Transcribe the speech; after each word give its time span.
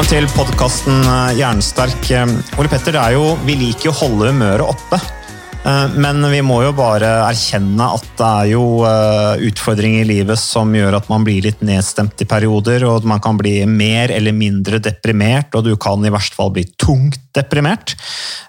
Velkommen 0.00 0.32
til 0.32 0.32
podkasten 0.32 1.02
Jernsterk. 1.36 2.06
Eh, 2.08 2.30
Ole 2.56 2.70
Petter, 2.72 2.94
det 2.96 3.00
er 3.02 3.18
jo, 3.18 3.34
vi 3.44 3.52
liker 3.60 3.90
jo 3.90 3.92
å 3.92 3.98
holde 3.98 4.30
humøret 4.30 4.64
oppe. 4.64 4.96
Eh, 4.96 5.92
Men 6.00 6.24
vi 6.32 6.38
må 6.40 6.62
jo 6.64 6.70
bare 6.72 7.10
erkjenne 7.26 7.84
at 7.98 8.06
det 8.16 8.30
er 8.30 8.46
jo 8.54 8.62
eh, 8.88 9.44
utfordringer 9.50 10.00
i 10.00 10.08
livet 10.08 10.40
som 10.40 10.72
gjør 10.72 10.96
at 10.96 11.10
man 11.12 11.26
blir 11.26 11.44
litt 11.44 11.60
nedstemt 11.60 12.24
i 12.24 12.28
perioder, 12.32 12.86
og 12.88 13.04
man 13.04 13.20
kan 13.20 13.36
bli 13.36 13.66
mer 13.68 14.08
eller 14.16 14.32
mindre 14.32 14.80
deprimert, 14.80 15.52
og 15.52 15.68
du 15.68 15.74
kan 15.76 16.00
i 16.00 16.14
verste 16.16 16.40
fall 16.40 16.54
bli 16.56 16.64
tungt 16.80 17.20
deprimert. 17.36 17.92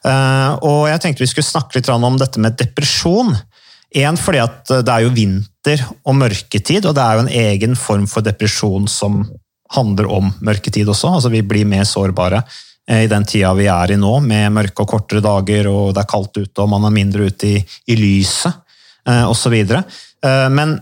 Eh, 0.08 0.56
Og 0.64 0.88
jeg 0.88 1.04
tenkte 1.04 1.26
vi 1.28 1.32
skulle 1.34 1.52
snakke 1.52 1.82
litt 1.82 1.92
om 1.92 2.16
dette 2.16 2.40
med 2.40 2.56
depresjon. 2.64 3.36
En 3.92 4.16
fordi 4.16 4.40
at 4.40 4.72
det 4.72 4.88
er 4.88 5.04
jo 5.04 5.12
vinter 5.20 5.84
og 6.08 6.16
mørketid, 6.16 6.88
og 6.88 6.96
det 6.96 7.04
er 7.04 7.20
jo 7.20 7.28
en 7.28 7.36
egen 7.44 7.76
form 7.76 8.08
for 8.08 8.24
depresjon 8.24 8.88
som 8.88 9.26
handler 9.75 10.09
om 10.11 10.31
mørketid 10.44 10.89
også. 10.89 11.16
Altså 11.17 11.31
vi 11.33 11.44
blir 11.45 11.67
mer 11.69 11.88
sårbare 11.88 12.41
eh, 12.89 13.05
i 13.05 13.11
den 13.11 13.25
tida 13.27 13.53
vi 13.58 13.69
er 13.72 13.94
i 13.94 14.00
nå, 14.00 14.17
med 14.25 14.53
mørke 14.58 14.86
og 14.86 14.91
kortere 14.95 15.23
dager, 15.23 15.69
og 15.72 15.95
det 15.95 16.03
er 16.03 16.11
kaldt 16.11 16.38
ute, 16.38 16.58
og 16.64 16.69
man 16.73 16.88
er 16.88 16.95
mindre 16.95 17.30
ute 17.31 17.55
i, 17.55 17.64
i 17.92 17.97
lyset, 17.99 18.77
eh, 19.08 19.25
osv. 19.30 19.58
Eh, 19.61 20.45
men 20.53 20.77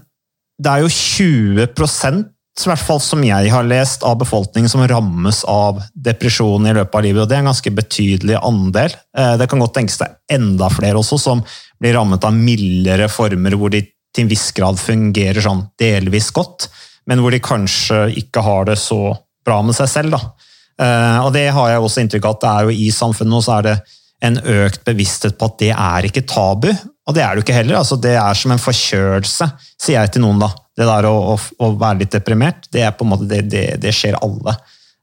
det 0.60 0.74
er 0.74 0.84
jo 0.84 0.92
20% 0.92 2.28
i 2.60 2.68
hvert 2.68 2.82
fall 2.84 3.00
som 3.00 3.22
jeg 3.24 3.52
har 3.54 3.64
lest, 3.64 4.02
av 4.04 4.18
befolkningen 4.20 4.68
som 4.68 4.82
rammes 4.90 5.46
av 5.48 5.78
depresjon 5.96 6.66
i 6.68 6.74
løpet 6.76 6.98
av 6.98 7.06
livet. 7.06 7.22
og 7.22 7.30
Det 7.30 7.38
er 7.38 7.44
en 7.46 7.48
ganske 7.48 7.72
betydelig 7.72 8.36
andel. 8.36 8.98
Det 9.40 9.48
kan 9.48 9.64
godt 9.64 9.78
tenkes 9.78 9.96
det 10.02 10.10
er 10.10 10.36
enda 10.36 10.68
flere 10.74 11.00
også 11.00 11.22
som 11.24 11.44
blir 11.80 11.96
rammet 11.96 12.28
av 12.28 12.36
mildere 12.36 13.08
former, 13.08 13.56
hvor 13.56 13.72
de 13.72 13.86
til 14.16 14.26
en 14.26 14.32
viss 14.32 14.50
grad 14.58 14.80
fungerer 14.82 15.40
sånn 15.44 15.64
delvis 15.80 16.30
godt, 16.36 16.68
men 17.10 17.24
hvor 17.24 17.34
de 17.34 17.42
kanskje 17.42 18.04
ikke 18.22 18.44
har 18.46 18.70
det 18.70 18.78
så 18.82 19.16
bra 19.46 19.60
med 19.66 19.74
seg 19.78 19.90
selv. 19.90 20.14
Da. 20.14 20.50
Eh, 20.80 21.20
Og 21.26 21.34
det 21.34 21.48
har 21.56 21.72
jeg 21.74 21.82
også 21.82 22.04
inntrykk 22.04 22.28
av 22.30 22.38
at 22.38 22.44
det 22.46 22.52
er 22.54 22.68
jo 22.70 22.76
i 22.86 22.92
samfunnet 22.94 23.34
nå 23.34 23.42
så 23.44 23.58
er 23.58 23.68
det 23.70 23.78
en 24.28 24.38
økt 24.38 24.82
bevissthet 24.86 25.38
på 25.40 25.48
at 25.48 25.60
det 25.62 25.70
er 25.74 26.08
ikke 26.10 26.26
tabu. 26.28 26.70
Og 27.08 27.16
det 27.16 27.24
er 27.24 27.32
det 27.34 27.42
jo 27.42 27.46
ikke 27.48 27.56
heller. 27.56 27.78
altså 27.80 27.96
Det 27.98 28.14
er 28.20 28.34
som 28.38 28.52
en 28.54 28.62
forkjølelse, 28.62 29.48
sier 29.82 29.98
jeg 30.02 30.12
til 30.14 30.26
noen. 30.26 30.42
da. 30.44 30.52
Det 30.78 30.86
der 30.88 31.08
å, 31.10 31.16
å, 31.34 31.38
å 31.66 31.72
være 31.80 32.04
litt 32.04 32.14
deprimert, 32.14 32.68
det 32.72 32.84
er 32.86 32.92
på 32.96 33.08
en 33.08 33.14
måte, 33.16 33.28
det, 33.32 33.42
det, 33.52 33.64
det 33.82 33.94
skjer 33.96 34.20
alle. 34.22 34.54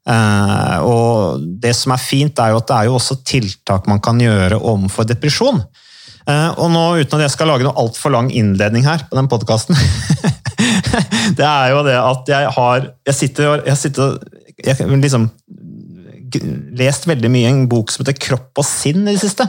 Eh, 0.06 0.76
og 0.86 1.42
det 1.64 1.72
som 1.74 1.96
er 1.96 2.04
fint, 2.04 2.38
er 2.38 2.52
jo 2.52 2.60
at 2.60 2.68
det 2.70 2.76
er 2.76 2.90
jo 2.90 2.94
også 3.00 3.18
tiltak 3.26 3.88
man 3.90 4.00
kan 4.04 4.20
gjøre 4.22 4.60
overfor 4.60 5.08
depresjon. 5.08 5.58
Eh, 6.28 6.50
og 6.60 6.70
nå, 6.70 6.84
uten 7.02 7.18
at 7.18 7.26
jeg 7.26 7.34
skal 7.34 7.50
lage 7.50 7.66
noe 7.66 7.76
altfor 7.82 8.14
lang 8.14 8.30
innledning 8.30 8.86
her 8.86 9.02
på 9.10 9.18
den 9.18 9.28
podkasten 9.32 9.76
Det 11.36 11.44
er 11.46 11.72
jo 11.74 11.82
det 11.86 11.96
at 12.00 12.30
jeg 12.32 12.50
har 12.56 12.86
Jeg 13.06 13.14
sitter 13.18 13.48
og 13.50 13.66
jeg 13.68 13.76
sitter, 13.80 14.16
liksom 15.02 15.28
lest 16.76 17.06
veldig 17.08 17.30
mye 17.30 17.50
en 17.50 17.66
bok 17.70 17.92
som 17.92 18.02
heter 18.02 18.16
Kropp 18.18 18.58
og 18.60 18.66
sinn 18.66 19.04
i 19.06 19.14
det 19.14 19.22
siste. 19.22 19.46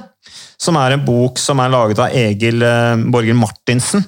Som 0.62 0.78
er 0.80 0.96
en 0.96 1.06
bok 1.06 1.40
som 1.42 1.60
er 1.62 1.72
laget 1.74 2.00
av 2.02 2.14
Egil 2.16 2.64
eh, 2.66 2.96
Borger 3.12 3.38
Martinsen. 3.38 4.04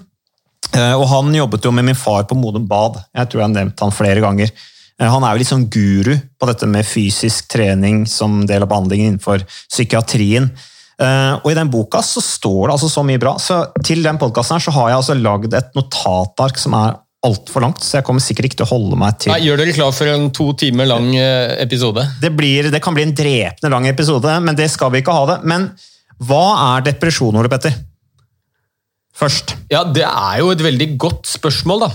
Eh, 0.76 0.94
Og 0.96 1.08
han 1.12 1.34
jobbet 1.36 1.66
jo 1.66 1.72
med 1.76 1.88
min 1.90 1.98
far 1.98 2.26
på 2.30 2.38
Modum 2.38 2.68
Bad. 2.70 3.00
Jeg 3.16 3.30
tror 3.30 3.42
jeg 3.42 3.48
har 3.48 3.56
nevnt 3.56 3.84
han 3.84 3.96
flere 3.96 4.24
ganger. 4.24 4.52
Eh, 5.00 5.08
Han 5.10 5.24
er 5.26 5.34
jo 5.34 5.42
litt 5.42 5.52
sånn 5.52 5.70
guru 5.72 6.14
på 6.40 6.50
dette 6.50 6.70
med 6.70 6.88
fysisk 6.88 7.50
trening 7.52 8.06
som 8.10 8.44
del 8.50 8.66
av 8.66 8.72
behandlingen 8.72 9.16
innenfor 9.16 9.46
psykiatrien. 9.70 10.52
Eh, 11.00 11.34
Og 11.44 11.52
i 11.52 11.56
den 11.58 11.70
boka 11.72 12.02
så 12.04 12.20
står 12.24 12.68
det 12.68 12.74
altså 12.76 12.90
så 12.92 13.04
mye 13.08 13.20
bra. 13.22 13.38
Så 13.40 13.60
til 13.88 14.02
den 14.04 14.18
podkasten 14.20 14.58
her 14.58 14.66
så 14.66 14.74
har 14.76 14.90
jeg 14.92 14.98
altså 15.00 15.16
lagd 15.20 15.54
et 15.56 15.70
notatark 15.78 16.60
som 16.60 16.76
er 16.80 16.98
altfor 17.26 17.60
langt, 17.66 17.82
så 17.84 17.98
jeg 17.98 18.06
kommer 18.08 18.24
sikkert 18.24 18.46
ikke 18.48 18.62
til 18.62 18.68
å 18.68 18.70
holde 18.70 18.96
meg 18.96 19.18
til 19.20 19.34
Nei, 19.34 19.42
Gjør 19.44 19.60
dere 19.60 19.74
klar 19.76 19.92
for 19.92 20.08
en 20.08 20.30
to 20.32 20.46
timer 20.56 20.88
lang 20.88 21.10
eh, 21.20 21.58
episode? 21.66 22.06
det, 22.24 22.30
blir, 22.32 22.70
det 22.72 22.80
kan 22.84 22.96
bli 22.96 23.04
en 23.04 23.12
drepende 23.16 23.72
lang 23.74 23.88
episode, 23.92 24.38
men 24.46 24.56
det 24.56 24.70
skal 24.72 24.92
vi 24.94 25.02
ikke 25.04 25.16
ha 25.18 25.26
det. 25.34 25.38
Men 25.44 25.66
hva 26.24 26.44
er 26.78 26.86
depresjon, 26.88 27.36
Ole 27.36 27.52
Petter? 27.52 27.76
Først. 29.20 29.56
Ja, 29.72 29.84
Det 29.84 30.06
er 30.08 30.38
jo 30.40 30.52
et 30.54 30.64
veldig 30.64 30.94
godt 31.00 31.28
spørsmål, 31.28 31.88
da. 31.88 31.90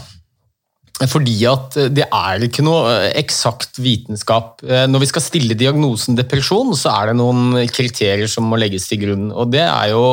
Fordi 1.03 1.34
at 1.50 1.75
eh, 1.81 1.91
det 1.91 2.06
er 2.06 2.44
ikke 2.47 2.65
noe 2.65 2.87
eh, 2.93 3.09
eksakt 3.19 3.81
vitenskap. 3.82 4.62
Eh, 4.62 4.87
Når 4.91 5.03
vi 5.03 5.10
skal 5.10 5.25
stille 5.25 5.56
diagnosen 5.59 6.19
depresjon, 6.19 6.75
så 6.78 6.93
er 6.94 7.10
det 7.10 7.19
noen 7.19 7.65
kriterier 7.72 8.31
som 8.31 8.47
må 8.47 8.60
legges 8.60 8.87
til 8.91 9.03
grunn. 9.03 9.31
Og 9.34 9.50
det 9.55 9.65
er 9.66 9.91
jo 9.94 10.05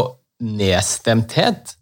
nedstemthet. 0.42 1.76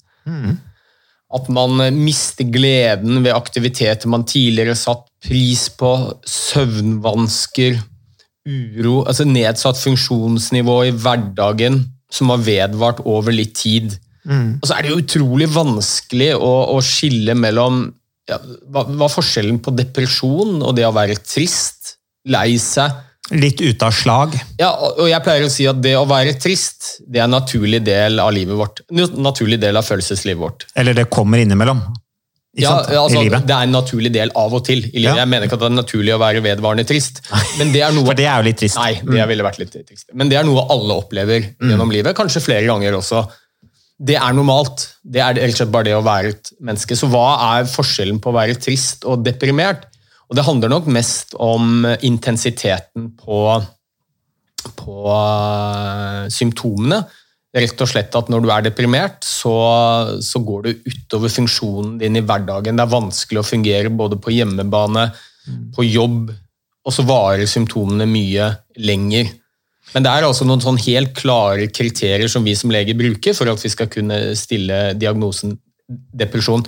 At 1.30 1.48
man 1.54 1.80
mister 1.96 2.46
gleden 2.50 3.22
ved 3.24 3.32
aktiviteter 3.32 4.10
man 4.12 4.26
tidligere 4.28 4.76
satt 4.76 5.06
pris 5.24 5.68
på. 5.80 5.94
Søvnvansker, 6.28 7.80
uro, 8.50 9.04
altså 9.08 9.28
nedsatt 9.30 9.80
funksjonsnivå 9.80 10.76
i 10.90 10.94
hverdagen 10.98 11.84
som 12.12 12.34
har 12.34 12.44
vedvart 12.44 13.04
over 13.08 13.32
litt 13.36 13.56
tid. 13.62 13.96
Og 14.60 14.68
så 14.68 14.76
er 14.76 14.84
det 14.84 14.92
jo 14.92 15.00
utrolig 15.00 15.48
vanskelig 15.54 16.34
å, 16.36 16.52
å 16.76 16.82
skille 16.84 17.38
mellom 17.38 17.86
ja, 18.30 18.38
hva, 18.70 18.86
hva 18.88 19.08
er 19.10 19.14
forskjellen 19.14 19.60
på 19.66 19.74
depresjon 19.78 20.60
og 20.62 20.76
det 20.78 20.86
å 20.88 20.94
være 20.96 21.18
trist, 21.26 21.96
lei 22.30 22.58
seg. 22.62 23.06
Litt 23.30 23.60
ute 23.62 23.86
av 23.86 23.94
slag. 23.94 24.34
Ja, 24.58 24.72
og 24.74 25.06
jeg 25.06 25.22
pleier 25.22 25.44
å 25.46 25.50
si 25.54 25.68
at 25.70 25.78
det 25.84 25.92
å 26.00 26.06
være 26.10 26.32
trist 26.42 26.96
det 27.06 27.20
er 27.22 27.28
en 27.28 27.36
naturlig 27.38 27.84
del 27.86 28.18
av 28.24 28.32
livet 28.34 28.58
vårt. 28.58 28.82
En 28.90 29.20
naturlig 29.22 29.60
del 29.62 29.78
av 29.78 29.86
følelseslivet 29.86 30.42
vårt. 30.42 30.66
Eller 30.80 30.98
det 30.98 31.06
kommer 31.14 31.38
innimellom. 31.44 31.84
Ja, 32.58 32.72
altså. 32.82 33.22
Det 33.30 33.54
er 33.54 33.68
en 33.68 33.76
naturlig 33.76 34.10
del 34.16 34.32
av 34.36 34.56
og 34.58 34.64
til. 34.66 34.80
i 34.82 35.04
livet. 35.04 35.12
Ja. 35.14 35.20
Jeg 35.22 35.30
mener 35.30 35.46
ikke 35.46 35.60
at 35.60 35.62
det 35.62 35.68
er 35.70 35.76
naturlig 35.78 36.16
å 36.16 36.18
være 36.20 36.42
vedvarende 36.42 36.86
trist. 36.90 37.22
Men 37.60 37.70
det 37.76 37.84
er 37.86 37.94
noe 37.94 38.08
For 38.10 38.18
det 38.18 38.26
er 38.26 38.42
jo 38.42 38.48
litt 38.50 38.58
trist. 38.64 38.80
Nei, 38.82 38.96
det 39.06 39.28
ville 39.30 39.46
vært 39.46 39.60
litt 39.62 39.78
trist. 39.78 40.08
Men 40.18 40.32
det 40.34 40.40
er 40.42 40.48
noe 40.50 40.66
alle 40.74 40.98
opplever 41.04 41.46
Mm. 41.60 41.70
gjennom 41.70 41.94
livet, 41.94 42.18
kanskje 42.18 42.42
flere 42.42 42.66
ganger 42.66 42.98
også. 42.98 43.22
Det 44.00 44.16
er 44.16 44.36
normalt. 44.36 44.86
Det 45.04 45.20
er 45.20 45.36
rett 45.36 45.52
og 45.52 45.60
slett 45.60 45.74
bare 45.74 45.90
det 45.90 45.98
å 45.98 46.06
være 46.06 46.32
et 46.32 46.52
menneske. 46.64 46.96
Så 46.96 47.10
hva 47.12 47.34
er 47.58 47.70
forskjellen 47.70 48.22
på 48.24 48.32
å 48.32 48.38
være 48.38 48.60
trist 48.62 49.04
og 49.10 49.26
deprimert? 49.26 49.90
Og 50.30 50.38
det 50.38 50.46
handler 50.46 50.72
nok 50.72 50.88
mest 50.94 51.34
om 51.42 51.84
intensiteten 52.06 53.10
på, 53.20 53.40
på 54.80 55.00
eh, 55.16 56.28
symptomene. 56.32 57.02
Rett 57.60 57.82
og 57.82 57.90
slett 57.90 58.14
at 58.14 58.30
når 58.30 58.44
du 58.46 58.52
er 58.54 58.66
deprimert, 58.68 59.26
så, 59.26 59.56
så 60.22 60.42
går 60.46 60.68
det 60.68 60.76
utover 60.86 61.34
funksjonen 61.34 61.98
din 62.00 62.20
i 62.20 62.24
hverdagen. 62.24 62.78
Det 62.78 62.86
er 62.86 62.94
vanskelig 62.94 63.42
å 63.42 63.48
fungere 63.48 63.90
både 63.90 64.20
på 64.22 64.36
hjemmebane, 64.36 65.08
på 65.76 65.88
jobb, 65.88 66.30
og 66.86 66.94
så 66.94 67.04
varer 67.10 67.50
symptomene 67.50 68.06
mye 68.08 68.52
lenger. 68.86 69.34
Men 69.94 70.06
det 70.06 70.12
er 70.12 70.28
altså 70.28 70.46
noen 70.46 70.62
sånn 70.62 70.78
helt 70.84 71.16
klare 71.18 71.70
kriterier 71.74 72.30
som 72.30 72.46
vi 72.46 72.54
som 72.58 72.72
leger 72.74 72.98
bruker 72.98 73.36
for 73.38 73.50
at 73.50 73.64
vi 73.64 73.72
skal 73.74 73.90
kunne 73.92 74.20
stille 74.38 74.94
diagnosen 75.00 75.56
depresjon. 75.90 76.66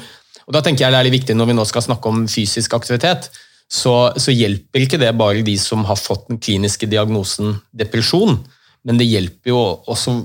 Og 0.48 0.56
da 0.56 0.64
tenker 0.66 0.86
jeg 0.86 0.94
det 0.94 1.00
er 1.00 1.06
litt 1.06 1.20
viktig 1.20 1.36
Når 1.38 1.52
vi 1.52 1.56
nå 1.60 1.66
skal 1.70 1.84
snakke 1.86 2.10
om 2.10 2.24
fysisk 2.32 2.74
aktivitet, 2.74 3.30
så, 3.72 4.12
så 4.20 4.34
hjelper 4.34 4.84
ikke 4.84 5.00
det 5.00 5.14
bare 5.16 5.46
de 5.46 5.54
som 5.62 5.86
har 5.88 6.00
fått 6.00 6.26
den 6.28 6.42
kliniske 6.44 6.90
diagnosen 6.92 7.54
depresjon, 7.72 8.42
men 8.84 8.98
det 9.00 9.08
hjelper 9.08 9.54
jo 9.54 9.62
også 9.88 10.18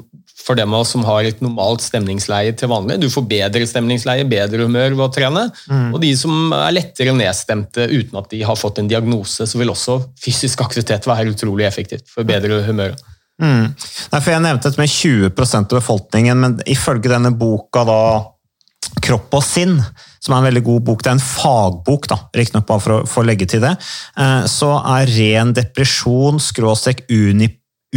for 0.46 0.58
dem 0.58 0.74
av 0.74 0.84
oss 0.84 0.92
som 0.94 1.04
har 1.06 1.26
et 1.26 1.40
normalt 1.42 1.82
stemningsleie 1.82 2.54
til 2.56 2.70
vanlig. 2.70 3.00
Du 3.02 3.08
får 3.10 3.26
bedre 3.26 3.66
stemningsleie, 3.66 4.26
bedre 4.30 4.68
humør 4.68 4.94
ved 4.94 5.04
å 5.08 5.10
trene. 5.12 5.42
Og 5.90 5.98
de 6.02 6.12
som 6.18 6.54
er 6.54 6.76
lettere 6.76 7.16
nedstemte 7.16 7.88
uten 7.90 8.20
at 8.20 8.30
de 8.30 8.44
har 8.46 8.58
fått 8.60 8.78
en 8.78 8.90
diagnose, 8.90 9.48
så 9.48 9.58
vil 9.58 9.74
også 9.74 9.98
fysisk 10.22 10.62
aktivitet 10.62 11.08
være 11.10 11.34
utrolig 11.34 11.66
effektivt 11.66 12.06
for 12.12 12.28
bedre 12.28 12.62
humør. 12.68 12.94
Mm. 13.42 13.74
Nei, 13.74 14.20
for 14.20 14.32
Jeg 14.32 14.44
nevnte 14.44 14.70
dette 14.70 14.80
med 14.80 14.92
20% 14.92 15.74
av 15.74 15.80
befolkningen, 15.80 16.40
men 16.40 16.56
ifølge 16.64 17.12
denne 17.12 17.34
boka 17.36 17.84
da, 17.84 18.00
'Kropp 19.02 19.34
og 19.34 19.42
sinn', 19.44 19.82
som 20.22 20.34
er 20.34 20.38
en 20.38 20.48
veldig 20.48 20.62
god 20.64 20.84
bok, 20.86 21.02
det 21.02 21.10
er 21.10 21.16
en 21.18 21.20
fagbok, 21.20 22.06
da, 22.08 22.16
riktignok 22.34 22.66
bare 22.66 22.80
for 22.80 22.94
å, 22.94 22.98
for 23.06 23.22
å 23.22 23.26
legge 23.26 23.46
til 23.50 23.60
det, 23.60 23.74
eh, 24.16 24.46
så 24.48 24.70
er 24.78 25.10
ren 25.10 25.52
depresjon, 25.52 26.40
skråstrek 26.40 27.04
uni, 27.10 27.50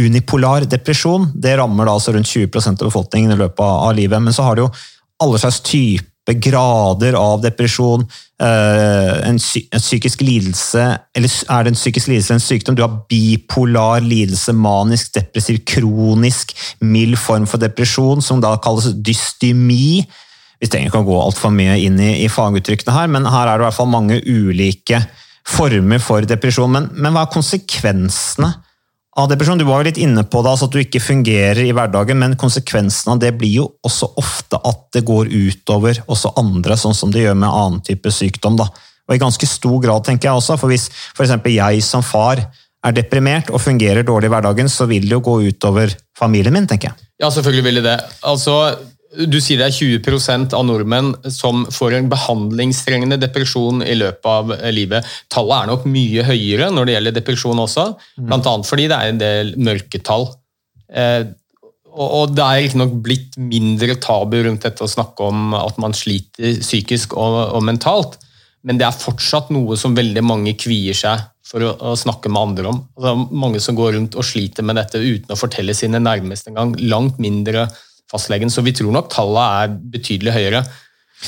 unipolar 0.06 0.66
depresjon, 0.70 1.28
det 1.34 1.56
rammer 1.60 1.88
da 1.88 1.96
altså 1.96 2.14
rundt 2.14 2.30
20% 2.30 2.80
av 2.80 2.90
befolkningen 2.90 3.34
i 3.34 3.40
løpet 3.40 3.66
av 3.66 3.94
livet. 3.96 4.22
Men 4.22 4.36
så 4.36 4.46
har 4.46 4.56
det 4.56 4.66
jo 4.66 4.72
alle 5.20 5.40
slags 5.40 5.60
typer 5.66 6.36
grader 6.40 7.16
av 7.18 7.40
depresjon, 7.42 8.04
eh, 8.40 9.28
en, 9.28 9.38
psykisk 9.40 10.20
lidelse 10.22 10.84
Eller 11.16 11.32
er 11.50 11.64
det 11.64 11.72
en 11.72 11.78
psykisk 11.78 12.10
lidelse 12.12 12.36
en 12.36 12.44
sykdom? 12.44 12.76
Du 12.76 12.82
har 12.84 13.00
bipolar 13.10 14.00
lidelse, 14.04 14.52
manisk, 14.52 15.12
depressiv, 15.16 15.64
kronisk, 15.66 16.54
mild 16.80 17.18
form 17.18 17.46
for 17.46 17.58
depresjon, 17.58 18.22
som 18.22 18.40
da 18.40 18.56
kalles 18.62 18.92
dystemi. 18.94 20.06
Vi 20.60 20.68
trenger 20.68 20.92
ikke 20.92 21.02
å 21.02 21.08
gå 21.08 21.20
altfor 21.22 21.50
mye 21.56 21.78
inn 21.80 21.98
i, 21.98 22.12
i, 22.24 22.28
faguttrykkene 22.28 22.94
her, 22.94 23.08
men 23.08 23.26
her 23.26 23.48
er 23.48 23.58
det 23.58 23.64
i 23.64 23.68
hvert 23.70 23.80
fall 23.80 23.90
mange 23.90 24.20
ulike 24.20 25.02
former 25.48 25.98
for 26.04 26.26
depresjon. 26.28 26.70
Men, 26.70 26.90
men 26.94 27.16
hva 27.16 27.24
er 27.26 27.34
konsekvensene 27.34 28.52
av 29.18 29.30
depresjon? 29.30 29.58
Du 29.58 29.66
var 29.66 29.80
jo 29.80 29.88
litt 29.88 30.00
inne 30.00 30.22
på 30.22 30.42
det, 30.44 30.52
altså 30.52 30.68
at 30.68 30.74
du 30.74 30.80
ikke 30.82 31.02
fungerer 31.02 31.62
i 31.64 31.72
hverdagen, 31.74 32.20
men 32.20 32.38
konsekvensen 32.40 33.14
av 33.14 33.22
det 33.22 33.32
blir 33.38 33.56
jo 33.60 33.66
også 33.86 34.12
ofte 34.20 34.60
at 34.66 34.86
det 34.94 35.04
går 35.08 35.32
utover 35.32 36.02
også 36.06 36.34
andre, 36.40 36.78
sånn 36.78 36.96
som 36.96 37.12
det 37.14 37.24
gjør 37.24 37.38
med 37.38 37.50
annen 37.50 37.82
type 37.86 38.12
sykdom. 38.14 38.58
da. 38.60 38.68
Og 39.08 39.16
I 39.16 39.22
ganske 39.22 39.46
stor 39.48 39.80
grad, 39.82 40.06
tenker 40.06 40.30
jeg 40.30 40.38
også, 40.38 40.58
for 40.60 40.70
hvis 40.70 40.88
f.eks. 41.16 41.34
jeg 41.50 41.82
som 41.86 42.04
far 42.06 42.44
er 42.80 42.94
deprimert 42.96 43.50
og 43.52 43.60
fungerer 43.60 44.06
dårlig 44.06 44.30
i 44.30 44.32
hverdagen, 44.32 44.70
så 44.72 44.86
vil 44.88 45.08
det 45.08 45.16
jo 45.18 45.24
gå 45.24 45.36
utover 45.50 45.92
familien 46.16 46.54
min, 46.54 46.68
tenker 46.70 46.92
jeg. 46.92 47.08
Ja, 47.20 47.28
selvfølgelig 47.34 47.66
vil 47.66 47.80
det 47.80 47.88
det. 47.90 47.98
Altså, 48.24 48.54
du 49.10 49.40
sier 49.42 49.58
det 49.58 49.66
er 49.66 49.74
20% 49.74 50.54
av 50.54 50.62
nordmenn 50.68 51.10
som 51.34 51.64
får 51.74 51.96
en 51.96 52.10
behandlingstrengende 52.12 53.18
depresjon 53.18 53.82
i 53.82 53.96
løpet 53.98 54.30
av 54.30 54.52
livet. 54.70 55.06
Tallet 55.32 55.56
er 55.56 55.70
nok 55.72 55.88
mye 55.90 56.26
høyere 56.28 56.70
når 56.70 56.86
det 56.86 56.94
gjelder 56.94 57.16
depresjon 57.18 57.64
også, 57.64 57.88
bl.a. 58.22 58.54
fordi 58.66 58.86
det 58.92 58.98
er 58.98 59.10
en 59.10 59.20
del 59.22 59.52
mørketall. 59.58 60.28
Eh, 60.94 61.24
og 61.90 62.36
det 62.36 62.44
er 62.44 62.60
riktignok 62.62 62.92
nok 62.92 63.02
blitt 63.02 63.36
mindre 63.42 63.96
tabu 63.98 64.38
rundt 64.46 64.62
dette 64.62 64.86
å 64.86 64.90
snakke 64.90 65.26
om 65.26 65.56
at 65.58 65.78
man 65.82 65.94
sliter 65.96 66.60
psykisk 66.62 67.16
og, 67.18 67.58
mentalt, 67.66 68.14
men 68.62 68.78
det 68.78 68.86
er 68.86 68.94
fortsatt 68.94 69.50
noe 69.50 69.74
som 69.80 69.96
veldig 69.96 70.22
mange 70.22 70.54
kvier 70.60 70.94
seg 70.94 71.26
for 71.50 71.66
å, 71.66 71.96
snakke 71.98 72.30
med 72.30 72.40
andre 72.44 72.70
om. 72.70 72.82
Altså, 72.94 73.14
mange 73.34 73.60
som 73.64 73.74
går 73.74 73.96
rundt 73.96 74.14
og 74.14 74.26
sliter 74.26 74.62
med 74.62 74.78
dette 74.78 75.02
uten 75.02 75.34
å 75.34 75.38
fortelle 75.40 75.74
sine 75.74 75.98
nærmeste 75.98 76.52
engang. 76.52 76.76
Langt 76.78 77.18
mindre 77.18 77.66
fastlegen, 78.10 78.52
så 78.52 78.64
vi 78.66 78.74
tror 78.76 78.92
nok 78.94 79.10
tallene 79.12 79.64
er 79.64 79.74
betydelig 79.94 80.36
høyere. 80.36 80.64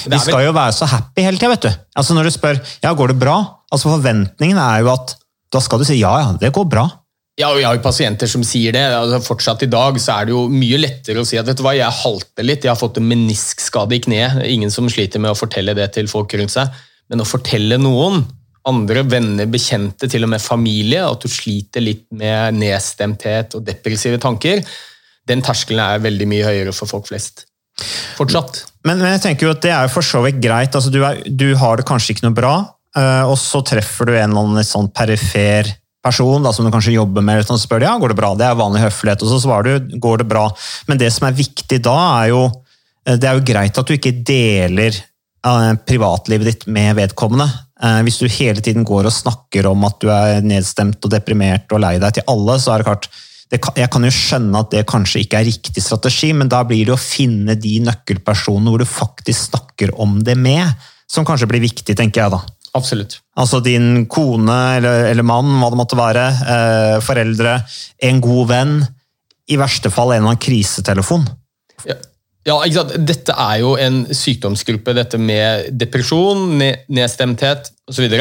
Vi 0.09 0.19
skal 0.23 0.47
jo 0.47 0.55
være 0.57 0.73
så 0.75 0.89
happy 0.89 1.25
hele 1.27 1.39
tida, 1.39 1.53
vet 1.53 1.67
du. 1.67 1.85
Altså 2.01 2.17
Når 2.17 2.29
du 2.29 2.33
spør 2.33 2.59
ja, 2.83 2.95
går 2.97 3.13
det 3.13 3.21
bra, 3.21 3.37
altså 3.73 3.93
forventningen 3.93 4.59
er 4.61 4.83
jo 4.85 4.93
at 4.95 5.17
da 5.53 5.61
skal 5.61 5.83
du 5.83 5.85
si 5.85 5.99
ja, 6.01 6.13
ja, 6.23 6.29
det 6.41 6.53
går 6.57 6.65
bra. 6.73 6.87
Ja, 7.41 7.49
og 7.49 7.59
jeg 7.61 7.65
har 7.65 7.77
jo 7.79 7.85
pasienter 7.85 8.29
som 8.29 8.43
sier 8.45 8.75
det. 8.77 8.83
Altså, 8.93 9.23
fortsatt 9.25 9.65
i 9.65 9.71
dag 9.73 9.97
så 10.01 10.19
er 10.19 10.29
det 10.29 10.35
jo 10.35 10.43
mye 10.53 10.81
lettere 10.81 11.23
å 11.23 11.29
si 11.29 11.39
at 11.41 11.49
vet 11.49 11.57
du 11.57 11.65
hva, 11.65 11.73
jeg 11.77 12.01
halter 12.03 12.45
litt, 12.45 12.67
jeg 12.67 12.73
har 12.73 12.81
fått 12.81 13.01
en 13.01 13.09
meniskskade 13.09 13.97
i 13.97 14.03
kneet. 14.05 14.43
Ingen 14.53 14.73
som 14.73 14.89
sliter 14.93 15.23
med 15.23 15.33
å 15.33 15.39
fortelle 15.39 15.75
det 15.77 15.89
til 15.97 16.11
folk 16.13 16.33
rundt 16.37 16.53
seg. 16.53 16.73
Men 17.13 17.25
å 17.25 17.29
fortelle 17.29 17.81
noen, 17.81 18.21
andre 18.69 19.05
venner, 19.09 19.49
bekjente, 19.51 20.09
til 20.13 20.27
og 20.27 20.33
med 20.35 20.45
familie, 20.45 21.03
at 21.09 21.25
du 21.25 21.33
sliter 21.33 21.85
litt 21.85 22.05
med 22.15 22.61
nedstemthet 22.61 23.57
og 23.59 23.65
depressive 23.67 24.21
tanker, 24.23 24.61
den 25.31 25.43
terskelen 25.45 25.83
er 25.85 26.03
veldig 26.03 26.29
mye 26.31 26.47
høyere 26.47 26.75
for 26.77 26.91
folk 26.91 27.09
flest. 27.11 27.47
Fortsatt. 28.19 28.65
Men, 28.87 28.99
men 29.01 29.15
jeg 29.15 29.23
tenker 29.27 29.49
jo 29.49 29.55
at 29.55 29.63
det 29.65 29.73
er 29.75 29.93
for 29.93 30.07
så 30.07 30.23
vidt 30.25 30.41
greit. 30.43 30.75
Altså, 30.75 30.91
du, 30.93 31.01
er, 31.07 31.23
du, 31.27 31.53
har 31.59 31.79
det 31.79 31.87
kanskje 31.89 32.17
ikke 32.17 32.27
noe 32.27 32.37
bra, 32.37 32.55
uh, 32.99 33.25
og 33.31 33.37
så 33.41 33.63
treffer 33.67 34.09
du 34.09 34.17
en 34.17 34.33
eller 34.33 34.43
annen 34.43 34.67
sånn 34.67 34.91
perifer 34.95 35.71
person 36.03 36.43
da, 36.43 36.51
som 36.51 36.67
du 36.67 36.73
kanskje 36.75 36.97
jobber 36.97 37.23
med, 37.23 37.45
og 37.45 37.47
så 37.47 37.61
spør 37.63 37.87
ja, 37.87 37.95
går 38.01 38.13
det 38.13 38.19
bra. 38.19 38.33
Det 38.39 38.49
er 38.49 38.59
vanlig 38.59 38.83
høflighet, 38.83 39.23
og 39.23 39.31
så 39.31 39.39
svarer 39.45 39.79
du 39.79 39.97
går 40.03 40.25
det 40.25 40.29
bra. 40.33 40.49
Men 40.91 40.99
det 40.99 41.13
som 41.15 41.29
er 41.29 41.39
viktig 41.39 41.79
da, 41.85 41.97
er 42.25 42.33
jo 42.33 42.45
eh, 43.07 43.15
det 43.15 43.29
er 43.29 43.39
jo 43.39 43.47
greit 43.53 43.79
at 43.79 43.87
du 43.87 43.95
ikke 43.95 44.17
deler 44.27 44.99
uh, 45.47 45.73
privatlivet 45.87 46.51
ditt 46.51 46.67
med 46.67 46.99
vedkommende. 46.99 47.51
Hvis 48.07 48.21
du 48.21 48.29
hele 48.31 48.63
tiden 48.63 48.85
går 48.87 49.09
og 49.09 49.15
snakker 49.15 49.67
om 49.67 49.81
at 49.89 49.97
du 49.99 50.05
er 50.15 50.45
nedstemt 50.47 51.03
og 51.03 51.11
deprimert 51.11 51.73
og 51.75 51.81
lei 51.83 51.97
deg 51.99 52.15
til 52.15 52.29
alle, 52.31 52.55
så 52.63 52.71
er 52.71 52.79
det 52.79 52.87
klart 52.87 53.09
det, 53.53 53.61
jeg 53.77 53.91
kan 53.93 54.07
jo 54.07 54.13
skjønne 54.17 54.63
at 54.65 54.71
det 54.73 54.87
kanskje 54.89 55.21
ikke 55.27 55.43
er 55.43 55.49
riktig 55.51 55.85
strategi, 55.85 56.31
men 56.37 56.49
da 56.53 56.63
blir 56.65 56.89
det 56.89 56.95
å 56.95 57.01
finne 57.01 57.57
de 57.61 57.77
nøkkelpersonene 57.85 58.73
hvor 58.73 58.81
du 58.81 58.89
faktisk 58.89 59.51
snakker 59.51 59.93
om 60.01 60.23
det 60.25 60.39
med, 60.41 60.73
som 61.11 61.27
kanskje 61.29 61.51
blir 61.51 61.65
viktig, 61.65 61.97
tenker 61.99 62.25
jeg 62.25 62.33
da. 62.33 62.41
Absolutt. 62.73 63.19
Altså 63.37 63.61
din 63.61 64.07
kone 64.09 64.57
eller, 64.79 65.11
eller 65.11 65.27
mann, 65.29 65.51
hva 65.61 65.69
det 65.69 65.81
måtte 65.83 65.99
være, 65.99 66.25
eh, 66.55 66.97
foreldre, 67.05 67.59
en 68.09 68.23
god 68.25 68.49
venn, 68.49 68.75
i 69.53 69.59
verste 69.61 69.93
fall 69.93 70.15
en 70.15 70.23
eller 70.23 70.33
annen 70.33 70.41
krisetelefon. 70.41 71.29
Ja. 71.85 71.99
Ja, 72.43 72.57
ikke 72.67 72.81
sant? 72.81 72.95
Dette 73.07 73.35
er 73.39 73.61
jo 73.63 73.77
en 73.79 74.01
sykdomsgruppe, 74.19 74.95
dette 74.99 75.19
med 75.21 75.69
depresjon, 75.79 76.57
nedstemthet 76.91 77.71
osv. 77.87 78.17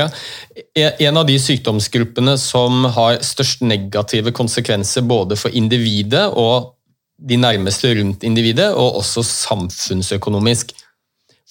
En 0.77 1.17
av 1.17 1.25
de 1.25 1.39
sykdomsgruppene 1.41 2.35
som 2.37 2.85
har 2.97 3.17
størst 3.25 3.65
negative 3.65 4.33
konsekvenser 4.37 5.07
både 5.09 5.39
for 5.41 5.57
individet 5.57 6.27
og 6.37 6.75
de 7.21 7.37
nærmeste 7.37 7.95
rundt 7.97 8.23
individet, 8.25 8.71
og 8.73 9.01
også 9.01 9.25
samfunnsøkonomisk. 9.25 10.71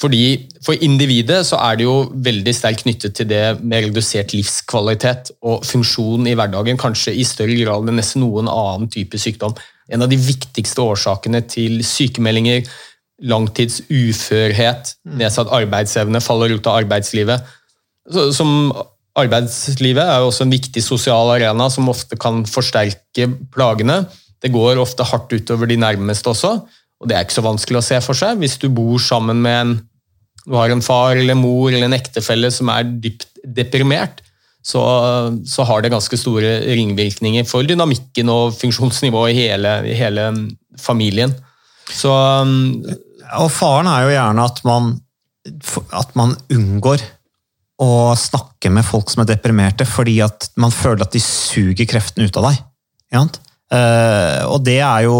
Fordi 0.01 0.49
For 0.65 0.73
individet 0.81 1.43
så 1.47 1.59
er 1.61 1.77
det 1.77 1.85
jo 1.85 2.11
veldig 2.15 2.55
sterkt 2.57 2.83
knyttet 2.87 3.15
til 3.17 3.29
det 3.29 3.61
med 3.61 3.85
redusert 3.89 4.33
livskvalitet 4.33 5.33
og 5.43 5.67
funksjon 5.67 6.27
i 6.27 6.35
hverdagen, 6.39 6.79
kanskje 6.81 7.15
i 7.19 7.27
større 7.27 7.59
grad 7.61 7.89
enn 7.89 8.01
nesten 8.01 8.25
noen 8.25 8.49
annen 8.49 8.89
type 8.93 9.21
sykdom 9.21 9.57
en 9.91 10.05
av 10.05 10.11
de 10.11 10.19
viktigste 10.21 10.83
årsakene 10.83 11.43
til 11.51 11.81
sykemeldinger, 11.87 12.69
langtidsuførhet, 13.21 14.95
nedsatt 15.19 15.51
arbeidsevne, 15.53 16.23
faller 16.25 16.55
ut 16.57 16.71
av 16.71 16.81
arbeidslivet. 16.85 17.45
Som 18.33 18.73
arbeidslivet 19.19 20.03
er 20.07 20.23
jo 20.23 20.31
også 20.31 20.47
en 20.47 20.55
viktig 20.55 20.83
sosial 20.85 21.35
arena 21.35 21.69
som 21.73 21.91
ofte 21.93 22.17
kan 22.21 22.45
forsterke 22.49 23.29
plagene. 23.53 24.05
Det 24.41 24.53
går 24.55 24.81
ofte 24.81 25.05
hardt 25.05 25.35
utover 25.35 25.69
de 25.69 25.77
nærmeste 25.81 26.33
også, 26.33 26.55
og 27.01 27.09
det 27.09 27.17
er 27.17 27.27
ikke 27.27 27.41
så 27.41 27.45
vanskelig 27.45 27.81
å 27.81 27.87
se 27.91 28.01
for 28.05 28.17
seg. 28.17 28.41
Hvis 28.41 28.57
du 28.63 28.71
bor 28.73 29.01
sammen 29.03 29.43
med 29.45 29.61
en 29.61 29.79
du 30.47 30.57
har 30.57 30.73
en 30.73 30.83
far 30.83 31.19
eller 31.21 31.37
mor 31.37 31.69
eller 31.69 31.87
en 31.87 31.97
ektefelle 31.97 32.49
som 32.55 32.71
er 32.73 32.89
dypt 33.05 33.27
deprimert, 33.45 34.23
så, 34.61 34.83
så, 35.49 35.65
har 35.65 35.83
det 35.83 35.93
ganske 35.93 36.19
store 36.21 36.59
ringvirkninger 36.69 37.47
for 37.49 37.65
dynamikken 37.65 38.29
og 38.33 38.57
funksjonsnivået 38.59 39.33
i 39.33 39.47
hele, 39.47 39.77
hele 39.97 40.27
familien. 40.81 41.33
Så, 41.91 42.13
um, 42.13 42.85
og 43.41 43.49
faren 43.55 43.89
er 43.91 44.05
jo 44.05 44.13
gjerne 44.13 44.45
at 44.45 44.61
man, 44.69 44.93
at 45.97 46.13
man 46.19 46.37
unngår 46.53 47.03
å 47.81 48.13
snakke 48.19 48.69
med 48.73 48.85
folk 48.85 49.09
som 49.11 49.25
er 49.25 49.31
deprimerte, 49.33 49.87
fordi 49.89 50.19
at 50.25 50.51
man 50.61 50.75
føler 50.75 51.07
at 51.07 51.15
de 51.17 51.23
suger 51.25 51.89
kreftene 51.89 52.29
ut 52.29 52.37
av 52.37 52.51
deg. 52.51 52.61
Uh, 53.71 54.45
og 54.51 54.61
det 54.67 54.81
er 54.83 55.07
jo 55.07 55.17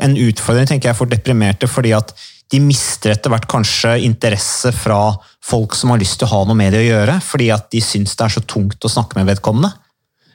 en 0.00 0.16
utfordring 0.18 0.68
tenker 0.70 0.90
jeg, 0.90 0.98
for 0.98 1.10
deprimerte, 1.10 1.70
fordi 1.70 1.94
at 1.94 2.12
de 2.50 2.60
mister 2.62 3.14
etter 3.14 3.30
hvert 3.32 3.46
kanskje 3.50 3.94
interesse 4.06 4.72
fra 4.74 5.14
folk 5.44 5.76
som 5.78 5.92
har 5.92 6.00
lyst 6.02 6.18
til 6.20 6.26
å 6.26 6.32
ha 6.32 6.40
noe 6.48 6.58
med 6.58 6.74
det 6.74 6.82
å 6.82 6.88
gjøre, 6.88 7.20
fordi 7.22 7.50
at 7.54 7.68
de 7.72 7.82
syns 7.84 8.16
det 8.18 8.26
er 8.26 8.34
så 8.34 8.42
tungt 8.42 8.84
å 8.84 8.90
snakke 8.90 9.18
med 9.18 9.30
vedkommende. 9.30 9.70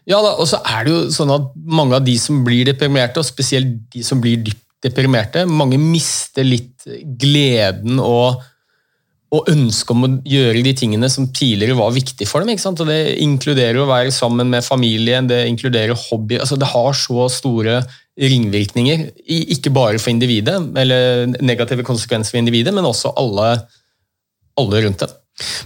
Ja, 0.06 0.20
da, 0.22 0.36
og 0.38 0.46
så 0.48 0.62
er 0.70 0.86
det 0.86 0.94
jo 0.94 1.00
sånn 1.14 1.34
at 1.34 1.50
mange 1.56 1.98
av 1.98 2.06
de 2.06 2.14
som 2.22 2.44
blir 2.46 2.68
deprimerte, 2.70 3.20
og 3.20 3.28
spesielt 3.28 3.80
de 3.94 4.04
som 4.06 4.22
blir 4.24 4.44
dypt 4.46 4.62
deprimerte, 4.86 5.46
mange 5.50 5.80
mister 5.82 6.46
litt 6.46 6.86
gleden 7.20 7.98
og, 8.04 8.44
og 9.36 9.50
ønsket 9.52 9.94
om 9.94 10.06
å 10.06 10.12
gjøre 10.30 10.64
de 10.66 10.74
tingene 10.78 11.10
som 11.12 11.28
tidligere 11.36 11.78
var 11.78 11.94
viktige 11.96 12.30
for 12.30 12.42
dem. 12.42 12.54
ikke 12.54 12.64
sant? 12.64 12.82
Og 12.82 12.90
Det 12.90 13.18
inkluderer 13.24 13.82
å 13.82 13.90
være 13.90 14.14
sammen 14.16 14.50
med 14.54 14.66
familien, 14.66 15.28
det 15.28 15.46
inkluderer 15.50 15.98
hobby. 16.08 16.40
altså 16.40 16.58
Det 16.60 16.72
har 16.72 16.94
så 16.94 17.28
store 17.30 17.82
ringvirkninger. 18.16 19.10
Ikke 19.28 19.74
bare 19.76 20.00
for 20.00 20.14
individet, 20.14 20.56
eller 20.78 21.28
negative 21.42 21.84
konsekvenser 21.84 22.32
for 22.32 22.40
individet, 22.40 22.74
men 22.74 22.88
også 22.88 23.14
alle, 23.20 23.56
alle 24.58 24.84
rundt 24.86 25.04
det. 25.04 25.12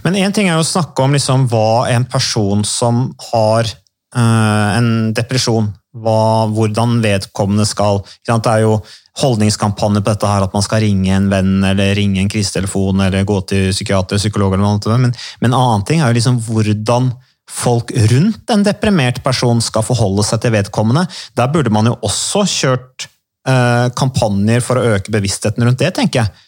Men 0.02 0.18
én 0.18 0.34
ting 0.34 0.48
er 0.50 0.58
å 0.58 0.66
snakke 0.66 1.04
om 1.04 1.14
liksom 1.14 1.46
hva 1.50 1.86
en 1.92 2.06
person 2.10 2.64
som 2.66 3.04
har 3.30 3.68
øh, 3.70 4.68
en 4.74 4.90
depresjon, 5.14 5.70
hva, 5.96 6.46
hvordan 6.54 7.00
vedkommende 7.02 7.66
skal? 7.66 8.02
Det 8.26 8.38
er 8.46 8.64
jo 8.64 8.76
holdningskampanjer 9.20 10.04
på 10.04 10.12
dette 10.12 10.28
her, 10.30 10.44
at 10.46 10.54
man 10.54 10.64
skal 10.64 10.84
ringe 10.84 11.10
en 11.16 11.26
venn 11.32 11.64
eller 11.66 11.96
ringe 11.98 12.22
en 12.22 12.30
krisetelefon 12.30 13.02
eller 13.06 13.26
gå 13.28 13.40
til 13.50 13.72
psykiater 13.74 14.20
psykolog. 14.20 14.54
eller 14.54 14.64
noe 14.64 14.76
annet. 14.76 14.90
Men, 15.06 15.16
men 15.42 15.50
en 15.50 15.58
annen 15.58 15.86
ting 15.88 16.00
er 16.00 16.12
jo 16.12 16.18
liksom 16.20 16.38
hvordan 16.46 17.10
folk 17.50 17.90
rundt 18.12 18.52
en 18.54 18.62
deprimert 18.62 19.18
person 19.24 19.58
skal 19.64 19.82
forholde 19.82 20.22
seg 20.26 20.42
til 20.42 20.54
vedkommende. 20.54 21.06
Der 21.36 21.50
burde 21.50 21.72
man 21.74 21.90
jo 21.90 21.96
også 22.06 22.44
kjørt 22.46 23.08
eh, 23.48 23.88
kampanjer 23.98 24.62
for 24.64 24.78
å 24.78 24.94
øke 24.94 25.12
bevisstheten 25.12 25.66
rundt 25.66 25.82
det, 25.82 25.90
tenker 25.98 26.22
jeg. 26.22 26.46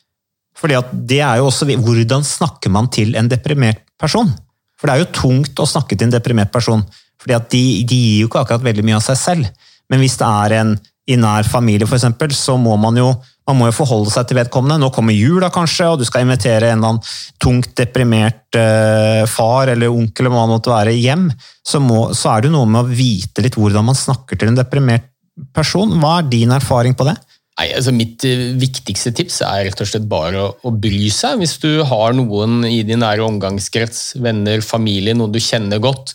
Fordi 0.59 0.79
at 0.79 0.93
det 0.93 1.19
er 1.25 1.41
jo 1.41 1.49
også, 1.49 1.67
Hvordan 1.83 2.23
snakker 2.23 2.71
man 2.71 2.87
til 2.93 3.17
en 3.19 3.29
deprimert 3.29 3.83
person? 3.99 4.31
For 4.79 4.87
det 4.87 4.95
er 4.95 5.03
jo 5.03 5.15
tungt 5.15 5.59
å 5.63 5.67
snakke 5.67 5.97
til 5.97 6.07
en 6.07 6.15
deprimert 6.15 6.53
person. 6.55 6.85
Fordi 7.23 7.37
at 7.39 7.51
de, 7.55 7.65
de 7.89 7.99
gir 7.99 8.25
jo 8.25 8.31
ikke 8.31 8.43
akkurat 8.43 8.65
veldig 8.67 8.87
mye 8.87 8.99
av 8.99 9.05
seg 9.07 9.21
selv. 9.21 9.69
Men 9.91 10.03
hvis 10.03 10.19
det 10.21 10.29
er 10.29 10.57
en 10.61 10.75
i 11.11 11.19
nær 11.19 11.47
familie, 11.49 11.89
f.eks., 11.89 12.39
så 12.39 12.57
må 12.61 12.77
man 12.81 12.99
jo 12.99 13.13
man 13.49 13.59
må 13.59 13.67
jo 13.69 13.75
forholde 13.75 14.13
seg 14.13 14.29
til 14.29 14.39
vedkommende. 14.39 14.79
Nå 14.79 14.93
kommer 14.95 15.17
jula, 15.17 15.49
kanskje, 15.53 15.89
og 15.91 15.99
du 15.99 16.07
skal 16.07 16.23
invitere 16.23 16.71
en 16.71 16.79
eller 16.79 16.93
annen 16.93 17.15
tungt 17.43 17.73
deprimert 17.79 18.59
eh, 18.59 19.25
far 19.31 19.73
eller 19.73 19.91
onkel 19.91 20.29
eller 20.29 20.37
hva 20.37 20.45
det 20.47 20.55
måtte 20.55 20.73
være, 20.73 20.95
hjem. 20.95 21.27
Så, 21.67 21.81
må, 21.83 22.05
så 22.15 22.31
er 22.31 22.43
det 22.43 22.53
jo 22.53 22.55
noe 22.55 22.71
med 22.71 22.85
å 22.85 22.95
vite 23.03 23.43
litt 23.43 23.59
hvordan 23.59 23.89
man 23.89 23.99
snakker 23.99 24.39
til 24.39 24.53
en 24.53 24.61
deprimert 24.61 25.11
person. 25.57 25.97
Hva 25.99 26.21
er 26.21 26.31
din 26.31 26.55
erfaring 26.55 26.95
på 26.95 27.09
det? 27.09 27.17
Nei, 27.59 27.69
altså 27.77 27.93
Mitt 27.95 28.25
eh, 28.25 28.53
viktigste 28.61 29.13
tips 29.17 29.43
er 29.45 29.67
rett 29.67 29.83
og 29.85 29.91
slett 29.91 30.07
bare 30.09 30.47
å, 30.47 30.53
å, 30.63 30.73
bry 30.73 31.11
seg. 31.13 31.43
Hvis 31.43 31.59
du 31.63 31.83
har 31.89 32.15
noen 32.17 32.63
i 32.69 32.81
din 32.87 33.03
nære 33.03 33.27
omgangskrets, 33.27 34.21
venner, 34.23 34.63
familie, 34.65 35.19
noen 35.19 35.35
du 35.35 35.43
kjenner 35.43 35.83
godt, 35.83 36.15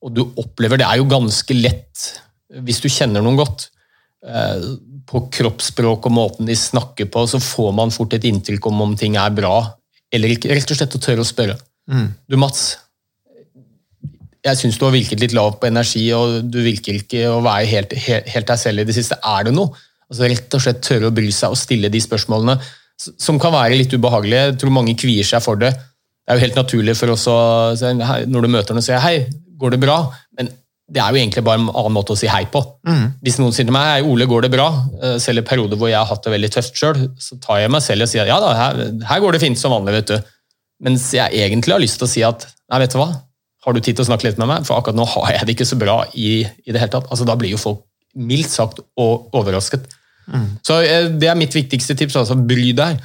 og 0.00 0.14
du 0.16 0.22
opplever 0.40 0.80
Det 0.80 0.86
er 0.86 1.00
jo 1.00 1.10
ganske 1.10 1.54
lett 1.56 2.06
hvis 2.64 2.80
du 2.82 2.88
kjenner 2.90 3.22
noen 3.22 3.38
godt 3.38 3.68
Eh, 4.20 4.64
på 5.08 5.22
kroppsspråk 5.32 6.04
og 6.06 6.12
måten 6.12 6.46
de 6.46 6.54
snakker 6.56 7.08
på, 7.10 7.22
så 7.26 7.40
får 7.40 7.72
man 7.74 7.92
fort 7.94 8.12
et 8.14 8.26
inntrykk 8.28 8.66
om 8.68 8.82
om 8.84 8.92
ting 8.98 9.16
er 9.18 9.32
bra 9.34 9.54
eller 10.12 10.34
ikke. 10.34 10.52
Rett 10.52 10.70
og 10.70 10.78
slett 10.78 10.96
å 10.96 11.00
tørre 11.02 11.24
å 11.24 11.26
spørre. 11.26 11.56
Mm. 11.90 12.10
Du, 12.28 12.36
Mats. 12.38 12.76
Jeg 14.44 14.60
syns 14.60 14.78
du 14.78 14.84
har 14.86 14.94
virket 14.94 15.20
litt 15.20 15.34
lav 15.36 15.56
på 15.60 15.68
energi, 15.68 16.04
og 16.16 16.46
du 16.52 16.60
virker 16.64 17.00
ikke 17.00 17.26
å 17.28 17.40
være 17.44 17.66
helt, 17.68 17.96
helt, 18.06 18.28
helt 18.30 18.52
deg 18.52 18.60
selv 18.60 18.82
i 18.82 18.86
det 18.88 18.96
siste. 18.96 19.18
Er 19.24 19.48
det 19.48 19.56
noe? 19.56 19.72
Altså 20.10 20.28
Rett 20.30 20.56
og 20.56 20.64
slett 20.64 20.84
tørre 20.84 21.10
å 21.10 21.16
bry 21.16 21.32
seg 21.34 21.54
og 21.54 21.60
stille 21.60 21.90
de 21.92 22.00
spørsmålene 22.02 22.56
som 23.00 23.38
kan 23.40 23.54
være 23.54 23.78
litt 23.78 23.94
ubehagelige. 23.96 24.50
Jeg 24.50 24.58
tror 24.60 24.74
mange 24.76 24.96
kvier 25.00 25.26
seg 25.26 25.42
for 25.44 25.60
det. 25.60 25.72
Det 25.72 26.34
er 26.34 26.38
jo 26.38 26.44
helt 26.44 26.60
naturlig 26.60 26.96
for 26.98 27.14
oss 27.14 27.24
å 27.30 27.38
når 27.80 28.44
du 28.44 28.52
møter 28.52 28.76
noen, 28.76 28.84
si 28.84 28.92
hei, 28.92 29.22
går 29.60 29.76
det 29.76 29.80
bra? 29.82 30.00
Men 30.38 30.50
det 30.90 30.98
er 30.98 31.14
jo 31.14 31.20
egentlig 31.20 31.44
bare 31.46 31.60
en 31.60 31.70
annen 31.70 31.94
måte 31.94 32.14
å 32.14 32.18
si 32.18 32.28
hei 32.30 32.42
på. 32.50 32.62
Mm. 32.88 33.06
Hvis 33.22 33.38
noen 33.38 33.54
sier 33.54 33.68
til 33.68 33.74
meg 33.74 33.86
hei, 33.86 34.02
Ole, 34.06 34.26
går 34.30 34.46
det 34.46 34.52
bra? 34.56 34.66
Eh, 34.98 35.16
selv 35.22 35.44
i 35.44 35.46
perioder 35.46 35.78
hvor 35.78 35.90
jeg 35.90 36.00
har 36.00 36.08
hatt 36.10 36.24
det 36.26 36.34
veldig 36.34 36.50
tøft 36.56 36.78
sjøl, 36.80 37.04
så 37.22 37.38
tar 37.42 37.62
jeg 37.62 37.72
meg 37.72 37.84
selv 37.84 38.06
og 38.06 38.10
sier 38.10 38.30
ja 38.30 38.40
da, 38.42 38.50
her, 38.58 38.80
her, 39.06 39.22
går 39.22 39.36
det 39.36 39.42
fint 39.44 39.60
som 39.60 39.74
vanlig. 39.76 40.00
vet 40.00 40.10
du. 40.10 40.32
Mens 40.86 41.06
jeg 41.14 41.44
egentlig 41.44 41.76
har 41.76 41.82
lyst 41.82 42.00
til 42.00 42.08
å 42.08 42.10
si 42.10 42.24
at 42.26 42.48
nei, 42.72 42.80
vet 42.82 42.96
du 42.96 42.98
hva, 42.98 43.12
har 43.60 43.76
du 43.76 43.82
tid 43.84 43.98
til 43.98 44.06
å 44.06 44.08
snakke 44.08 44.26
litt 44.26 44.40
med 44.40 44.50
meg? 44.50 44.66
For 44.66 44.80
akkurat 44.80 44.98
nå 44.98 45.06
har 45.14 45.36
jeg 45.36 45.46
det 45.46 45.56
ikke 45.58 45.68
så 45.68 45.78
bra 45.78 46.00
i, 46.16 46.40
i 46.42 46.72
det 46.72 46.80
hele 46.80 46.92
tatt. 46.96 47.10
Altså, 47.12 47.28
Da 47.28 47.36
blir 47.38 47.54
jo 47.54 47.60
folk 47.60 47.84
mildt 48.18 48.50
sagt 48.50 48.82
overrasket. 48.98 49.86
Mm. 50.30 50.46
Så 50.66 50.80
eh, 50.82 51.08
det 51.20 51.30
er 51.30 51.38
mitt 51.38 51.54
viktigste 51.54 51.94
tips. 51.98 52.18
altså 52.18 52.38
Bry 52.40 52.72
deg. 52.74 52.98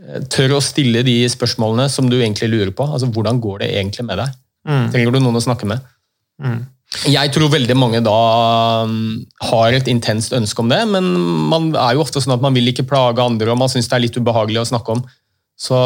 Eh, 0.00 0.24
tør 0.32 0.56
å 0.56 0.64
stille 0.64 1.04
de 1.06 1.20
spørsmålene 1.30 1.86
som 1.92 2.08
du 2.10 2.18
egentlig 2.18 2.50
lurer 2.50 2.72
på. 2.74 2.88
altså 2.88 3.10
Hvordan 3.12 3.40
går 3.42 3.62
det 3.62 3.74
egentlig 3.76 4.08
med 4.08 4.22
deg? 4.24 4.40
Mm. 4.68 4.86
Trenger 4.92 5.14
du 5.14 5.20
noen 5.22 5.40
å 5.40 5.44
snakke 5.44 5.68
med? 5.68 5.82
Mm. 6.42 6.60
Jeg 7.08 7.32
tror 7.32 7.48
veldig 7.54 7.74
mange 7.78 8.02
da 8.04 8.18
um, 8.84 9.22
har 9.48 9.72
et 9.72 9.88
intenst 9.88 10.34
ønske 10.36 10.60
om 10.60 10.68
det, 10.68 10.82
men 10.90 11.06
man 11.48 11.70
er 11.72 11.96
jo 11.96 12.02
ofte 12.04 12.20
sånn 12.20 12.34
at 12.36 12.44
man 12.44 12.54
vil 12.56 12.68
ikke 12.68 12.86
plage 12.88 13.24
andre, 13.24 13.48
og 13.52 13.60
man 13.62 13.72
syns 13.72 13.88
det 13.88 13.96
er 13.96 14.04
litt 14.04 14.18
ubehagelig 14.20 14.60
å 14.60 14.68
snakke 14.74 14.98
om. 14.98 15.04
Så 15.56 15.78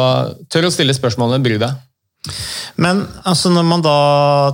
tør 0.51 0.67
å 0.67 0.73
stille 0.73 0.95
spørsmålene, 0.95 1.43
bry 1.45 1.59
deg. 1.61 1.79
Men 2.81 3.05
altså, 3.29 3.49
når 3.53 3.65
man 3.69 3.85
da 3.85 3.99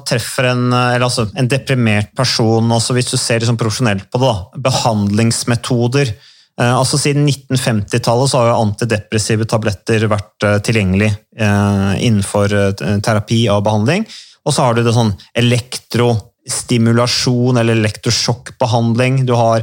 treffer 0.07 0.51
en, 0.51 0.67
altså, 0.75 1.25
en 1.39 1.49
deprimert 1.49 2.13
person, 2.15 2.69
også 2.77 2.95
hvis 2.95 3.09
du 3.11 3.17
ser 3.17 3.41
liksom 3.41 3.57
profesjonelt 3.59 4.05
på 4.13 4.21
det, 4.21 4.29
da, 4.29 4.61
behandlingsmetoder 4.69 6.13
eh, 6.13 6.29
altså 6.61 6.97
Siden 7.01 7.25
1950-tallet 7.29 8.29
så 8.29 8.37
har 8.39 8.47
jo 8.51 8.61
antidepressive 8.61 9.45
tabletter 9.49 10.05
vært 10.11 10.43
eh, 10.45 10.59
tilgjengelig 10.65 11.09
eh, 11.09 11.93
innenfor 12.05 12.47
eh, 12.53 12.99
terapi 13.03 13.49
og 13.53 13.65
behandling. 13.65 14.01
Og 14.45 14.51
så 14.53 14.59
har 14.67 14.73
du 14.77 14.81
det 14.85 14.93
sånn 14.93 15.13
elektrostimulasjon 15.39 17.57
eller 17.57 17.73
elektrosjokkbehandling. 17.79 19.13
Du 19.25 19.33
har 19.39 19.59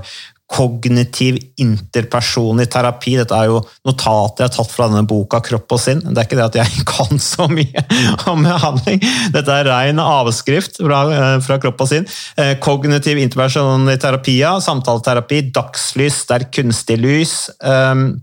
kognitiv 0.50 1.38
interpersonlig 1.62 2.66
terapi. 2.72 3.14
Dette 3.20 3.36
er 3.36 3.50
jo 3.52 3.60
notater 3.86 4.44
jeg 4.44 4.50
har 4.50 4.54
tatt 4.56 4.72
fra 4.74 4.88
denne 4.90 5.06
boka 5.08 5.40
'Kropp 5.44 5.76
og 5.76 5.80
sinn'. 5.82 6.02
Det 6.02 6.18
er 6.18 6.26
ikke 6.26 6.38
det 6.40 6.48
at 6.48 6.58
jeg 6.60 6.84
kan 6.90 7.22
så 7.22 7.46
mye 7.50 7.84
om 8.30 8.42
behandling. 8.46 9.02
Dette 9.34 9.58
er 9.60 9.70
ren 9.70 10.02
avskrift 10.02 10.80
fra, 10.82 11.02
eh, 11.14 11.36
fra 11.44 11.60
kropp 11.62 11.84
og 11.86 11.92
sinn. 11.92 12.08
Eh, 12.36 12.56
kognitiv 12.62 13.20
interpersonlig 13.22 14.00
terapi, 14.02 14.40
samtaleterapi, 14.66 15.44
dagslys, 15.54 16.24
er 16.30 16.48
kunstig 16.52 16.98
lys. 17.00 17.34
Um, 17.62 18.22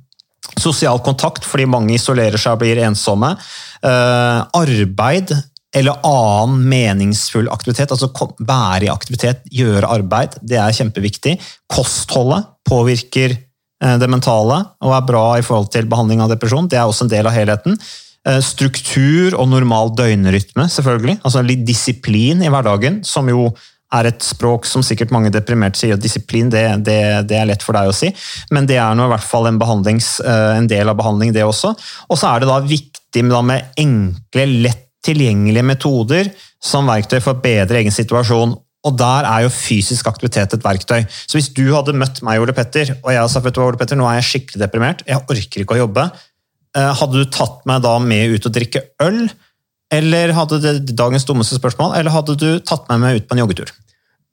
sosial 0.58 1.00
kontakt, 1.04 1.46
fordi 1.46 1.68
mange 1.70 1.96
isolerer 1.96 2.40
seg 2.40 2.56
og 2.56 2.64
blir 2.64 2.80
ensomme. 2.88 3.34
Uh, 3.84 4.44
arbeid, 4.58 5.32
eller 5.76 6.00
annen 6.08 6.64
meningsfull 6.70 7.50
aktivitet. 7.52 7.92
Altså 7.92 8.10
være 8.40 8.88
i 8.88 8.92
aktivitet, 8.92 9.44
gjøre 9.52 9.90
arbeid. 9.98 10.40
Det 10.42 10.60
er 10.62 10.76
kjempeviktig. 10.76 11.38
Kostholdet 11.72 12.48
påvirker 12.68 13.36
eh, 13.36 13.96
det 14.00 14.10
mentale 14.12 14.64
og 14.84 14.96
er 14.96 15.08
bra 15.08 15.26
i 15.38 15.46
forhold 15.46 15.72
til 15.74 15.90
behandling 15.90 16.24
av 16.24 16.32
depresjon. 16.34 16.70
Det 16.72 16.80
er 16.80 16.88
også 16.88 17.08
en 17.08 17.14
del 17.14 17.30
av 17.30 17.36
helheten. 17.36 17.80
Eh, 18.28 18.42
struktur 18.44 19.38
og 19.38 19.50
normal 19.52 19.94
døgnrytme, 19.98 20.68
selvfølgelig. 20.72 21.20
Altså 21.24 21.44
litt 21.46 21.66
disiplin 21.68 22.44
i 22.44 22.52
hverdagen, 22.54 23.04
som 23.08 23.30
jo 23.32 23.52
er 23.96 24.10
et 24.10 24.24
språk 24.24 24.66
som 24.68 24.84
sikkert 24.84 25.14
mange 25.16 25.32
deprimerte 25.32 25.80
sier 25.80 25.96
at 25.96 26.04
disiplin 26.04 26.50
det, 26.52 26.66
det, 26.84 26.98
det, 27.30 27.38
er 27.40 27.48
lett 27.48 27.64
for 27.64 27.78
deg 27.78 27.88
å 27.88 27.94
si, 27.96 28.10
men 28.52 28.68
det 28.68 28.76
er 28.84 28.98
nå 28.98 29.06
i 29.08 29.12
hvert 29.14 29.24
fall 29.24 29.48
en, 29.48 29.62
eh, 29.62 30.50
en 30.58 30.68
del 30.68 30.92
av 30.92 30.98
behandling, 31.00 31.32
det 31.36 31.46
også. 31.48 31.72
Og 32.12 32.20
så 32.20 32.34
er 32.34 32.44
det 32.44 32.52
da 32.52 32.60
viktig 32.66 33.24
med 33.24 33.80
enkle, 33.80 34.50
lett 34.68 34.84
tilgjengelige 35.08 35.66
metoder 35.66 36.32
som 36.64 36.90
verktøy 36.90 37.20
for 37.22 37.36
å 37.36 37.44
bedre 37.44 37.82
egen 37.82 37.96
situasjon. 37.96 38.56
Og 38.88 38.96
der 38.96 39.28
er 39.28 39.44
jo 39.44 39.52
fysisk 39.52 40.08
aktivitet 40.08 40.54
et 40.56 40.64
verktøy. 40.64 41.02
Så 41.10 41.40
hvis 41.40 41.50
du 41.56 41.66
hadde 41.74 41.96
møtt 41.98 42.22
meg, 42.26 42.40
Ole 42.42 42.56
Petter, 42.56 42.94
og 43.02 43.12
jeg 43.12 43.20
hadde 43.20 43.34
sagt 43.34 43.48
vet 43.48 43.58
du 43.58 43.62
hva, 43.62 43.72
Ole 43.72 43.80
Petter, 43.80 44.00
nå 44.00 44.08
er 44.08 44.20
jeg 44.20 44.30
skikkelig 44.30 44.64
deprimert, 44.64 45.04
jeg 45.08 45.20
orker 45.24 45.64
ikke 45.66 45.76
å 45.76 45.82
jobbe, 45.82 46.06
eh, 46.78 46.94
hadde 47.02 47.24
du 47.24 47.34
tatt 47.34 47.66
meg 47.70 47.84
da 47.84 47.98
med 48.04 48.38
ut 48.38 48.48
og 48.48 48.56
drikke 48.56 48.86
øl? 49.04 49.26
Eller 49.98 50.34
hadde 50.36 50.60
det 50.64 50.96
dagens 51.00 51.26
dummeste 51.28 51.58
spørsmål, 51.60 51.96
eller 51.98 52.12
hadde 52.12 52.36
du 52.40 52.48
tatt 52.60 52.88
meg 52.92 53.02
med 53.04 53.20
ut 53.20 53.28
på 53.28 53.36
en 53.36 53.44
joggetur? 53.46 53.72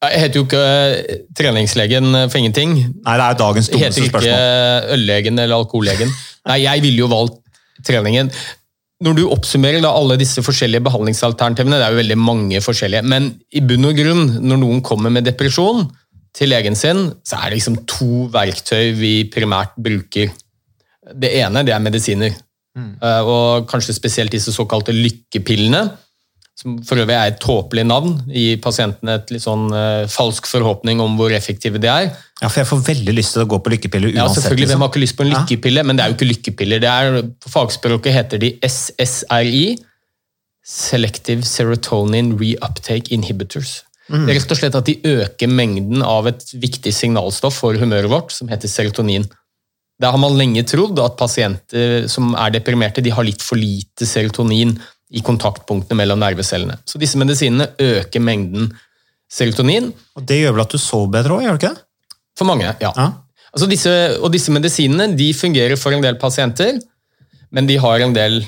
Jeg 0.04 0.20
heter 0.20 0.40
jo 0.40 0.44
ikke 0.44 0.64
eh, 0.64 1.22
treningslegen 1.38 2.18
for 2.26 2.40
ingenting. 2.42 2.76
Nei, 2.76 3.16
det 3.16 3.24
er 3.30 3.40
dagens 3.40 3.70
dummeste 3.72 4.10
spørsmål. 4.10 4.28
Jeg 4.28 4.36
heter 4.36 4.84
ikke 4.84 4.98
øllegen 4.98 5.40
eller 5.40 5.62
alkohollegen. 5.62 6.12
Nei, 6.50 6.60
jeg 6.66 6.84
ville 6.84 7.06
jo 7.06 7.10
valgt 7.10 7.40
treningen 7.86 8.30
når 9.02 9.16
du 9.18 9.24
oppsummerer 9.26 9.82
da, 9.82 9.90
alle 9.90 10.16
disse 10.20 10.42
forskjellige 10.44 10.84
behandlingsalternativene, 10.86 11.80
det 11.80 11.86
er 11.86 11.94
jo 11.94 12.00
veldig 12.02 12.18
mange 12.20 12.60
forskjellige, 12.62 13.02
men 13.10 13.32
i 13.50 13.62
bunn 13.66 13.88
og 13.90 13.98
grunn, 13.98 14.24
når 14.44 14.60
noen 14.60 14.82
kommer 14.86 15.12
med 15.12 15.26
depresjon 15.26 15.88
til 16.34 16.50
legen 16.50 16.78
sin, 16.78 17.08
så 17.26 17.40
er 17.40 17.50
det 17.50 17.58
liksom 17.58 17.80
to 17.90 18.26
verktøy 18.34 18.94
vi 18.98 19.14
primært 19.30 19.74
bruker. 19.80 20.30
Det 21.14 21.30
ene 21.40 21.64
det 21.66 21.74
er 21.74 21.82
medisiner, 21.84 22.38
mm. 22.78 22.92
Eh, 23.02 23.28
og 23.28 23.68
kanskje 23.70 23.96
spesielt 23.96 24.34
disse 24.34 24.54
såkalte 24.54 24.94
lykkepillene 24.94 25.84
som 26.58 26.76
for 26.86 27.02
øvrig 27.02 27.16
er 27.16 27.32
et 27.32 27.40
tåpelig 27.42 27.82
navn, 27.88 28.12
gir 28.30 28.60
pasientene 28.62 29.16
et 29.18 29.32
litt 29.34 29.42
sånn 29.42 29.66
uh, 29.74 30.04
falsk 30.10 30.46
forhåpning 30.46 31.00
om 31.02 31.16
hvor 31.18 31.34
effektive 31.34 31.80
de 31.82 31.90
er. 31.90 32.12
Ja, 32.40 32.46
for 32.46 32.60
jeg 32.62 32.68
får 32.70 32.84
veldig 32.92 33.14
lyst 33.16 33.34
til 33.34 33.42
å 33.42 33.48
gå 33.50 33.58
på 33.58 33.72
lykkepiller 33.74 34.12
uansett. 34.12 34.20
Ja, 34.20 34.28
selvfølgelig, 34.36 34.68
Hvem 34.68 34.70
liksom. 34.70 34.84
har 34.84 34.92
ikke 34.92 35.02
lyst 35.02 35.18
på 35.18 35.26
en 35.26 35.32
lykkepille? 35.32 35.82
Ja. 35.82 35.88
Men 35.88 35.98
det 35.98 36.04
er 36.04 36.12
jo 36.12 36.16
ikke 36.18 36.30
lykkepiller. 36.30 36.84
det 36.84 36.92
er, 36.92 37.18
På 37.42 37.52
fagspråket 37.56 38.14
heter 38.14 38.42
de 38.44 38.52
SSRI. 38.62 39.64
Selective 40.64 41.44
Serotonin 41.44 42.32
Reuptake 42.40 43.12
Inhibitors. 43.12 43.82
Mm. 44.08 44.24
Det 44.24 44.32
er 44.32 44.38
rett 44.38 44.54
og 44.54 44.60
slett 44.60 44.76
at 44.78 44.88
de 44.88 44.94
øker 45.10 45.50
mengden 45.50 46.04
av 46.06 46.28
et 46.30 46.46
viktig 46.60 46.92
signalstoff 46.94 47.58
for 47.64 47.76
humøret 47.80 48.08
vårt, 48.12 48.32
som 48.32 48.48
heter 48.52 48.70
serotonin. 48.70 49.26
Der 50.02 50.10
har 50.12 50.20
man 50.20 50.36
lenge 50.38 50.64
trodd 50.66 50.98
at 51.02 51.18
pasienter 51.18 52.08
som 52.10 52.32
er 52.38 52.56
deprimerte, 52.56 53.04
de 53.04 53.12
har 53.14 53.26
litt 53.26 53.42
for 53.44 53.60
lite 53.60 54.08
serotonin 54.08 54.74
i 55.14 55.22
kontaktpunktene 55.22 55.98
mellom 56.00 56.20
nervecellene. 56.22 56.80
Så 56.88 56.98
disse 56.98 57.18
medisinene 57.20 57.70
øker 57.80 58.22
mengden 58.22 58.72
serotonin. 59.30 59.92
Og 60.18 60.26
Det 60.26 60.40
gjør 60.40 60.56
vel 60.56 60.64
at 60.64 60.74
du 60.74 60.80
sover 60.80 61.12
bedre 61.18 61.36
òg, 61.36 61.44
gjør 61.44 61.58
det 61.58 61.62
ikke 61.62 61.74
det? 61.74 61.86
For 62.38 62.48
mange, 62.48 62.66
ja. 62.66 62.90
ja. 62.90 63.08
Altså 63.54 63.68
disse, 63.70 63.94
og 64.18 64.32
disse 64.34 64.52
medisinene 64.54 65.12
de 65.14 65.30
fungerer 65.36 65.78
for 65.78 65.94
en 65.94 66.02
del 66.02 66.18
pasienter, 66.18 66.80
men 67.54 67.68
de 67.70 67.78
har 67.78 68.02
en 68.02 68.14
del 68.14 68.40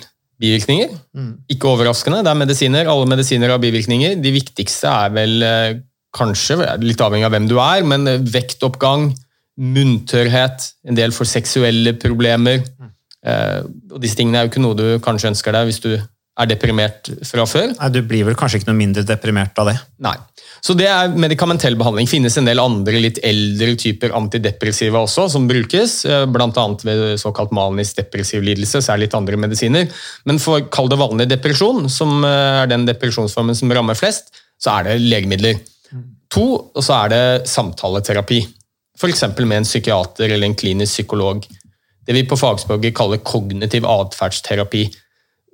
bivirkninger. 0.42 0.90
Mm. 1.16 1.30
Ikke 1.54 1.70
overraskende, 1.70 2.24
det 2.26 2.32
er 2.32 2.40
medisiner. 2.40 2.90
Alle 2.90 3.06
medisiner 3.08 3.54
har 3.54 3.62
bivirkninger. 3.62 4.16
De 4.22 4.32
viktigste 4.34 4.90
er 4.90 5.14
vel 5.14 5.46
eh, 5.46 5.78
kanskje, 6.16 6.58
litt 6.82 7.00
avhengig 7.00 7.28
av 7.28 7.36
hvem 7.36 7.46
du 7.50 7.56
er, 7.62 7.86
men 7.86 8.10
vektoppgang, 8.26 9.12
munntørrhet, 9.56 10.66
en 10.90 10.98
del 10.98 11.14
for 11.16 11.28
seksuelle 11.28 11.94
problemer. 12.02 12.66
Eh, 13.24 13.62
og 13.92 14.02
Disse 14.02 14.18
tingene 14.18 14.42
er 14.42 14.46
jo 14.46 14.52
ikke 14.52 14.66
noe 14.66 14.76
du 14.76 14.86
kanskje 15.04 15.30
ønsker 15.32 15.56
deg 15.56 15.70
hvis 15.70 15.82
du 15.86 15.90
er 16.36 16.48
deprimert 16.50 17.08
fra 17.24 17.46
før. 17.48 17.70
Nei, 17.78 17.88
Du 17.92 18.02
blir 18.04 18.26
vel 18.28 18.36
kanskje 18.36 18.60
ikke 18.60 18.70
noe 18.70 18.78
mindre 18.78 19.04
deprimert 19.08 19.56
av 19.58 19.70
det? 19.70 19.76
Nei. 20.04 20.14
Så 20.64 20.74
det 20.76 20.88
er 20.90 21.12
medikamentell 21.14 21.76
behandling. 21.78 22.08
finnes 22.08 22.36
en 22.36 22.48
del 22.48 22.60
andre 22.60 23.00
litt 23.00 23.20
eldre 23.24 23.76
typer 23.76 24.12
antidepressiva 24.16 25.00
også, 25.04 25.28
som 25.32 25.46
brukes, 25.48 26.04
eh, 26.04 26.24
bl.a. 26.26 26.66
ved 26.82 27.20
såkalt 27.20 27.54
manisk 27.56 27.96
depressiv 28.00 28.42
lidelse, 28.44 28.82
så 28.82 28.92
er 28.92 28.98
det 28.98 29.06
litt 29.06 29.16
andre 29.18 29.36
medisiner. 29.36 29.88
Men 30.24 30.40
for 30.42 30.66
kall 30.72 30.90
det 30.92 31.00
vanlig 31.00 31.28
depresjon, 31.30 31.88
som 31.88 32.24
eh, 32.24 32.64
er 32.64 32.72
den 32.72 32.86
depresjonsformen 32.88 33.56
som 33.56 33.72
rammer 33.72 33.96
flest, 33.96 34.34
så 34.60 34.78
er 34.78 34.90
det 34.90 35.00
legemidler. 35.06 35.60
To, 36.34 36.46
og 36.74 36.82
så 36.82 37.04
er 37.04 37.12
det 37.12 37.48
samtaleterapi. 37.48 38.42
F.eks. 38.96 39.24
med 39.38 39.60
en 39.60 39.68
psykiater 39.68 40.28
eller 40.28 40.48
en 40.48 40.58
klinisk 40.58 40.98
psykolog. 40.98 41.44
Det 42.06 42.14
vi 42.14 42.26
på 42.28 42.38
fagspråket 42.38 42.94
kaller 42.96 43.22
kognitiv 43.24 43.86
atferdsterapi 43.88 44.86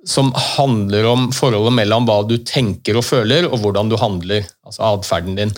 som 0.07 0.33
handler 0.35 1.07
om 1.07 1.29
forholdet 1.35 1.75
mellom 1.77 2.07
hva 2.07 2.19
du 2.27 2.35
tenker 2.43 2.97
og 2.99 3.05
føler, 3.07 3.47
og 3.47 3.61
hvordan 3.63 3.91
du 3.91 3.97
handler. 3.99 4.47
Altså 4.67 4.83
atferden 4.89 5.37
din. 5.39 5.53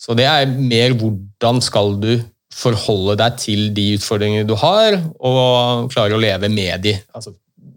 Så 0.00 0.16
det 0.18 0.26
er 0.28 0.50
mer 0.50 0.96
hvordan 0.98 1.62
skal 1.64 1.94
du 2.02 2.12
forholde 2.54 3.16
deg 3.18 3.38
til 3.42 3.68
de 3.74 3.86
utfordringene 3.96 4.46
du 4.46 4.54
har, 4.58 4.98
og 5.18 5.90
klare 5.94 6.16
å 6.16 6.22
leve 6.22 6.50
med 6.52 6.84
de. 6.86 6.94
Altså 7.14 7.34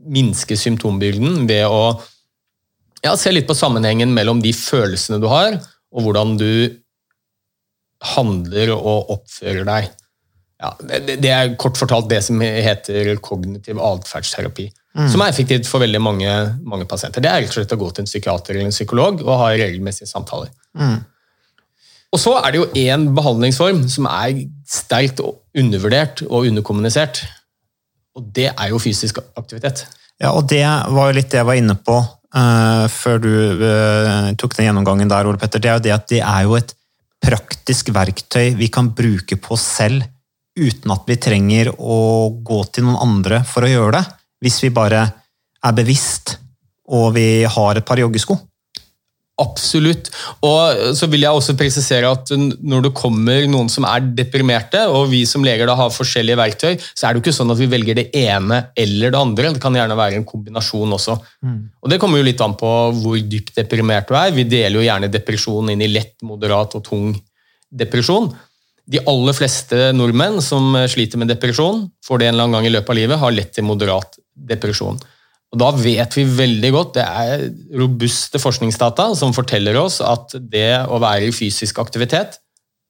minske 0.07 0.57
symptombyrden 0.57 1.47
ved 1.49 1.65
å 1.67 1.97
ja, 3.03 3.13
se 3.19 3.31
litt 3.33 3.47
på 3.49 3.57
sammenhengen 3.57 4.13
mellom 4.15 4.41
de 4.43 4.53
følelsene 4.55 5.19
du 5.21 5.27
har, 5.31 5.59
og 5.93 6.05
hvordan 6.05 6.35
du 6.39 6.51
handler 8.15 8.73
og 8.75 9.13
oppfører 9.17 9.65
deg. 9.67 9.89
Ja, 10.57 10.73
det, 10.81 11.19
det 11.21 11.31
er 11.33 11.55
kort 11.61 11.77
fortalt 11.77 12.09
det 12.09 12.23
som 12.25 12.41
heter 12.41 13.13
kognitiv 13.21 13.81
atferdsterapi. 13.83 14.67
Mm. 14.97 15.05
Som 15.13 15.21
er 15.21 15.29
effektivt 15.29 15.67
for 15.69 15.83
veldig 15.83 15.99
mange, 16.01 16.31
mange, 16.65 16.87
pasienter. 16.89 17.21
Det 17.21 17.29
er 17.29 17.43
rett 17.43 17.51
og 17.51 17.59
slett 17.59 17.75
å 17.75 17.77
gå 17.77 17.91
til 17.93 18.03
en 18.03 18.09
psykiater 18.09 18.55
eller 18.55 18.71
en 18.71 18.73
psykolog 18.73 19.21
og 19.21 19.35
ha 19.43 19.51
regelmessige 19.53 20.09
samtaler. 20.09 20.49
Mm. 20.73 21.03
Og 22.15 22.21
så 22.23 22.33
er 22.39 22.53
det 22.53 22.61
jo 22.63 22.69
én 22.81 23.05
behandlingsform 23.13 23.83
som 23.93 24.07
er 24.09 24.41
sterkt 24.65 25.21
undervurdert 25.21 26.23
og 26.25 26.49
underkommunisert. 26.49 27.21
Og 28.17 28.25
det 28.33 28.49
er 28.49 28.71
jo 28.71 28.81
fysisk 28.81 29.21
aktivitet. 29.37 29.85
Ja, 30.17 30.31
og 30.31 30.47
det 30.49 30.63
var 30.65 31.11
jo 31.11 31.17
litt 31.19 31.29
det 31.29 31.43
jeg 31.43 31.49
var 31.51 31.59
inne 31.59 31.77
på 31.77 31.99
uh, 32.01 32.85
før 32.89 33.21
du 33.21 33.31
uh, 33.61 34.33
tok 34.39 34.57
den 34.57 34.71
gjennomgangen 34.71 35.11
der, 35.11 35.29
Ole 35.29 35.37
Petter. 35.37 35.61
Det 35.61 35.69
er 35.69 35.77
jo 35.77 35.85
det 35.85 35.93
at 35.93 36.09
det 36.09 36.23
er 36.25 36.47
jo 36.47 36.57
et 36.57 36.73
praktisk 37.21 37.93
verktøy 37.93 38.55
vi 38.57 38.71
kan 38.73 38.89
bruke 38.97 39.37
på 39.37 39.53
oss 39.53 39.67
selv 39.77 40.07
uten 40.57 40.89
at 40.89 41.05
vi 41.05 41.19
trenger 41.21 41.69
å 41.77 42.31
gå 42.41 42.63
til 42.73 42.87
noen 42.87 43.03
andre 43.03 43.43
for 43.45 43.67
å 43.67 43.69
gjøre 43.69 43.99
det 43.99 44.16
hvis 44.43 44.59
vi 44.65 44.73
bare 44.73 45.05
er 45.65 45.77
bevisst 45.77 46.37
og 46.87 47.15
vi 47.17 47.43
har 47.43 47.79
et 47.79 47.87
par 47.87 47.99
joggesko. 47.99 48.37
Absolutt. 49.37 50.07
Og 50.41 50.95
så 50.97 51.05
vil 51.11 51.21
jeg 51.21 51.37
også 51.37 51.53
presisere 51.59 52.09
at 52.09 52.31
når 52.33 52.87
det 52.87 52.93
kommer 52.97 53.43
noen 53.45 53.67
som 53.69 53.85
er 53.85 54.07
deprimerte, 54.17 54.81
og 54.89 55.11
vi 55.11 55.19
som 55.29 55.45
leger 55.45 55.69
da 55.69 55.75
har 55.77 55.93
forskjellige 55.93 56.39
verktøy, 56.39 56.79
så 56.81 57.05
er 57.05 57.13
det 57.13 57.19
jo 57.19 57.25
ikke 57.27 57.35
sånn 57.37 57.53
at 57.53 57.61
vi 57.61 57.69
velger 57.69 57.99
det 57.99 58.07
ene 58.17 58.63
eller 58.73 59.13
det 59.13 59.21
andre. 59.21 59.53
Det 59.53 59.61
kan 59.61 59.77
gjerne 59.77 59.99
være 59.99 60.17
en 60.17 60.25
kombinasjon 60.25 60.97
også. 60.97 61.19
Mm. 61.45 61.61
Og 61.83 61.93
Det 61.93 62.01
kommer 62.01 62.17
jo 62.17 62.25
litt 62.31 62.41
an 62.41 62.57
på 62.57 62.73
hvor 62.97 63.21
dypt 63.21 63.53
deprimert 63.59 64.09
du 64.09 64.17
er. 64.17 64.33
Vi 64.33 64.47
deler 64.49 64.79
jo 64.79 64.87
gjerne 64.87 65.13
depresjon 65.13 65.69
inn 65.75 65.85
i 65.85 65.91
lett, 65.91 66.17
moderat 66.25 66.73
og 66.79 66.87
tung 66.87 67.13
depresjon. 67.69 68.31
De 68.87 69.03
aller 69.05 69.37
fleste 69.37 69.91
nordmenn 69.93 70.41
som 70.41 70.73
sliter 70.89 71.21
med 71.21 71.29
depresjon, 71.29 71.85
får 72.07 72.23
det 72.23 72.29
en 72.29 72.33
eller 72.33 72.47
annen 72.47 72.57
gang 72.57 72.71
i 72.71 72.73
løpet 72.73 72.95
av 72.95 72.97
livet, 73.03 73.21
har 73.21 73.35
lett 73.35 73.53
til 73.53 73.67
moderat 73.67 74.17
depresjon. 74.49 74.99
Og 75.53 75.61
Da 75.61 75.69
vet 75.71 76.17
vi 76.17 76.25
veldig 76.27 76.71
godt, 76.75 76.97
det 76.97 77.05
er 77.05 77.45
robuste 77.79 78.39
forskningsdata 78.41 79.13
som 79.15 79.35
forteller 79.35 79.77
oss 79.79 80.01
at 80.03 80.35
det 80.41 80.83
å 80.91 80.99
være 80.99 81.29
i 81.29 81.35
fysisk 81.35 81.79
aktivitet, 81.79 82.39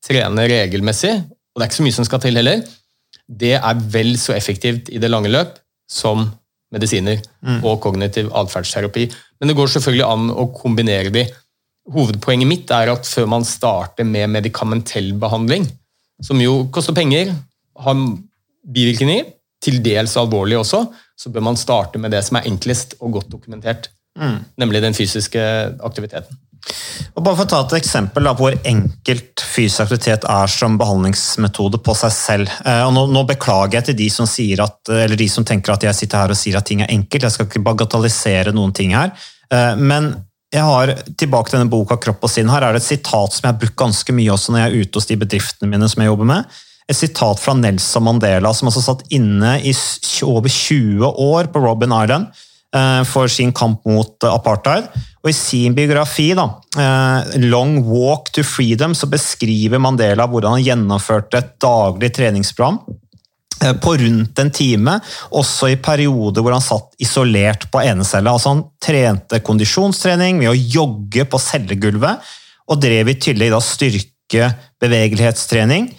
trene 0.06 0.48
regelmessig, 0.50 1.14
og 1.22 1.60
det 1.60 1.66
er 1.66 1.70
ikke 1.70 1.80
så 1.80 1.86
mye 1.86 1.98
som 2.00 2.08
skal 2.08 2.24
til 2.24 2.40
heller, 2.40 2.66
det 3.28 3.56
er 3.60 3.88
vel 3.94 4.16
så 4.20 4.34
effektivt 4.34 4.90
i 4.90 5.02
det 5.02 5.10
lange 5.12 5.30
løp 5.30 5.58
som 5.90 6.26
medisiner 6.74 7.20
mm. 7.46 7.62
og 7.62 7.80
kognitiv 7.84 8.32
atferdsterapi. 8.36 9.08
Men 9.40 9.52
det 9.52 9.58
går 9.58 9.72
selvfølgelig 9.72 10.08
an 10.08 10.32
å 10.34 10.48
kombinere 10.56 11.14
de. 11.14 11.26
Hovedpoenget 11.94 12.50
mitt 12.50 12.72
er 12.74 12.92
at 12.92 13.08
før 13.08 13.30
man 13.32 13.46
starter 13.48 14.08
med 14.08 14.34
medikamentell 14.34 15.14
behandling, 15.20 15.68
som 16.24 16.40
jo 16.42 16.66
koster 16.74 16.96
penger, 16.98 17.32
har 17.78 18.00
bivirkninger, 18.68 19.37
til 19.68 19.82
dels 19.84 20.16
alvorlig 20.20 20.60
også, 20.62 20.86
så 21.18 21.32
bør 21.34 21.50
man 21.50 21.60
starte 21.60 22.00
med 22.02 22.14
det 22.16 22.24
som 22.26 22.40
er 22.40 22.50
enklest 22.50 22.98
og 23.02 23.20
godt 23.20 23.32
dokumentert. 23.34 23.92
Mm. 24.18 24.40
Nemlig 24.58 24.82
den 24.82 24.98
fysiske 24.98 25.42
aktiviteten. 25.86 26.40
Og 27.16 27.24
bare 27.24 27.38
for 27.38 27.46
å 27.46 27.50
ta 27.50 27.60
et 27.64 27.78
eksempel 27.80 28.26
da, 28.28 28.34
hvor 28.36 28.56
enkelt 28.68 29.44
fysisk 29.46 29.86
aktivitet 29.86 30.26
er 30.28 30.52
som 30.52 30.76
behandlingsmetode 30.80 31.80
på 31.86 31.96
seg 31.96 32.14
selv. 32.14 32.54
Eh, 32.66 32.84
og 32.84 32.94
nå, 32.96 33.06
nå, 33.14 33.24
beklager 33.30 33.80
jeg 33.80 33.90
til 33.90 34.00
de 34.02 34.08
som, 34.14 34.30
at, 34.66 34.94
de 35.22 35.28
som, 35.32 35.46
tenker 35.48 35.76
at 35.76 35.86
jeg 35.88 36.00
sitter 36.02 36.26
her 36.26 36.34
og 36.34 36.40
sier 36.40 36.60
at 36.60 36.68
ting 36.68 36.84
er 36.84 36.92
enkelt. 36.94 37.28
Jeg 37.28 37.36
skal 37.36 37.50
ikke 37.50 37.64
bagatellisere 37.70 38.56
noen 38.58 38.76
ting 38.76 38.96
her. 38.98 39.14
Eh, 39.54 39.74
men 39.80 40.12
jeg 40.54 40.64
har 40.64 40.94
tilbake 41.20 41.52
til 41.52 41.60
denne 41.60 41.72
boka 41.72 41.98
Kropp 42.02 42.24
og 42.24 42.32
sinn. 42.32 42.52
Her 42.52 42.66
er 42.66 42.76
det 42.76 42.84
et 42.84 42.90
sitat 42.90 43.36
som 43.36 43.46
jeg 43.46 43.54
har 43.54 43.62
brukt 43.62 43.80
ganske 43.80 44.16
mye 44.16 44.34
også 44.34 44.54
når 44.54 44.64
jeg 44.64 44.70
er 44.70 44.86
ute 44.86 45.00
hos 45.00 45.10
de 45.10 45.20
bedriftene 45.24 45.72
mine 45.72 45.90
som 45.92 46.04
jeg 46.04 46.12
jobber 46.12 46.30
med 46.36 46.60
et 46.88 46.96
sitat 46.96 47.40
fra 47.44 47.56
Nelson 47.58 48.06
Mandela, 48.06 48.54
som 48.56 48.70
altså 48.70 48.84
satt 48.84 49.08
inne 49.14 49.58
i 49.60 49.74
over 50.24 50.52
20 50.52 51.04
år 51.04 51.50
på 51.52 51.64
Robin 51.64 51.92
Island 51.92 52.30
eh, 52.76 53.02
for 53.08 53.32
sin 53.32 53.52
kamp 53.56 53.84
mot 53.88 54.28
apartheid. 54.30 54.88
Og 55.24 55.32
I 55.32 55.36
sin 55.36 55.76
biografi, 55.76 56.30
da, 56.38 56.48
eh, 56.80 57.36
'Long 57.44 57.82
Walk 57.84 58.32
to 58.32 58.46
Freedom', 58.48 58.96
så 58.96 59.10
beskriver 59.12 59.84
Mandela 59.84 60.28
hvordan 60.28 60.56
han 60.56 60.64
gjennomførte 60.64 61.42
et 61.42 61.52
daglig 61.60 62.14
treningsprogram 62.16 62.80
eh, 63.66 63.74
på 63.74 63.98
rundt 64.00 64.40
en 64.40 64.52
time, 64.52 64.98
også 65.36 65.74
i 65.74 65.76
perioder 65.76 66.42
hvor 66.42 66.56
han 66.56 66.64
satt 66.64 66.96
isolert 67.04 67.68
på 67.70 67.84
enecelle. 67.84 68.32
Altså 68.32 68.56
han 68.56 68.66
trente 68.80 69.44
kondisjonstrening 69.44 70.40
ved 70.40 70.54
å 70.54 70.60
jogge 70.80 71.28
på 71.28 71.44
cellegulvet, 71.50 72.36
og 72.68 72.80
drev 72.80 73.12
i 73.12 73.20
tillegg 73.20 73.52
da 73.52 73.64
styrke 73.64 74.54
bevegelighetstrening 74.80 75.92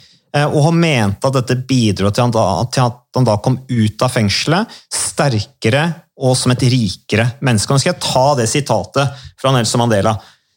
og 0.44 0.58
han 0.66 0.80
mente 0.80 1.28
at 1.28 1.38
dette 1.38 1.56
bidro 1.68 2.10
til 2.12 2.28
at 2.38 2.80
han 2.80 3.26
da 3.26 3.36
kom 3.42 3.60
ut 3.68 4.04
av 4.04 4.12
fengselet 4.12 4.74
sterkere 4.92 5.86
og 6.18 6.34
som 6.36 6.52
et 6.52 6.64
rikere 6.68 7.28
menneske. 7.44 7.72
Nå 7.72 7.80
skal 7.80 7.94
jeg 7.94 8.02
ta 8.02 8.26
det 8.38 8.48
sitatet 8.50 9.26
fra 9.38 9.52
Nelson 9.54 9.82
Mandela. 9.84 10.16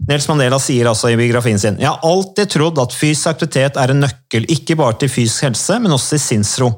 Nelson 0.10 0.34
Mandela 0.34 0.58
sier 0.62 0.90
altså 0.90 1.12
i 1.12 1.18
biografien 1.20 1.60
sin 1.62 1.78
Jeg 1.78 1.92
har 1.92 2.02
alltid 2.08 2.50
trodd 2.56 2.80
at 2.82 2.96
fysisk 2.96 3.30
aktivitet 3.30 3.78
er 3.78 3.94
en 3.94 4.02
nøkkel, 4.02 4.48
ikke 4.50 4.78
bare 4.80 4.98
til 5.02 5.12
fysisk 5.14 5.46
helse, 5.46 5.78
men 5.80 5.94
også 5.94 6.16
til 6.16 6.24
sinnsro. 6.26 6.72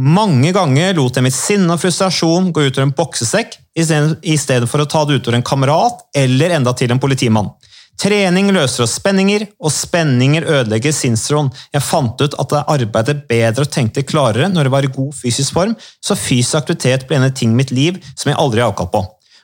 Mange 0.00 0.54
ganger 0.56 0.94
lot 0.96 1.18
jeg 1.18 1.26
mitt 1.26 1.36
sinne 1.36 1.74
og 1.74 1.82
frustrasjon 1.82 2.48
gå 2.56 2.64
ut 2.64 2.78
av 2.78 2.86
en 2.86 2.94
boksesekk 2.96 3.58
i 3.76 4.38
stedet 4.40 4.68
for 4.70 4.80
å 4.80 4.88
ta 4.88 5.04
det 5.04 5.18
ut 5.20 5.28
av 5.28 5.36
en 5.36 5.44
kamerat 5.44 6.06
eller 6.16 6.56
enda 6.56 6.72
til 6.76 6.94
en 6.94 7.02
politimann. 7.02 7.52
Trening 8.00 8.48
løser 8.54 8.86
oss 8.86 8.96
spenninger, 8.98 9.44
og 9.62 9.70
spenninger 9.72 10.46
ødelegger 10.48 10.94
sinnsroen. 10.96 11.50
Jeg 11.74 11.84
fant 11.84 12.22
ut 12.22 12.36
at 12.40 12.54
jeg 12.56 12.68
arbeidet 12.74 13.18
bedre 13.28 13.66
og 13.66 13.72
tenkte 13.72 14.04
klarere 14.06 14.48
når 14.50 14.66
jeg 14.66 14.74
var 14.74 14.86
i 14.88 14.92
god 14.96 15.12
fysisk 15.14 15.54
form, 15.54 15.74
så 16.02 16.18
fysisk 16.18 16.58
aktivitet 16.62 17.06
ble 17.08 17.20
en 17.20 17.34
ting 17.36 17.52
i 17.52 17.60
mitt 17.60 17.70
liv 17.74 18.00
som 18.14 18.32
jeg 18.32 18.40
aldri 18.40 18.62
har 18.62 18.72
avkall 18.72 18.90
på. 18.92 19.02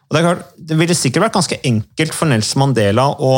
Og 0.09 0.17
det, 0.17 0.25
klart, 0.25 0.45
det, 0.57 0.79
ville 0.81 0.97
sikkert 0.97 1.27
vært 1.27 1.37
ganske 1.37 1.61
enkelt 1.69 2.17
for 2.17 2.31
Nelson 2.31 2.63
Mandela 2.65 3.11
å 3.21 3.33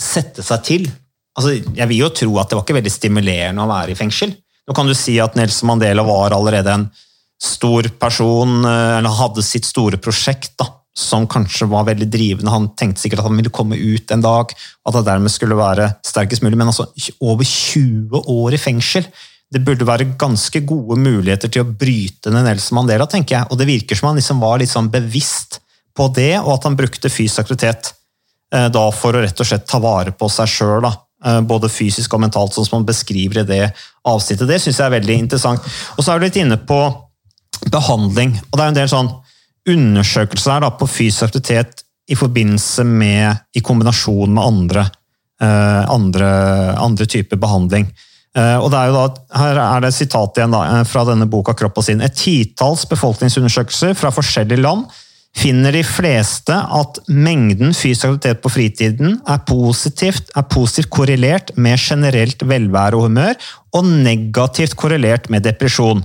sette 0.00 0.44
seg 0.44 0.64
til. 0.64 0.88
Altså, 1.36 1.58
jeg 1.76 1.90
vil 1.90 2.00
jo 2.00 2.12
tro 2.16 2.38
at 2.40 2.48
det 2.48 2.56
var 2.56 2.64
ikke 2.64 2.78
veldig 2.78 2.94
stimulerende 2.94 3.66
å 3.66 3.70
være 3.70 3.92
i 3.92 3.98
fengsel. 3.98 4.32
Nå 4.66 4.74
kan 4.74 4.88
du 4.88 4.96
si 4.96 5.18
at 5.22 5.36
Nelson 5.38 5.68
Mandela 5.70 6.02
var 6.06 6.34
allerede 6.34 6.72
en 6.72 6.88
stor 7.36 7.90
person, 8.00 8.64
eh, 8.64 8.96
eller 8.96 9.20
hadde 9.20 9.44
sitt 9.44 9.68
store 9.68 10.00
prosjekt. 10.00 10.56
da 10.56 10.72
som 10.96 11.26
kanskje 11.28 11.68
var 11.68 11.84
veldig 11.90 12.08
drivende. 12.08 12.52
Han 12.52 12.70
tenkte 12.78 13.02
sikkert 13.02 13.20
at 13.20 13.28
han 13.28 13.36
ville 13.36 13.52
komme 13.52 13.76
ut 13.76 14.12
en 14.14 14.24
dag, 14.24 14.52
at 14.52 14.96
det 14.96 15.04
dermed 15.06 15.32
skulle 15.32 15.58
være 15.58 15.90
sterkest 16.06 16.44
mulig. 16.44 16.56
Men 16.56 16.72
altså, 16.72 16.88
over 17.20 17.44
20 17.44 18.22
år 18.32 18.56
i 18.56 18.60
fengsel 18.60 19.08
Det 19.46 19.60
burde 19.62 19.86
være 19.86 20.08
ganske 20.18 20.58
gode 20.66 20.96
muligheter 20.98 21.46
til 21.46 21.62
å 21.62 21.68
bryte 21.70 22.32
ned 22.34 22.48
Nelson 22.48 22.80
Mandela, 22.80 23.04
tenker 23.06 23.36
jeg. 23.36 23.46
Og 23.46 23.60
det 23.60 23.68
virker 23.68 23.94
som 23.94 24.08
han 24.08 24.16
liksom 24.18 24.40
var 24.42 24.58
litt 24.58 24.72
sånn 24.72 24.88
bevisst 24.90 25.60
på 25.94 26.08
det, 26.16 26.32
og 26.40 26.56
at 26.56 26.66
han 26.66 26.74
brukte 26.74 27.12
fysisk 27.12 27.44
aktivitet 27.44 27.92
eh, 28.50 28.66
da 28.74 28.82
for 28.90 29.14
å 29.14 29.22
rett 29.22 29.38
og 29.38 29.46
slett 29.46 29.68
ta 29.70 29.78
vare 29.78 30.10
på 30.10 30.26
seg 30.34 30.50
sjøl. 30.50 30.88
Eh, 30.90 31.38
både 31.46 31.70
fysisk 31.70 32.18
og 32.18 32.24
mentalt, 32.24 32.56
sånn 32.56 32.66
som 32.66 32.80
han 32.80 32.88
beskriver 32.88 33.44
i 33.44 33.46
det 33.46 33.62
avsnittet. 34.02 34.48
Det 34.50 34.58
syns 34.64 34.82
jeg 34.82 34.88
er 34.88 34.96
veldig 34.98 35.20
interessant. 35.22 35.70
Og 35.94 36.02
så 36.02 36.12
er 36.12 36.18
du 36.18 36.26
litt 36.26 36.40
inne 36.42 36.58
på 36.58 36.80
behandling. 37.70 38.34
og 38.50 38.58
det 38.58 38.64
er 38.64 38.74
en 38.74 38.80
del 38.82 38.90
sånn 38.90 39.14
undersøkelser 39.68 40.62
da, 40.62 40.70
på 40.70 40.88
fysisk 40.90 41.28
aktivitet 41.28 41.82
i 42.08 42.14
forbindelse 42.14 42.84
med, 42.86 43.42
i 43.58 43.62
kombinasjon 43.66 44.34
med 44.34 44.44
andre 44.44 44.86
uh, 45.42 45.90
andre, 45.92 46.28
andre 46.78 47.06
typer 47.06 47.40
behandling. 47.40 47.88
Uh, 48.36 48.58
og 48.60 48.68
det 48.72 48.78
er 48.78 48.90
jo 48.90 48.98
da, 48.98 49.24
Her 49.40 49.62
er 49.62 49.82
det 49.82 49.90
et 49.90 49.98
sitat 50.02 50.36
igjen 50.36 50.52
da, 50.52 50.62
eh, 50.68 50.84
fra 50.84 51.06
denne 51.08 51.28
boka 51.28 51.54
'Kropp 51.56 51.78
og 51.80 51.86
sinn'. 51.86 52.04
Et 52.04 52.14
titalls 52.14 52.84
befolkningsundersøkelser 52.90 53.96
fra 53.96 54.12
forskjellige 54.12 54.60
land 54.60 54.84
finner 55.36 55.72
de 55.72 55.82
fleste 55.84 56.52
at 56.52 56.98
mengden 57.08 57.74
fysisk 57.76 58.06
aktivitet 58.08 58.42
på 58.42 58.52
fritiden 58.52 59.18
er 59.28 59.40
positivt, 59.48 60.30
er 60.36 60.48
positivt 60.48 60.90
korrelert 60.90 61.52
med 61.56 61.76
generelt 61.78 62.40
velvære 62.40 62.96
og 62.96 63.08
humør, 63.08 63.34
og 63.72 63.84
negativt 63.84 64.76
korrelert 64.76 65.28
med 65.30 65.44
depresjon. 65.44 66.04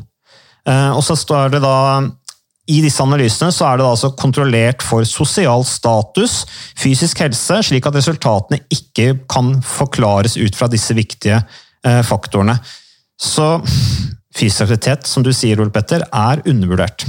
Uh, 0.68 0.92
og 0.96 1.04
så 1.04 1.16
står 1.16 1.56
det 1.56 1.62
da 1.64 2.08
i 2.70 2.78
disse 2.84 3.02
analysene 3.02 3.50
er 3.66 3.80
det 3.80 3.88
altså 3.88 4.12
kontrollert 4.20 4.84
for 4.86 5.06
sosial 5.08 5.66
status, 5.66 6.44
fysisk 6.78 7.24
helse, 7.24 7.58
slik 7.66 7.88
at 7.90 7.98
resultatene 7.98 8.62
ikke 8.72 9.16
kan 9.32 9.56
forklares 9.66 10.38
ut 10.38 10.58
fra 10.58 10.70
disse 10.72 10.96
viktige 10.98 11.42
eh, 11.42 12.02
faktorene. 12.06 12.60
Så 13.22 13.58
fysisk 14.38 14.68
aktivitet, 14.68 15.10
som 15.10 15.26
du 15.26 15.34
sier, 15.34 15.60
Ole 15.60 15.74
Petter, 15.74 16.06
er 16.06 16.44
undervurdert. 16.46 17.08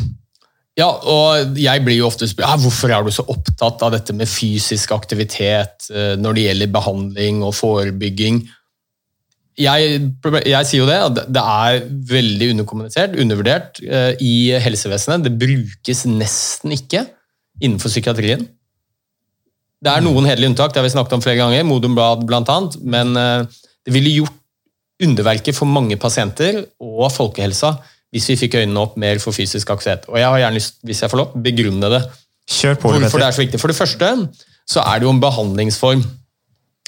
Ja, 0.78 0.88
og 0.88 1.58
jeg 1.60 1.84
blir 1.84 1.98
jo 1.98 2.08
ofte 2.08 2.24
spurt 2.30 2.46
ja, 2.46 2.56
hvorfor 2.56 2.92
er 2.96 3.04
du 3.04 3.12
så 3.12 3.26
opptatt 3.28 3.82
av 3.84 3.92
dette 3.92 4.14
med 4.16 4.30
fysisk 4.30 4.94
aktivitet 4.96 5.90
eh, 5.92 6.14
når 6.16 6.38
det 6.38 6.46
gjelder 6.46 6.72
behandling 6.72 7.42
og 7.44 7.52
forebygging. 7.58 8.40
Jeg, 9.60 10.00
jeg 10.48 10.68
sier 10.68 10.80
jo 10.80 10.88
det, 10.88 10.96
at 10.96 11.18
det 11.28 11.42
er 11.42 11.82
veldig 12.08 12.50
underkommunisert, 12.54 13.16
undervurdert 13.20 13.82
eh, 13.84 14.14
i 14.24 14.34
helsevesenet. 14.64 15.26
Det 15.26 15.34
brukes 15.36 16.04
nesten 16.08 16.72
ikke 16.72 17.04
innenfor 17.60 17.92
psykiatrien. 17.92 18.46
Det 19.82 19.90
er 19.90 20.04
noen 20.04 20.28
hederlige 20.28 20.52
unntak, 20.52 20.72
det 20.72 20.80
har 20.80 20.86
vi 20.86 20.94
snakket 20.94 21.16
om 21.18 21.24
flere 21.24 21.40
ganger, 21.40 21.66
Modum 21.66 21.96
Blad 21.98 22.22
bl.a., 22.28 22.58
men 22.86 23.16
eh, 23.18 23.60
det 23.84 23.94
ville 23.96 24.14
gjort 24.20 24.38
underverker 25.02 25.56
for 25.56 25.66
mange 25.66 25.98
pasienter 25.98 26.62
og 26.78 27.08
folkehelsa 27.10 27.74
hvis 28.12 28.28
vi 28.28 28.38
fikk 28.44 28.58
øynene 28.60 28.80
opp 28.82 28.98
mer 29.00 29.18
for 29.22 29.34
fysisk 29.34 29.70
aktivitet. 29.72 30.04
Og 30.12 30.18
jeg 30.20 30.28
har 30.28 30.42
gjerne 30.44 30.58
lyst, 30.60 30.76
hvis 30.84 31.00
jeg 31.02 31.10
får 31.10 31.20
lov, 31.22 31.36
begrunne 31.44 31.88
det. 31.94 32.02
Kjør 32.52 32.76
på, 32.78 32.92
Hvorfor 32.92 33.22
det 33.22 33.26
er 33.26 33.34
så 33.34 33.42
viktig. 33.42 33.60
For 33.60 33.72
det 33.72 33.78
første 33.78 34.10
så 34.68 34.84
er 34.84 35.00
det 35.00 35.08
jo 35.08 35.14
en 35.14 35.22
behandlingsform 35.22 36.04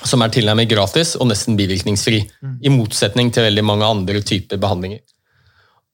som 0.02 0.24
er 0.24 0.32
tilnærmet 0.34 0.70
gratis 0.70 1.14
og 1.20 1.28
nesten 1.30 1.58
bivirkningsfri. 1.58 2.24
I 2.66 2.72
motsetning 2.72 3.30
til 3.32 3.46
veldig 3.46 3.64
mange 3.64 3.86
andre 3.86 4.22
typer 4.26 4.58
behandlinger. 4.60 5.04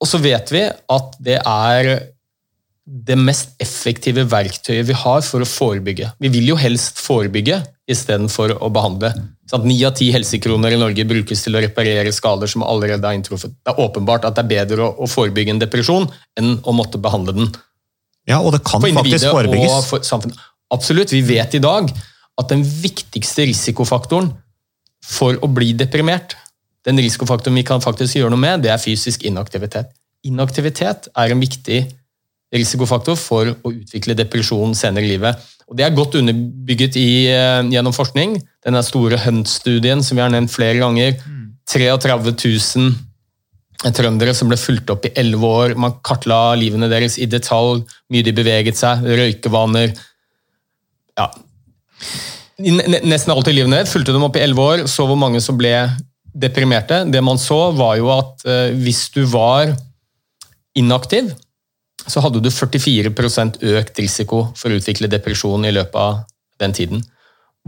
Og 0.00 0.08
så 0.08 0.20
vet 0.22 0.48
vi 0.54 0.64
at 0.64 1.18
det 1.20 1.36
er 1.44 1.90
det 2.90 3.14
mest 3.20 3.52
effektive 3.62 4.24
verktøyet 4.26 4.88
vi 4.88 4.96
har 4.96 5.20
for 5.22 5.44
å 5.44 5.46
forebygge. 5.46 6.08
Vi 6.18 6.30
vil 6.32 6.48
jo 6.50 6.56
helst 6.58 6.98
forebygge 6.98 7.60
istedenfor 7.90 8.56
å 8.58 8.70
behandle. 8.72 9.12
Sånn 9.50 9.66
Ni 9.68 9.76
av 9.86 9.94
ti 9.98 10.08
helsekroner 10.14 10.74
i 10.74 10.80
Norge 10.80 11.04
brukes 11.06 11.44
til 11.44 11.58
å 11.58 11.62
reparere 11.62 12.10
skader 12.14 12.50
som 12.50 12.64
allerede 12.66 13.06
er 13.06 13.18
inntruffet. 13.18 13.52
Det 13.62 13.74
er 13.74 13.82
åpenbart 13.84 14.26
at 14.26 14.38
det 14.38 14.46
er 14.46 14.52
bedre 14.54 14.88
å, 14.88 14.94
å 15.04 15.10
forebygge 15.10 15.54
en 15.54 15.62
depresjon 15.62 16.08
enn 16.40 16.56
å 16.64 16.74
måtte 16.74 16.98
behandle 17.02 17.36
den. 17.36 17.52
Ja, 18.30 18.40
og 18.40 18.54
det 18.56 18.62
kan 18.66 18.82
For 18.82 19.02
faktisk 19.02 19.28
forebygges. 19.28 19.90
for. 19.90 20.32
Absolutt. 20.70 21.12
Vi 21.14 21.22
vet 21.26 21.54
i 21.58 21.62
dag 21.62 21.90
at 22.40 22.52
den 22.52 22.64
viktigste 22.64 23.46
risikofaktoren 23.48 24.30
for 25.04 25.38
å 25.44 25.48
bli 25.50 25.72
deprimert, 25.76 26.36
den 26.86 27.00
risikofaktoren 27.00 27.58
vi 27.60 27.66
kan 27.68 27.82
faktisk 27.84 28.16
gjøre 28.16 28.32
noe 28.32 28.40
med, 28.40 28.64
det 28.64 28.72
er 28.72 28.80
fysisk 28.80 29.24
inaktivitet. 29.28 29.92
Inaktivitet 30.28 31.08
er 31.16 31.32
en 31.32 31.42
viktig 31.42 31.80
risikofaktor 32.54 33.18
for 33.20 33.52
å 33.52 33.72
utvikle 33.72 34.16
depresjon 34.18 34.74
senere 34.76 35.06
i 35.06 35.12
livet. 35.12 35.50
Og 35.70 35.76
Det 35.76 35.84
er 35.86 35.94
godt 35.94 36.16
underbygget 36.18 36.96
i, 36.96 37.28
eh, 37.28 37.62
gjennom 37.62 37.94
forskning. 37.94 38.40
Den 38.64 38.82
store 38.82 39.16
Hunt-studien 39.18 40.02
som 40.02 40.16
vi 40.16 40.22
har 40.22 40.30
nevnt 40.30 40.50
flere 40.50 40.80
ganger. 40.80 41.14
33 41.68 42.34
000 42.34 42.94
trøndere 43.94 44.34
som 44.34 44.48
ble 44.48 44.58
fulgt 44.60 44.90
opp 44.90 45.06
i 45.06 45.12
11 45.14 45.46
år. 45.46 45.76
Man 45.76 46.00
kartla 46.02 46.54
livene 46.58 46.90
deres 46.90 47.18
i 47.18 47.26
detalj, 47.26 47.84
mye 48.10 48.26
de 48.26 48.32
beveget 48.32 48.76
seg, 48.76 49.04
røykevaner 49.04 49.94
ja. 51.16 51.30
Nesten 52.60 53.32
alt 53.32 53.48
i 53.48 53.54
livet 53.56 53.72
ditt 53.72 53.88
Fulgte 53.88 54.12
dem 54.12 54.24
opp 54.26 54.36
i 54.36 54.42
11 54.44 54.64
år, 54.64 54.82
så 54.90 55.06
hvor 55.08 55.18
mange 55.18 55.40
som 55.40 55.56
ble 55.58 55.72
deprimerte. 56.36 57.04
Det 57.10 57.22
man 57.24 57.40
så, 57.40 57.70
var 57.76 57.96
jo 57.98 58.10
at 58.14 58.44
eh, 58.46 58.74
hvis 58.76 59.08
du 59.14 59.22
var 59.30 59.72
inaktiv, 60.78 61.32
så 62.06 62.22
hadde 62.24 62.42
du 62.42 62.50
44 62.52 63.10
økt 63.76 63.98
risiko 64.00 64.44
for 64.56 64.70
å 64.70 64.78
utvikle 64.78 65.10
depresjon 65.10 65.66
i 65.66 65.72
løpet 65.74 65.98
av 65.98 66.22
den 66.62 66.76
tiden. 66.76 67.02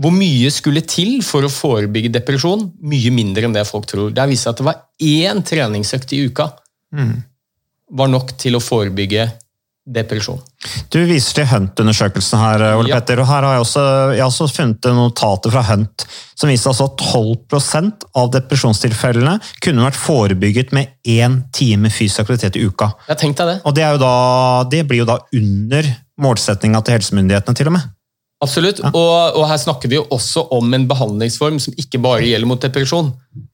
Hvor 0.00 0.14
mye 0.14 0.48
skulle 0.52 0.84
til 0.88 1.20
for 1.24 1.44
å 1.44 1.52
forebygge 1.52 2.14
depresjon? 2.14 2.64
Mye 2.80 3.12
mindre 3.12 3.44
enn 3.44 3.56
det 3.56 3.66
folk 3.68 3.86
tror. 3.90 4.12
Det 4.14 4.22
har 4.22 4.30
vist 4.30 4.46
seg 4.46 4.54
at 4.54 4.62
det 4.62 4.68
var 4.70 4.80
én 5.04 5.42
treningsøkt 5.44 6.14
i 6.16 6.22
uka 6.30 6.48
var 7.92 8.08
nok 8.08 8.34
til 8.40 8.56
å 8.56 8.62
forebygge 8.62 9.26
depresjon. 9.86 10.38
Du 10.94 11.00
viser 11.08 11.40
til 11.40 11.48
Hunt-undersøkelsen 11.50 12.38
her, 12.38 12.64
Ole 12.78 12.88
Ja. 12.92 13.00
Petter. 13.00 13.20
og 13.20 13.26
her 13.26 13.42
har 13.42 13.54
Jeg 13.54 13.64
også, 13.64 14.14
jeg 14.14 14.22
har 14.22 14.30
også 14.30 14.48
funnet 14.54 14.84
notater 14.94 15.50
fra 15.50 15.62
Hunt 15.62 16.06
som 16.38 16.50
viser 16.50 16.70
altså 16.72 16.88
at 16.90 17.02
12% 17.12 18.06
av 18.18 18.30
depresjonstilfellene 18.34 19.36
kunne 19.62 19.84
vært 19.86 19.98
forebygget 19.98 20.72
med 20.74 20.88
én 21.06 21.42
time 21.54 21.90
fysisk 21.90 22.24
aktivitet 22.24 22.58
i 22.58 22.66
uka. 22.66 22.92
Jeg 23.08 23.20
tenkte 23.22 23.46
det. 23.46 23.60
Og 23.64 23.74
det, 23.76 23.86
da, 24.02 24.14
det 24.70 24.84
blir 24.88 25.02
jo 25.04 25.08
da 25.08 25.18
under 25.38 25.90
målsettinga 26.22 26.82
til 26.82 26.98
helsemyndighetene, 26.98 27.54
til 27.58 27.70
og 27.70 27.76
med. 27.78 27.90
Absolutt. 28.42 28.80
Og, 28.90 29.36
og 29.38 29.44
her 29.46 29.60
snakker 29.60 29.90
vi 29.90 30.00
jo 30.00 30.06
også 30.10 30.48
om 30.56 30.74
en 30.74 30.86
behandlingsform 30.90 31.60
som 31.62 31.76
ikke 31.78 32.00
bare 32.02 32.26
gjelder 32.26 32.50
mot 32.50 32.62
depresjon. 32.62 33.12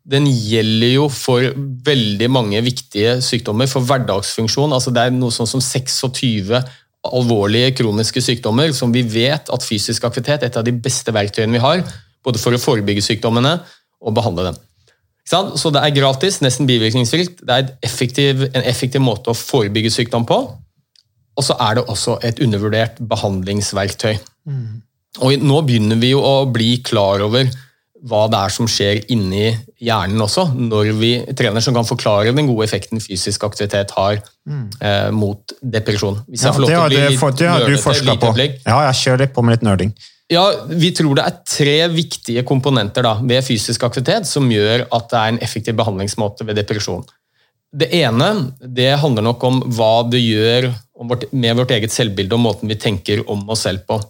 Den 0.09 0.29
gjelder 0.31 0.95
jo 0.95 1.09
for 1.13 1.45
veldig 1.85 2.29
mange 2.33 2.63
viktige 2.65 3.19
sykdommer, 3.25 3.69
for 3.69 3.85
hverdagsfunksjon. 3.85 4.73
Altså 4.73 4.95
det 4.95 5.05
er 5.05 5.17
noe 5.17 5.35
sånn 5.35 5.51
som 5.51 5.63
26 5.65 6.55
alvorlige 7.09 7.75
kroniske 7.79 8.23
sykdommer 8.25 8.73
som 8.77 8.93
vi 8.95 9.05
vet 9.07 9.53
at 9.53 9.65
fysisk 9.65 10.09
aktivitet 10.09 10.43
er 10.43 10.51
et 10.51 10.57
av 10.59 10.65
de 10.67 10.75
beste 10.75 11.13
verktøyene 11.15 11.55
vi 11.59 11.63
har, 11.63 11.85
både 12.25 12.41
for 12.41 12.57
å 12.57 12.61
forebygge 12.61 13.05
sykdommene 13.05 13.59
og 14.01 14.17
behandle 14.17 14.49
dem. 14.49 14.59
Så 15.29 15.69
det 15.75 15.83
er 15.85 15.93
gratis, 15.93 16.41
nesten 16.41 16.69
bivirkningsfritt. 16.69 17.43
Det 17.45 17.55
er 17.55 17.73
effektiv, 17.85 18.47
en 18.49 18.65
effektiv 18.65 19.05
måte 19.05 19.29
å 19.29 19.37
forebygge 19.37 19.93
sykdom 19.93 20.25
på. 20.29 20.41
Og 21.39 21.47
så 21.47 21.55
er 21.63 21.79
det 21.79 21.87
også 21.87 22.19
et 22.27 22.43
undervurdert 22.43 22.99
behandlingsverktøy. 22.99 24.19
Og 25.25 25.43
nå 25.43 25.63
begynner 25.67 25.99
vi 25.99 26.13
jo 26.13 26.21
å 26.23 26.37
bli 26.51 26.77
klar 26.85 27.23
over 27.25 27.49
hva 28.07 28.27
det 28.31 28.39
er 28.39 28.53
som 28.55 28.69
skjer 28.71 29.01
inni 29.11 29.49
hjernen 29.83 30.21
også, 30.23 30.45
når 30.55 30.93
vi 30.99 31.11
trener 31.39 31.65
som 31.65 31.75
kan 31.75 31.87
forklare 31.87 32.35
den 32.35 32.47
gode 32.47 32.67
effekten 32.69 33.03
fysisk 33.03 33.43
aktivitet 33.49 33.91
har 33.97 34.21
eh, 34.21 35.09
mot 35.11 35.57
depresjon. 35.63 36.21
Hvis 36.29 36.45
jeg 36.47 36.55
får 36.55 36.63
lov 36.63 36.71
til 36.71 36.79
å 36.79 36.87
bli 36.93 37.01
det, 37.03 37.17
for, 37.19 37.35
det 37.35 37.51
har 37.51 37.67
du 37.67 37.75
forska 37.83 38.15
på. 38.23 38.31
Ja, 38.39 38.79
jeg 38.87 39.01
kjører 39.03 39.25
litt 39.25 39.35
på 39.35 39.43
med 39.43 39.57
litt 39.57 39.67
nerding. 39.67 39.93
Ja, 40.31 40.45
Vi 40.69 40.93
tror 40.93 41.17
det 41.17 41.25
er 41.25 41.37
tre 41.49 41.77
viktige 41.91 42.45
komponenter 42.47 43.07
da, 43.07 43.17
ved 43.25 43.47
fysisk 43.47 43.87
aktivitet 43.89 44.29
som 44.29 44.51
gjør 44.53 44.85
at 44.93 45.09
det 45.11 45.19
er 45.19 45.35
en 45.35 45.43
effektiv 45.43 45.79
behandlingsmåte 45.79 46.47
ved 46.47 46.61
depresjon. 46.61 47.07
Det 47.69 47.89
ene 47.99 48.29
det 48.63 48.95
handler 49.03 49.27
nok 49.27 49.45
om 49.45 49.61
hva 49.77 50.03
det 50.09 50.23
gjør 50.23 50.71
med 51.33 51.59
vårt 51.59 51.75
eget 51.77 51.93
selvbilde 51.93 52.35
og 52.37 52.43
måten 52.43 52.71
vi 52.71 52.79
tenker 52.81 53.23
om 53.31 53.45
oss 53.53 53.67
selv 53.67 53.85
på. 53.89 54.01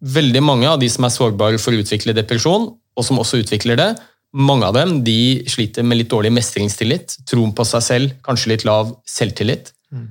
Veldig 0.00 0.42
mange 0.44 0.68
av 0.68 0.80
de 0.80 0.88
som 0.92 1.04
er 1.04 1.14
sårbare 1.14 1.60
for 1.60 1.74
å 1.74 1.80
utvikle 1.80 2.16
depresjon, 2.16 2.70
og 2.70 3.06
som 3.06 3.20
også 3.20 3.40
utvikler 3.42 3.78
det, 3.80 3.90
mange 4.36 4.68
av 4.68 4.76
dem 4.76 5.00
de 5.04 5.42
sliter 5.50 5.84
med 5.86 6.00
litt 6.00 6.10
dårlig 6.12 6.30
mestringstillit, 6.36 7.16
troen 7.28 7.52
på 7.56 7.66
seg 7.66 7.82
selv, 7.84 8.16
kanskje 8.26 8.52
litt 8.52 8.66
lav 8.68 8.92
selvtillit. 9.08 9.72
Mm. 9.90 10.06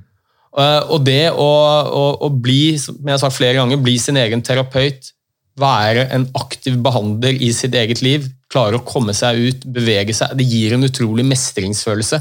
Og 0.90 0.98
det 1.06 1.30
å, 1.30 1.46
å, 1.46 2.04
å 2.26 2.28
bli, 2.34 2.74
som 2.82 2.98
jeg 3.00 3.14
har 3.14 3.22
sagt 3.22 3.38
flere 3.38 3.56
ganger, 3.60 3.80
bli 3.80 3.96
sin 4.02 4.18
egen 4.20 4.42
terapeut, 4.44 5.12
være 5.58 6.06
en 6.14 6.26
aktiv 6.38 6.76
behandler 6.82 7.36
i 7.42 7.50
sitt 7.54 7.74
eget 7.74 8.02
liv, 8.04 8.28
klare 8.50 8.78
å 8.78 8.84
komme 8.86 9.14
seg 9.16 9.38
ut, 9.38 9.66
bevege 9.74 10.14
seg, 10.16 10.34
det 10.38 10.46
gir 10.48 10.74
en 10.74 10.86
utrolig 10.86 11.24
mestringsfølelse. 11.26 12.20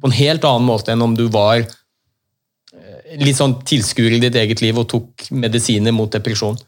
På 0.00 0.10
en 0.10 0.16
helt 0.16 0.46
annen 0.48 0.66
måte 0.66 0.94
enn 0.94 1.04
om 1.04 1.14
du 1.18 1.26
var 1.32 1.60
eh, 1.62 3.18
litt 3.22 3.38
sånn 3.38 3.58
tilskuer 3.66 4.16
i 4.16 4.22
ditt 4.22 4.38
eget 4.38 4.62
liv 4.64 4.78
og 4.78 4.88
tok 4.90 5.28
medisiner 5.30 5.94
mot 5.94 6.12
depresjon. 6.12 6.58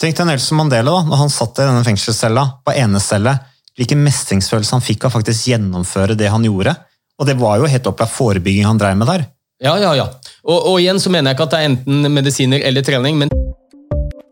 Tenk 0.00 0.16
deg 0.16 0.30
Nelson 0.30 0.60
Mandela, 0.60 0.94
da, 0.96 1.08
når 1.08 1.24
han 1.24 1.32
satt 1.32 1.58
i 1.60 1.66
denne 1.66 1.84
fengselscella 1.84 2.46
på 2.64 2.76
enecelle. 2.78 3.36
Hvilken 3.76 4.00
mestringsfølelse 4.04 4.76
han 4.76 4.84
fikk 4.84 5.06
av 5.06 5.12
faktisk 5.14 5.50
gjennomføre 5.50 6.16
det 6.18 6.30
han 6.32 6.44
gjorde. 6.44 6.74
Og 7.20 7.28
det 7.28 7.36
var 7.40 7.60
jo 7.60 7.68
helt 7.68 7.90
opplagt 7.90 8.14
forebygging 8.16 8.64
han 8.64 8.80
dreiv 8.80 8.96
med 8.96 9.10
der. 9.10 9.26
Ja, 9.60 9.74
ja, 9.76 9.92
ja. 9.98 10.06
Og, 10.48 10.56
og 10.56 10.78
igjen 10.80 11.00
så 11.02 11.12
mener 11.12 11.30
jeg 11.30 11.36
ikke 11.36 11.46
at 11.50 11.52
det 11.52 11.60
er 11.60 11.68
enten 11.68 12.12
medisiner 12.14 12.64
eller 12.64 12.84
trening, 12.84 13.20
men 13.20 13.32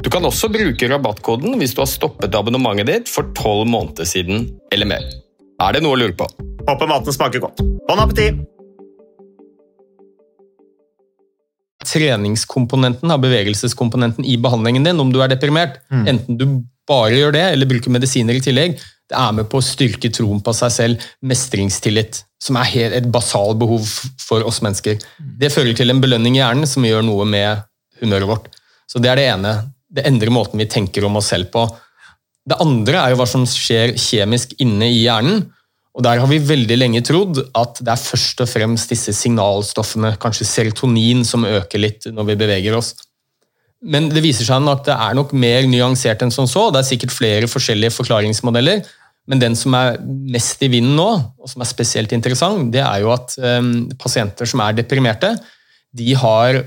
Du 0.00 0.08
kan 0.08 0.24
også 0.24 0.48
bruke 0.48 0.88
rabattkoden 0.88 1.58
hvis 1.60 1.74
du 1.76 1.82
har 1.82 1.88
stoppet 1.90 2.36
abonnementet 2.36 2.88
ditt 2.88 3.10
for 3.12 3.28
tolv 3.36 3.66
måneder 3.68 4.08
siden 4.08 4.46
eller 4.72 4.88
mer. 4.88 5.04
Er 5.60 5.76
det 5.76 5.82
noe 5.84 5.92
å 5.92 6.00
lure 6.00 6.16
på? 6.16 6.28
Håper 6.64 6.88
maten 6.88 7.12
smaker 7.12 7.42
godt. 7.42 7.60
Bon 7.88 8.00
appétit! 8.00 8.40
Treningskomponenten 11.90 13.12
av 13.12 13.20
bevegelseskomponenten 13.24 14.24
i 14.28 14.36
behandlingen 14.40 14.86
din, 14.86 15.00
om 15.02 15.10
du 15.12 15.18
er 15.24 15.32
deprimert, 15.32 15.80
mm. 15.90 16.04
enten 16.12 16.38
du 16.38 16.46
bare 16.88 17.16
gjør 17.16 17.34
det 17.34 17.44
eller 17.54 17.68
bruker 17.68 17.92
medisiner 17.92 18.36
i 18.36 18.42
tillegg, 18.44 18.76
det 19.10 19.18
er 19.18 19.34
med 19.34 19.48
på 19.50 19.58
å 19.58 19.64
styrke 19.64 20.10
troen 20.14 20.40
på 20.44 20.54
seg 20.54 20.72
selv, 20.74 21.08
mestringstillit, 21.26 22.22
som 22.40 22.60
er 22.60 22.94
et 23.00 23.08
basalt 23.10 23.58
behov 23.60 23.88
for 24.22 24.46
oss 24.46 24.60
mennesker. 24.64 25.00
Mm. 25.18 25.34
Det 25.42 25.52
fører 25.52 25.76
til 25.76 25.92
en 25.92 26.00
belønning 26.04 26.38
i 26.38 26.42
hjernen 26.42 26.68
som 26.68 26.86
gjør 26.86 27.04
noe 27.08 27.26
med 27.28 27.64
humøret 28.00 28.30
vårt. 28.30 28.48
Så 28.90 29.02
Det 29.02 29.10
er 29.10 29.20
det 29.20 29.28
ene 29.32 29.54
det 29.90 30.06
endrer 30.06 30.32
måten 30.32 30.60
vi 30.60 30.68
tenker 30.70 31.04
om 31.06 31.18
oss 31.18 31.32
selv 31.32 31.50
på. 31.52 31.64
Det 32.46 32.58
andre 32.62 33.02
er 33.02 33.12
jo 33.12 33.20
hva 33.20 33.28
som 33.28 33.46
skjer 33.48 33.96
kjemisk 33.98 34.54
inne 34.62 34.88
i 34.88 35.02
hjernen. 35.02 35.44
og 35.94 36.04
Der 36.06 36.22
har 36.22 36.30
vi 36.30 36.38
veldig 36.38 36.78
lenge 36.78 37.02
trodd 37.06 37.42
at 37.58 37.82
det 37.82 37.92
er 37.92 38.00
først 38.00 38.42
og 38.44 38.50
fremst 38.50 38.92
disse 38.92 39.14
signalstoffene, 39.16 40.14
kanskje 40.22 40.48
serotonin, 40.48 41.24
som 41.26 41.46
øker 41.46 41.82
litt 41.82 42.08
når 42.10 42.30
vi 42.30 42.38
beveger 42.44 42.78
oss. 42.78 42.94
Men 43.80 44.10
det 44.12 44.22
viser 44.22 44.44
seg 44.44 44.66
at 44.68 44.86
det 44.88 44.94
er 44.94 45.16
nok 45.16 45.32
mer 45.32 45.66
nyansert 45.68 46.22
enn 46.22 46.32
som 46.34 46.48
så. 46.48 46.68
Det 46.70 46.82
er 46.82 46.90
sikkert 46.90 47.16
flere 47.16 47.48
forskjellige 47.48 47.94
forklaringsmodeller. 47.96 48.84
Men 49.30 49.40
den 49.40 49.56
som 49.56 49.74
er 49.76 49.98
mest 50.02 50.62
i 50.64 50.68
vinden 50.72 50.96
nå, 50.98 51.08
og 51.38 51.50
som 51.50 51.62
er 51.62 51.68
spesielt 51.68 52.12
interessant, 52.16 52.70
det 52.74 52.82
er 52.82 53.02
jo 53.04 53.12
at 53.14 53.36
um, 53.38 53.88
pasienter 54.00 54.48
som 54.48 54.62
er 54.64 54.76
deprimerte, 54.76 55.34
de 55.96 56.14
har 56.18 56.60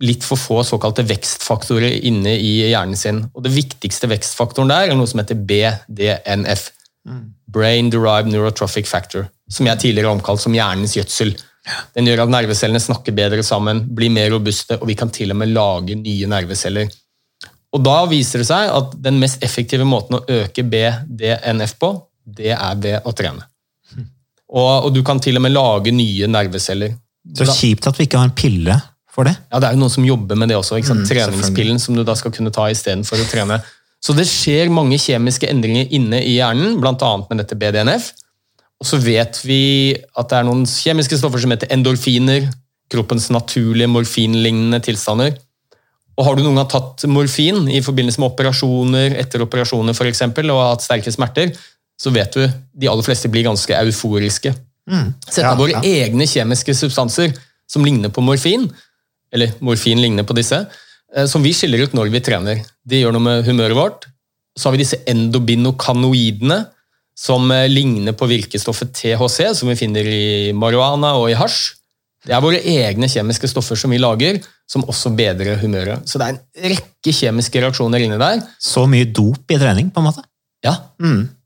litt 0.00 0.24
for 0.24 0.40
få 0.40 0.62
såkalte 0.64 1.04
vekstfaktorer 1.08 2.00
inne 2.08 2.32
i 2.40 2.54
hjernen 2.70 2.96
sin. 2.96 3.24
Og 3.34 3.44
Det 3.44 3.52
viktigste 3.52 4.08
vekstfaktoren 4.10 4.70
der 4.72 4.90
er 4.90 4.98
noe 4.98 5.08
som 5.10 5.20
heter 5.20 5.36
BDNF. 5.36 6.70
Mm. 7.08 7.22
Brain 7.50 7.90
Derived 7.92 8.32
Neurotrophic 8.32 8.88
Factor. 8.88 9.28
Som 9.50 9.68
jeg 9.68 9.82
tidligere 9.82 10.10
har 10.10 10.18
omkalt 10.18 10.40
som 10.40 10.54
hjernens 10.56 10.96
gjødsel. 10.96 11.34
Den 11.94 12.08
gjør 12.08 12.24
at 12.24 12.32
nervecellene 12.32 12.80
snakker 12.80 13.14
bedre 13.16 13.44
sammen, 13.44 13.82
blir 13.94 14.12
mer 14.12 14.30
robuste, 14.32 14.78
og 14.80 14.88
vi 14.88 14.96
kan 14.96 15.12
til 15.12 15.34
og 15.34 15.40
med 15.42 15.52
lage 15.52 15.98
nye 16.00 16.28
nerveceller. 16.30 16.88
Og 17.70 17.82
Da 17.84 17.98
viser 18.10 18.42
det 18.42 18.48
seg 18.48 18.70
at 18.72 18.96
den 19.04 19.20
mest 19.20 19.44
effektive 19.44 19.84
måten 19.86 20.18
å 20.18 20.24
øke 20.40 20.64
BDNF 20.66 21.76
på, 21.78 21.92
det 22.24 22.54
er 22.56 22.80
ved 22.80 23.06
å 23.06 23.12
trene. 23.16 23.44
Og, 24.50 24.86
og 24.86 24.94
du 24.94 25.04
kan 25.06 25.20
til 25.22 25.38
og 25.38 25.44
med 25.44 25.54
lage 25.54 25.92
nye 25.94 26.26
nerveceller. 26.26 26.96
Så 27.36 27.46
kjipt 27.52 27.86
at 27.86 27.98
vi 28.00 28.08
ikke 28.08 28.18
har 28.18 28.30
en 28.30 28.34
pille 28.34 28.74
for 29.10 29.26
det? 29.26 29.34
Ja, 29.50 29.58
det 29.58 29.68
er 29.68 29.76
jo 29.76 29.82
noen 29.82 29.92
som 29.92 30.06
jobber 30.06 30.38
med 30.38 30.50
det 30.52 30.56
også. 30.58 30.78
Mm, 30.78 31.04
Treningspillen 31.08 31.82
som 31.82 31.98
du 31.98 32.04
da 32.06 32.14
skal 32.18 32.34
kunne 32.34 32.52
ta 32.54 32.68
istedenfor 32.70 33.20
å 33.20 33.28
trene. 33.30 33.60
Så 34.00 34.14
det 34.16 34.24
skjer 34.30 34.72
mange 34.72 34.96
kjemiske 35.00 35.48
endringer 35.50 35.90
inne 35.92 36.22
i 36.24 36.38
hjernen, 36.38 36.78
bl.a. 36.80 37.12
med 37.28 37.42
dette 37.42 37.58
BDNF. 37.58 38.12
Og 38.80 38.88
så 38.88 39.00
vet 39.02 39.42
vi 39.44 39.92
at 40.16 40.30
det 40.30 40.38
er 40.38 40.46
noen 40.48 40.64
kjemiske 40.68 41.18
stoffer 41.20 41.42
som 41.42 41.52
heter 41.52 41.68
endorfiner. 41.74 42.48
Kroppens 42.90 43.28
naturlige 43.34 43.90
morfinlignende 43.92 44.80
tilstander. 44.86 45.36
Og 46.16 46.26
Har 46.26 46.36
du 46.36 46.42
noen 46.44 46.58
gang 46.60 46.68
tatt 46.68 47.04
morfin 47.08 47.68
i 47.72 47.82
forbindelse 47.84 48.20
med 48.20 48.32
operasjoner 48.32 49.14
etter 49.20 49.44
operasjoner 49.44 49.96
for 49.96 50.08
eksempel, 50.08 50.50
og 50.52 50.64
hatt 50.64 50.84
sterke 50.84 51.12
smerter, 51.12 51.52
så 52.00 52.12
vet 52.12 52.34
du 52.36 52.42
de 52.80 52.88
aller 52.90 53.04
fleste 53.04 53.28
blir 53.32 53.46
ganske 53.46 53.76
euforiske. 53.76 54.52
Mm. 54.90 55.12
Dette 55.26 55.40
er 55.40 55.46
ja, 55.46 55.54
våre 55.56 55.76
ja. 55.78 56.04
egne 56.04 56.26
kjemiske 56.28 56.74
substanser 56.76 57.32
som 57.70 57.84
ligner 57.86 58.12
på 58.12 58.24
morfin, 58.24 58.66
eller 59.34 59.54
morfin 59.64 60.00
ligner 60.02 60.26
på 60.26 60.36
disse, 60.38 60.64
eh, 61.14 61.26
som 61.30 61.42
vi 61.44 61.54
skiller 61.56 61.84
ut 61.84 61.96
når 61.96 62.12
vi 62.12 62.22
trener. 62.24 62.62
De 62.86 63.02
gjør 63.02 63.16
noe 63.16 63.26
med 63.26 63.48
humøret 63.48 63.78
vårt. 63.78 64.06
Så 64.58 64.68
har 64.68 64.76
vi 64.76 64.82
disse 64.82 65.00
endobinokanoidene, 65.10 66.64
som 67.20 67.50
eh, 67.52 67.68
ligner 67.70 68.16
på 68.16 68.28
virkestoffet 68.30 68.94
THC, 68.96 69.52
som 69.58 69.70
vi 69.70 69.78
finner 69.78 70.06
i 70.06 70.52
marihuana 70.56 71.14
og 71.20 71.30
i 71.30 71.38
hasj. 71.38 71.76
Det 72.26 72.34
er 72.36 72.42
våre 72.44 72.58
egne 72.60 73.08
kjemiske 73.08 73.48
stoffer 73.48 73.78
som 73.80 73.92
vi 73.92 74.00
lager, 74.00 74.42
som 74.68 74.84
også 74.84 75.12
bedrer 75.16 75.60
humøret. 75.62 76.04
Så 76.08 76.20
det 76.20 76.26
er 76.26 76.34
en 76.34 76.72
rekke 76.74 77.14
kjemiske 77.16 77.62
reaksjoner 77.64 78.04
inni 78.04 78.18
der. 78.20 78.42
Så 78.60 78.84
mye 78.90 79.08
dop 79.08 79.48
i 79.48 79.60
trening, 79.60 79.88
på 79.92 80.02
en 80.02 80.10
måte? 80.10 80.24
Ja, 80.64 80.74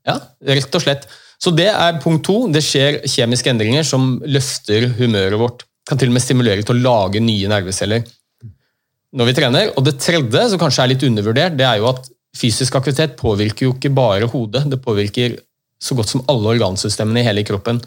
ja 0.03 0.17
rett 0.51 0.75
og 0.75 0.83
slett. 0.83 1.07
Så 1.39 1.53
det 1.55 1.69
er 1.71 2.01
punkt 2.03 2.25
to. 2.27 2.35
Det 2.51 2.63
skjer 2.63 2.99
kjemiske 3.07 3.51
endringer 3.51 3.87
som 3.87 4.17
løfter 4.27 4.89
humøret 4.99 5.39
vårt. 5.39 5.63
Kan 5.85 6.01
til 6.01 6.09
og 6.09 6.17
med 6.17 6.23
stimulere 6.23 6.65
til 6.65 6.79
å 6.79 6.83
lage 6.85 7.21
nye 7.21 7.49
nerveceller 7.51 8.05
når 9.15 9.29
vi 9.29 9.35
trener. 9.37 9.73
Og 9.77 9.85
det 9.85 9.97
tredje, 10.03 10.47
som 10.51 10.61
kanskje 10.61 10.83
er 10.83 10.91
litt 10.91 11.05
undervurdert, 11.07 11.55
det 11.57 11.67
er 11.67 11.79
jo 11.79 11.89
at 11.91 12.09
fysisk 12.35 12.75
aktivitet 12.75 13.15
påvirker 13.19 13.69
jo 13.69 13.75
ikke 13.75 13.93
bare 13.95 14.27
hodet. 14.31 14.65
Det 14.71 14.81
påvirker 14.83 15.37
så 15.81 15.95
godt 15.95 16.11
som 16.11 16.25
alle 16.31 16.55
organsystemene 16.55 17.21
i 17.21 17.27
hele 17.27 17.45
kroppen. 17.47 17.79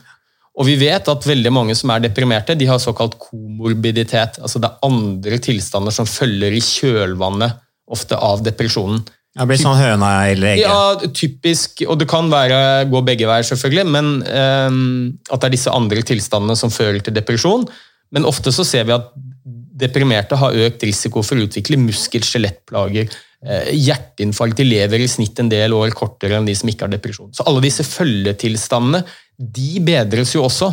Og 0.59 0.67
vi 0.67 0.75
vet 0.81 1.07
at 1.11 1.27
veldig 1.29 1.53
mange 1.55 1.77
som 1.79 1.93
er 1.95 2.03
deprimerte, 2.03 2.57
de 2.59 2.67
har 2.67 2.81
såkalt 2.83 3.19
komorbiditet. 3.23 4.41
Altså 4.43 4.59
det 4.63 4.71
er 4.71 4.89
andre 4.89 5.39
tilstander 5.43 5.95
som 5.95 6.09
følger 6.09 6.57
i 6.57 6.65
kjølvannet 6.65 7.61
ofte 7.89 8.19
av 8.19 8.43
depresjonen. 8.45 9.05
Det 9.39 9.47
blir 9.47 9.61
sånn 9.61 9.79
høna 9.79 10.09
eller 10.33 10.57
egget? 10.57 10.67
Ja, 10.67 11.11
typisk. 11.15 11.85
Og 11.87 12.01
det 12.01 12.09
kan 12.11 12.27
være, 12.33 12.89
gå 12.91 13.03
begge 13.07 13.29
veier, 13.29 13.47
selvfølgelig, 13.47 13.85
men 13.95 14.09
um, 14.27 14.81
at 15.29 15.39
det 15.39 15.51
er 15.51 15.55
disse 15.55 15.75
andre 15.75 16.03
tilstandene 16.03 16.59
som 16.59 16.73
fører 16.75 16.99
til 17.05 17.15
depresjon. 17.15 17.69
Men 18.15 18.29
ofte 18.29 18.53
så 18.55 18.65
ser 18.67 18.87
vi 18.89 18.97
at 18.97 19.11
deprimerte 19.79 20.39
har 20.39 20.57
økt 20.67 20.85
risiko 20.89 21.23
for 21.23 21.39
å 21.39 21.47
utvikle 21.47 21.79
muskel-skjelettplager, 21.81 23.13
eh, 23.47 23.71
hjerteinfarkt. 23.77 24.59
De 24.59 24.67
lever 24.67 25.05
i 25.05 25.11
snitt 25.11 25.39
en 25.39 25.51
del 25.53 25.75
år 25.77 25.95
kortere 25.97 26.39
enn 26.39 26.49
de 26.49 26.55
som 26.59 26.69
ikke 26.69 26.87
har 26.87 26.95
depresjon. 26.95 27.31
Så 27.35 27.47
alle 27.47 27.63
disse 27.63 27.87
følgetilstandene 27.87 29.05
de 29.39 29.79
bedres 29.87 30.35
jo 30.35 30.45
også 30.49 30.73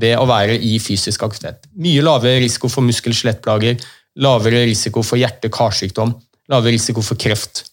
ved 0.00 0.16
å 0.18 0.26
være 0.26 0.56
i 0.58 0.78
fysisk 0.82 1.22
aktivitet. 1.26 1.68
Mye 1.78 2.02
lavere 2.02 2.40
risiko 2.42 2.70
for 2.70 2.86
muskel-skjelettplager, 2.86 3.78
lavere 4.22 4.64
risiko 4.66 5.02
for 5.06 5.20
hjerte-karsykdom, 5.20 6.14
lavere 6.50 6.74
risiko 6.74 7.02
for 7.02 7.18
kreft 7.20 7.64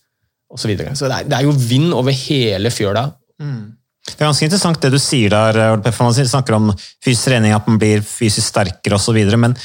osv. 0.47 0.61
Så, 0.61 0.69
videre. 0.69 0.95
så 0.95 1.09
det 1.09 1.17
er, 1.17 1.29
det 1.29 1.37
er 1.39 1.47
jo 1.47 1.55
vind 1.57 1.93
over 1.93 2.15
hele 2.15 2.71
fjøla. 2.73 3.07
Mm. 3.41 3.63
Det 4.07 4.21
er 4.21 4.29
ganske 4.29 4.47
interessant 4.47 4.79
det 4.81 4.93
du 4.93 4.99
sier 5.01 5.33
der, 5.33 5.81
man 5.83 6.15
snakker 6.15 6.55
om 6.57 6.71
fysisk 7.03 7.27
trening, 7.27 7.53
at 7.55 7.67
man 7.67 7.79
blir 7.81 8.05
fysisk 8.05 8.47
sterkere 8.53 8.97
osv. 8.97 9.19
Men 9.35 9.57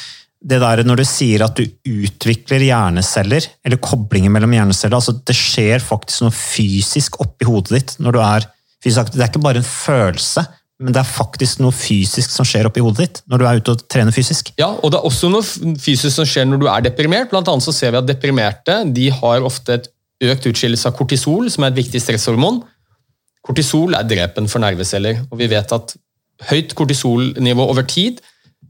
det 0.43 0.59
der 0.63 0.83
når 0.87 1.03
du 1.03 1.05
sier 1.07 1.45
at 1.47 1.59
du 1.59 1.63
utvikler 1.87 2.65
hjerneceller, 2.67 3.47
eller 3.63 3.83
koblinger 3.83 4.33
mellom 4.35 4.57
hjerneceller 4.57 4.99
altså 4.99 5.15
Det 5.23 5.37
skjer 5.39 5.85
faktisk 5.85 6.25
noe 6.25 6.35
fysisk 6.35 7.21
oppi 7.23 7.47
hodet 7.47 7.77
ditt 7.77 7.95
når 8.03 8.17
du 8.17 8.21
er 8.25 8.49
fysisk 8.83 9.05
aktiv. 9.05 9.21
Det 9.21 9.25
er 9.25 9.31
ikke 9.31 9.45
bare 9.47 9.63
en 9.63 9.69
følelse, 9.69 10.45
men 10.83 10.97
det 10.97 11.03
er 11.03 11.09
faktisk 11.15 11.63
noe 11.63 11.75
fysisk 11.77 12.35
som 12.35 12.49
skjer 12.49 12.67
oppi 12.67 12.83
hodet 12.83 13.07
ditt 13.07 13.23
når 13.31 13.39
du 13.39 13.47
er 13.47 13.63
ute 13.63 13.77
og 13.77 13.87
trener 13.93 14.15
fysisk. 14.15 14.51
Ja, 14.59 14.73
og 14.75 14.93
det 14.93 14.99
er 14.99 15.07
også 15.07 15.31
noe 15.31 15.79
fysisk 15.79 16.17
som 16.17 16.27
skjer 16.29 16.49
når 16.51 16.63
du 16.63 16.69
er 16.73 16.87
deprimert. 16.89 17.31
Blant 17.31 17.51
annet 17.53 17.67
så 17.67 17.75
ser 17.77 17.95
vi 17.95 18.03
at 18.03 18.11
deprimerte 18.11 18.83
de 18.91 19.09
har 19.15 19.47
ofte 19.47 19.79
et 19.79 19.91
økt 20.23 20.47
utskillelse 20.51 20.91
av 20.91 20.95
kortisol, 20.99 21.49
som 21.51 21.65
er 21.65 21.73
et 21.73 21.81
viktig 21.83 22.03
stresshormon. 22.03 22.61
Kortisol 23.43 23.97
er 23.99 24.07
drepen 24.07 24.49
for 24.51 24.63
nerveceller, 24.63 25.25
og 25.31 25.41
vi 25.41 25.51
vet 25.51 25.75
at 25.75 25.97
høyt 26.51 26.75
kortisolnivå 26.79 27.65
over 27.71 27.87
tid 27.87 28.21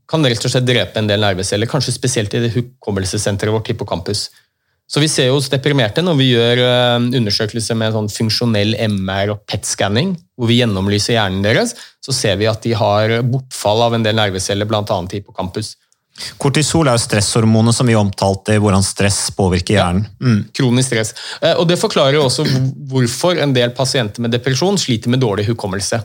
kan 0.08 0.24
rett 0.26 0.44
og 0.44 0.52
slett 0.52 0.68
drepe 0.68 1.00
en 1.00 1.08
del 1.08 1.22
nerveceller, 1.24 1.68
kanskje 1.68 1.94
spesielt 1.94 2.32
i 2.36 2.42
det 2.42 2.52
hukommelsessenteret 2.56 3.54
vårt, 3.54 3.68
hippocampus. 3.70 4.26
Så 4.92 5.00
vi 5.00 5.08
ser 5.08 5.30
hos 5.32 5.48
deprimerte 5.48 6.02
når 6.04 6.16
vi 6.18 6.26
gjør 6.34 6.60
eh, 6.66 7.06
undersøkelser 7.16 7.78
med 7.80 7.94
sånn 7.94 8.10
funksjonell 8.12 8.74
MR 8.90 9.36
og 9.36 9.44
PET-skanning, 9.48 10.16
hvor 10.36 10.50
vi 10.50 10.58
gjennomlyser 10.58 11.16
hjernen 11.16 11.44
deres, 11.44 11.72
så 12.04 12.12
ser 12.16 12.36
vi 12.40 12.50
at 12.50 12.60
de 12.66 12.74
har 12.76 13.14
bortfall 13.24 13.86
av 13.86 13.96
en 13.96 14.04
del 14.04 14.18
nerveceller, 14.18 14.68
bl.a. 14.68 14.98
hippocampus. 15.14 15.76
Kortisol 16.40 16.88
er 16.88 16.96
jo 16.96 17.02
stresshormonet 17.04 17.76
som 17.76 17.88
vi 17.88 17.96
omtalte, 17.98 18.58
hvordan 18.62 18.84
stress 18.86 19.24
påvirker 19.36 19.78
hjernen. 19.78 20.06
Mm. 20.22 20.40
Kronisk 20.54 20.90
stress. 20.92 21.14
Eh, 21.40 21.54
og 21.56 21.66
Det 21.70 21.78
forklarer 21.80 22.18
jo 22.18 22.26
også 22.28 22.46
hvorfor 22.90 23.40
en 23.42 23.54
del 23.56 23.74
pasienter 23.76 24.24
med 24.24 24.34
depresjon 24.34 24.78
sliter 24.80 25.12
med 25.12 25.22
dårlig 25.22 25.46
hukommelse. 25.50 26.02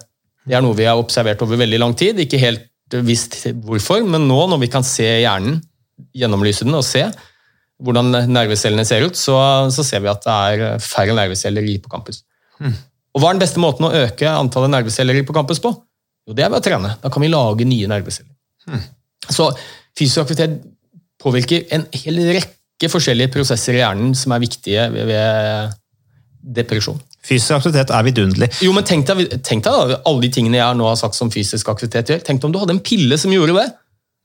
Det 0.47 0.55
er 0.55 0.63
noe 0.63 0.77
vi 0.77 0.87
har 0.87 0.99
observert 0.99 1.41
over 1.43 1.59
veldig 1.59 1.79
lang 1.81 1.95
tid. 1.97 2.19
Ikke 2.23 2.39
helt 2.41 2.67
visst 3.03 3.41
hvorfor, 3.65 4.03
men 4.07 4.29
nå 4.29 4.43
når 4.47 4.61
vi 4.63 4.69
kan 4.71 4.85
se 4.87 5.07
hjernen, 5.19 5.59
gjennomlyse 6.15 6.67
den 6.67 6.77
og 6.77 6.85
se, 6.87 7.03
hvordan 7.83 8.13
nervecellene 8.31 8.85
ser 8.87 9.05
ut, 9.05 9.17
så, 9.17 9.35
så, 9.73 9.83
ser 9.85 10.01
vi 10.01 10.09
at 10.09 10.23
det 10.23 10.35
er 10.35 10.81
færre 10.81 11.15
nerveceller 11.17 11.65
i 11.65 11.75
hippocampus. 11.75 12.23
Mm. 12.63 12.73
Og 13.13 13.21
Hva 13.21 13.29
er 13.29 13.37
den 13.37 13.43
beste 13.43 13.61
måten 13.61 13.87
å 13.87 13.93
øke 14.05 14.29
antallet 14.29 14.73
nerveceller 14.73 15.17
i 15.17 15.21
hippocampus 15.21 15.61
på? 15.61 15.73
Jo, 16.27 16.35
Det 16.37 16.45
er 16.45 16.51
ved 16.53 16.61
å 16.61 16.65
trene. 16.65 16.95
Da 17.01 17.11
kan 17.13 17.23
vi 17.23 17.31
lage 17.31 17.67
nye 17.67 17.89
nerveceller. 17.89 18.33
Mm. 18.67 18.81
Så 19.27 19.51
fysisk 19.97 20.23
aktivitet 20.23 20.59
påvirker 21.21 21.65
en 21.75 21.87
hel 21.95 22.21
rekke 22.37 22.91
forskjellige 22.91 23.33
prosesser 23.33 23.77
i 23.77 23.81
hjernen 23.81 24.13
som 24.17 24.35
er 24.35 24.43
viktige 24.43 24.87
ved, 24.93 25.75
depresjon. 26.57 26.99
Fysisk 27.27 27.57
aktivitet 27.57 27.91
er 27.91 28.05
vidunderlig. 28.07 28.51
Jo, 28.63 28.71
men 28.75 28.85
tenk 28.87 29.09
deg, 29.09 29.25
tenk 29.43 29.65
deg 29.65 29.73
da, 29.73 29.99
alle 30.07 30.23
de 30.23 30.31
tingene 30.31 30.61
jeg 30.61 30.77
nå 30.79 30.87
har 30.87 30.99
sagt 30.99 31.17
som 31.17 31.31
fysisk 31.33 31.67
aktivitet 31.73 32.13
gjør. 32.13 32.23
Tenk 32.23 32.39
deg 32.39 32.49
om 32.49 32.55
du 32.55 32.61
hadde 32.61 32.77
en 32.77 32.85
pille 32.85 33.17
som 33.19 33.33
gjorde 33.33 33.57
det. 33.57 33.67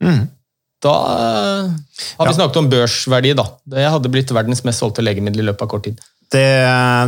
Mm. 0.05 0.23
Da 0.83 0.93
uh, 0.93 1.67
har 2.19 2.27
vi 2.27 2.31
ja. 2.31 2.37
snakket 2.37 2.59
om 2.59 2.69
børsverdi, 2.71 3.35
da. 3.39 3.45
Det 3.75 3.85
hadde 3.95 4.11
blitt 4.11 4.31
verdens 4.35 4.63
mest 4.67 4.83
solgte 4.83 5.03
legemiddel 5.03 5.43
i 5.43 5.47
løpet 5.49 5.65
av 5.65 5.71
kort 5.71 5.87
tid. 5.87 6.01
Det, 6.33 6.47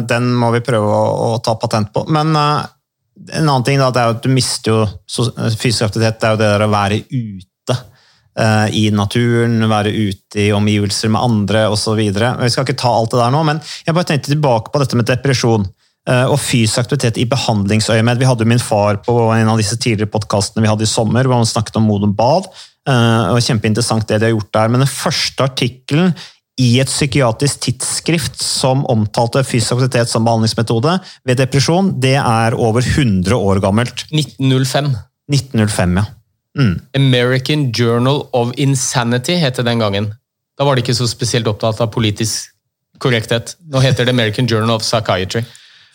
den 0.10 0.30
må 0.38 0.52
vi 0.56 0.64
prøve 0.64 0.92
å, 0.92 1.34
å 1.36 1.42
ta 1.44 1.56
patent 1.60 1.92
på. 1.96 2.06
Men 2.12 2.36
uh, 2.36 2.64
en 3.32 3.46
annen 3.46 3.66
ting 3.68 3.80
da, 3.80 3.92
det 3.92 4.02
er 4.02 4.10
jo 4.10 4.18
at 4.18 4.24
du 4.26 4.32
mister 4.36 4.72
jo 4.74 5.52
fysisk 5.56 5.88
aktivitet. 5.88 6.20
Det 6.20 6.28
er 6.28 6.36
jo 6.36 6.42
det 6.44 6.54
der 6.58 6.66
å 6.68 6.72
være 6.72 7.04
ute 7.08 7.52
i 8.36 8.90
naturen, 8.92 9.62
være 9.72 9.94
ute 9.96 10.42
i 10.44 10.50
omgivelser 10.52 11.08
med 11.14 11.24
andre 11.24 11.62
osv. 11.72 12.02
Vi 12.02 12.50
skal 12.52 12.66
ikke 12.66 12.76
ta 12.82 12.92
alt 12.92 13.14
det 13.14 13.22
der 13.22 13.32
nå, 13.32 13.44
men 13.48 13.62
jeg 13.86 13.96
bare 13.96 14.10
tenkte 14.10 14.34
tilbake 14.34 14.74
på 14.74 14.82
dette 14.82 15.00
med 15.00 15.08
depresjon. 15.08 15.64
Og 16.06 16.36
fysisk 16.38 16.82
aktivitet 16.84 17.16
i 17.18 17.26
behandlingsøyemed. 17.32 18.20
Vi 18.20 18.28
hadde 18.28 18.44
jo 18.44 18.52
min 18.52 18.60
far 18.62 19.00
på 19.08 19.16
en 19.38 19.54
av 19.54 19.62
disse 19.62 19.80
tidligere 19.80 20.12
podkastene 20.12 20.66
vi 20.66 20.70
hadde 20.70 20.84
i 20.84 20.92
sommer, 20.92 21.26
hvor 21.26 21.40
han 21.40 21.48
snakket 21.48 21.80
om 21.80 21.88
Modum 21.88 22.12
Bad. 22.18 22.52
Uh, 22.86 23.34
og 23.34 23.42
Kjempeinteressant 23.42 24.06
det 24.06 24.20
de 24.22 24.28
har 24.30 24.36
gjort 24.36 24.52
der. 24.54 24.72
Men 24.72 24.84
den 24.84 24.92
første 24.92 25.48
artikkelen 25.48 26.14
i 26.62 26.78
et 26.80 26.88
psykiatrisk 26.88 27.66
tidsskrift 27.66 28.40
som 28.40 28.86
omtalte 28.92 29.44
fysisk 29.44 29.76
aktivitet 29.76 30.12
som 30.12 30.24
behandlingsmetode 30.28 31.00
ved 31.28 31.42
depresjon, 31.42 31.92
det 32.00 32.16
er 32.22 32.56
over 32.56 32.86
100 32.86 33.36
år 33.36 33.60
gammelt. 33.64 34.06
1905. 34.14 34.94
1905, 35.34 35.98
ja. 36.00 36.06
Mm. 36.56 36.80
American 36.96 37.72
Journal 37.72 38.24
of 38.32 38.54
Insanity 38.58 39.36
het 39.42 39.56
det 39.60 39.66
den 39.68 39.80
gangen. 39.80 40.14
Da 40.58 40.64
var 40.64 40.76
de 40.76 40.84
ikke 40.86 40.96
så 40.96 41.08
spesielt 41.08 41.48
opptatt 41.52 41.82
av 41.84 41.92
politisk 41.92 42.52
korrekthet. 43.04 43.58
Nå 43.72 43.82
heter 43.84 44.08
det 44.08 44.16
American 44.16 44.48
Journal 44.48 44.78
of 44.78 44.86
Psychiatry 44.86 45.44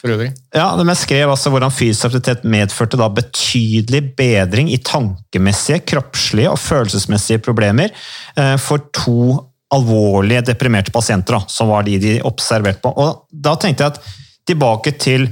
for 0.00 0.12
øvrig. 0.14 0.30
Ja, 0.56 0.68
de 0.76 0.96
skrev 0.96 1.30
altså 1.30 1.52
hvordan 1.52 1.72
fysisk 1.72 2.08
aktivitet 2.08 2.44
medførte 2.48 2.98
da 3.00 3.08
betydelig 3.12 4.02
bedring 4.18 4.70
i 4.72 4.80
tankemessige, 4.84 5.82
kroppslige 5.92 6.52
og 6.52 6.60
følelsesmessige 6.60 7.42
problemer 7.44 7.92
eh, 8.36 8.56
for 8.60 8.90
to 8.96 9.38
alvorlige 9.70 10.48
deprimerte 10.50 10.92
pasienter, 10.92 11.36
da, 11.36 11.44
som 11.48 11.70
var 11.70 11.84
de 11.86 11.98
de 12.02 12.16
observerte 12.26 12.82
på. 12.82 12.90
Og 12.90 13.26
Da 13.30 13.54
tenkte 13.60 13.84
jeg 13.84 13.94
at 13.94 14.00
tilbake 14.48 14.96
til 14.98 15.28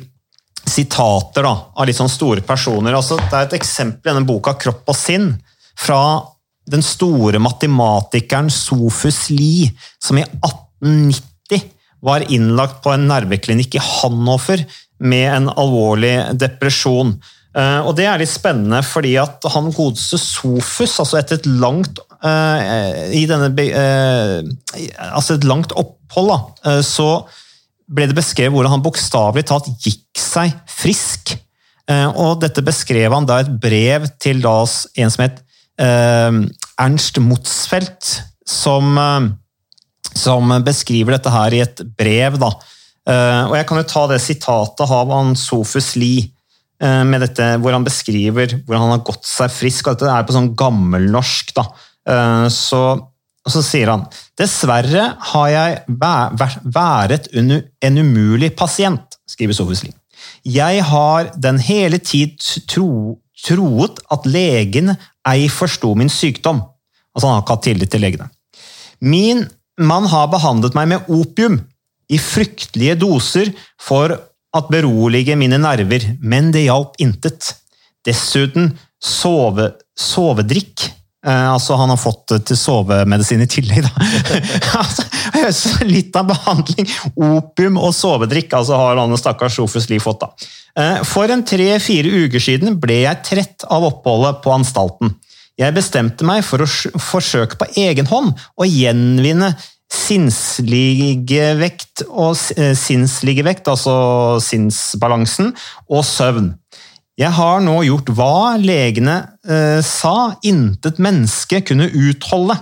sitater 0.70 1.46
da, 1.46 1.54
av 1.74 1.88
litt 1.88 1.98
sånn 1.98 2.10
store 2.12 2.44
personer. 2.46 2.96
Altså, 2.96 3.18
det 3.20 3.32
er 3.32 3.46
et 3.48 3.58
eksempel 3.58 4.10
i 4.10 4.14
denne 4.14 4.28
boka 4.28 4.54
'Kropp 4.58 4.90
og 4.90 4.96
sinn' 4.96 5.32
fra 5.78 6.02
den 6.68 6.84
store 6.84 7.40
matematikeren 7.40 8.50
Sofus 8.52 9.28
Lie, 9.32 9.70
som 10.02 10.18
i 10.20 10.24
1890 10.24 11.64
var 12.04 12.26
innlagt 12.30 12.82
på 12.84 12.92
en 12.94 13.08
nerveklinikk 13.08 13.78
i 13.78 13.82
Hannover 13.82 14.62
med 14.98 15.26
en 15.32 15.48
alvorlig 15.50 16.14
depresjon. 16.38 17.16
Eh, 17.56 17.80
og 17.80 17.96
Det 17.96 18.06
er 18.06 18.20
litt 18.20 18.30
spennende, 18.30 18.82
fordi 18.86 19.16
at 19.20 19.42
han 19.54 19.72
godeste 19.74 20.20
Sofus, 20.20 20.98
altså 21.00 21.18
etter 21.18 21.40
et 21.40 21.48
langt 21.48 21.98
uh, 22.22 23.08
i 23.14 23.24
denne, 23.30 23.50
uh, 23.54 24.42
altså 25.10 25.38
et 25.38 25.46
langt 25.48 25.72
opphold, 25.72 26.34
da, 26.34 26.80
så 26.82 27.10
ble 27.88 28.08
det 28.10 28.16
beskrevet 28.18 28.52
hvordan 28.54 28.76
han 28.76 28.84
bokstavelig 28.84 29.46
talt 29.48 29.70
gikk 29.80 30.20
seg 30.20 30.52
frisk. 30.68 31.34
og 31.88 32.42
Dette 32.42 32.60
beskrev 32.60 33.14
han 33.14 33.26
da 33.28 33.38
et 33.40 33.48
brev 33.62 34.04
til 34.20 34.42
da 34.44 34.60
en 34.60 35.12
som 35.14 35.24
het 35.24 35.38
Ernst 35.78 37.20
Motzfeldt, 37.24 38.10
som 38.44 38.98
som 40.18 40.50
beskriver 40.64 41.16
dette 41.16 41.32
her 41.32 41.54
i 41.54 41.62
et 41.64 41.82
brev. 41.98 42.38
Da. 42.40 42.50
Eh, 43.08 43.42
og 43.48 43.56
Jeg 43.56 43.68
kan 43.68 43.80
jo 43.80 43.88
ta 43.88 44.06
det 44.10 44.20
sitatet 44.24 44.84
av 44.84 45.12
han 45.14 45.34
Sofus 45.38 45.94
Lie, 45.96 46.30
eh, 46.82 47.04
med 47.04 47.22
dette, 47.24 47.56
hvor 47.62 47.74
han 47.74 47.86
beskriver 47.86 48.58
hvordan 48.64 48.84
han 48.86 48.96
har 48.96 49.06
gått 49.06 49.26
seg 49.28 49.52
frisk. 49.52 49.86
og 49.86 49.98
Dette 49.98 50.12
er 50.12 50.26
på 50.26 50.36
sånn 50.36 50.54
gammelnorsk. 50.58 51.54
da. 51.54 51.68
Eh, 52.08 52.48
så, 53.48 53.60
så 53.60 53.64
sier 53.66 53.92
han 53.92 54.04
dessverre 54.38 55.04
har 55.32 55.48
jeg 55.52 55.78
været 55.88 57.28
en 57.34 58.02
umulig 58.02 58.52
pasient, 58.56 59.18
skriver 59.28 59.56
Sofus 59.56 59.82
Lie. 59.84 59.96
Jeg 60.44 60.84
har 60.84 61.32
den 61.36 61.58
hele 61.58 61.98
tid 61.98 62.38
tro, 62.68 63.18
troet 63.44 64.00
at 64.12 64.26
legen 64.26 64.94
ei 65.28 65.48
forsto 65.52 65.94
min 65.98 66.10
sykdom. 66.10 66.62
Altså 67.14 67.26
han 67.26 67.36
har 67.36 67.44
ikke 67.44 67.56
hatt 67.56 67.66
tillit 67.66 67.92
til 67.92 68.04
legene. 68.04 68.28
Min 69.00 69.44
mann 69.78 70.08
har 70.10 70.30
behandlet 70.30 70.76
meg 70.78 70.90
med 70.92 71.10
opium 71.12 71.60
i 72.08 72.18
fryktelige 72.18 72.96
doser 72.98 73.52
for 73.80 74.14
at 74.56 74.70
berolige 74.72 75.36
mine 75.36 75.58
nerver, 75.60 76.06
men 76.20 76.52
det 76.54 76.66
hjalp 76.66 76.96
intet. 77.02 77.52
Dessuten 78.06 78.72
sove, 79.02 79.72
sovedrikk. 79.98 80.88
Eh, 81.26 81.52
altså 81.52 81.74
Han 81.74 81.90
har 81.90 81.96
fått 81.98 82.28
det 82.30 82.38
til 82.50 82.56
sovemedisin 82.58 83.42
i 83.42 83.48
tillegg, 83.50 83.82
da. 83.86 83.90
altså, 85.44 85.68
litt 85.88 86.16
av 86.18 86.28
behandling. 86.30 86.86
Opium 87.16 87.78
og 87.82 87.94
sovedrikk 87.96 88.54
altså 88.58 88.74
har 88.78 88.94
han 89.00 89.16
stakkars 89.18 89.54
Sofus 89.58 89.88
Lie 89.90 90.02
fått. 90.02 90.20
da. 90.22 90.28
Uh, 90.78 90.98
for 91.06 91.26
en 91.32 91.42
tre-fire 91.42 92.08
uker 92.26 92.40
siden 92.42 92.78
ble 92.78 93.00
jeg 93.02 93.24
trett 93.26 93.64
av 93.66 93.84
oppholdet 93.88 94.42
på 94.44 94.52
anstalten. 94.54 95.16
Jeg 95.58 95.74
bestemte 95.74 96.24
meg 96.26 96.44
for 96.46 96.62
å 96.62 96.68
forsøke 97.02 97.58
på 97.58 97.66
egen 97.82 98.06
hånd 98.06 98.30
å 98.54 98.64
gjenvinne 98.68 99.56
sinnsligevekt 99.88 102.02
og 102.08 102.36
eh, 102.60 102.74
sinnsligevekt, 102.76 103.68
altså 103.72 103.94
sinnsbalansen, 104.44 105.54
og 105.88 106.04
søvn. 106.06 106.52
Jeg 107.18 107.34
har 107.34 107.62
nå 107.64 107.80
gjort 107.82 108.12
hva 108.14 108.56
legene 108.62 109.16
eh, 109.42 109.80
sa 109.82 110.38
intet 110.46 111.00
menneske 111.02 111.64
kunne 111.66 111.88
utholde. 111.90 112.54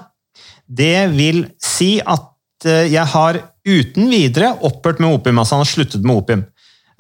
Det 0.65 1.11
vil 1.13 1.43
si 1.63 1.99
at 2.01 2.65
eh, 2.65 2.87
jeg 2.89 3.05
har 3.13 3.43
uten 3.67 4.09
videre 4.09 4.55
opphørt 4.65 5.03
med 5.03 5.13
opium. 5.19 5.43
Altså 5.43 5.59
han 5.59 5.65
har 5.67 5.73
sluttet 5.73 6.07
med 6.07 6.23
opium. 6.23 6.47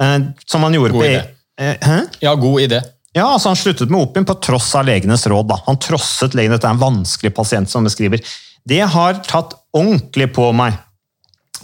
Eh, 0.02 0.18
som 0.44 0.68
han 0.68 0.76
gjorde 0.76 0.98
god 0.98 1.06
på 1.06 1.08
idé. 1.08 1.24
Hæ? 1.56 1.96
Ja, 2.20 2.34
god 2.36 2.60
idé. 2.66 2.82
Ja, 3.16 3.30
altså 3.32 3.48
Han 3.48 3.56
sluttet 3.56 3.88
med 3.88 4.02
opium 4.04 4.26
på 4.28 4.34
tross 4.44 4.74
av 4.76 4.84
legenes 4.84 5.24
råd. 5.26 5.48
da. 5.48 5.56
Han 5.64 5.78
trosset 5.80 6.36
legene. 6.36 6.58
Dette 6.58 6.68
er 6.68 6.76
en 6.76 6.82
vanskelig 6.82 7.32
pasient 7.34 7.70
som 7.72 7.86
beskriver. 7.88 8.20
Det 8.68 8.82
har 8.92 9.22
tatt 9.24 9.54
ordentlig 9.72 10.28
på 10.36 10.50
meg. 10.52 10.76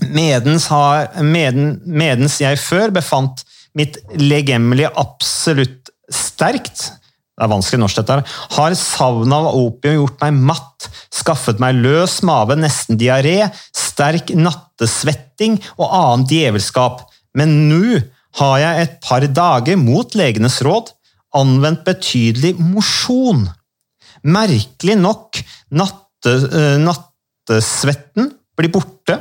Medens, 0.01 0.70
har, 0.72 1.11
meden, 1.20 1.74
medens 1.84 2.38
jeg 2.40 2.57
før 2.57 2.95
befant 2.97 3.45
mitt 3.76 3.99
legemlige 4.16 4.88
absolutt 4.97 5.81
sterkt 6.11 6.90
det 7.32 7.46
er 7.46 7.48
vanskelig 7.48 7.80
norsk 7.80 7.98
dette 7.98 8.14
her, 8.14 8.32
har 8.55 8.74
savnet 8.76 9.34
av 9.34 9.57
opium 9.57 10.03
gjort 10.03 10.20
meg 10.20 10.40
matt, 10.50 10.88
skaffet 11.11 11.62
meg 11.62 11.78
løs 11.80 12.18
mave, 12.28 12.55
nesten 12.61 12.98
diaré, 13.00 13.48
sterk 13.74 14.34
nattesvetting 14.36 15.57
og 15.78 15.86
annen 15.88 16.26
djevelskap. 16.28 17.07
Men 17.34 17.55
nå 17.70 18.03
har 18.38 18.59
jeg 18.61 18.84
et 18.84 18.94
par 19.05 19.24
dager 19.24 19.80
mot 19.80 20.14
legenes 20.18 20.61
råd 20.64 20.92
anvendt 21.40 21.86
betydelig 21.88 22.53
mosjon. 22.61 23.46
Merkelig 24.28 24.98
nok, 25.00 25.40
natte, 25.72 26.36
uh, 26.53 26.76
nattesvetten 26.84 28.28
blir 28.61 28.70
borte. 28.76 29.16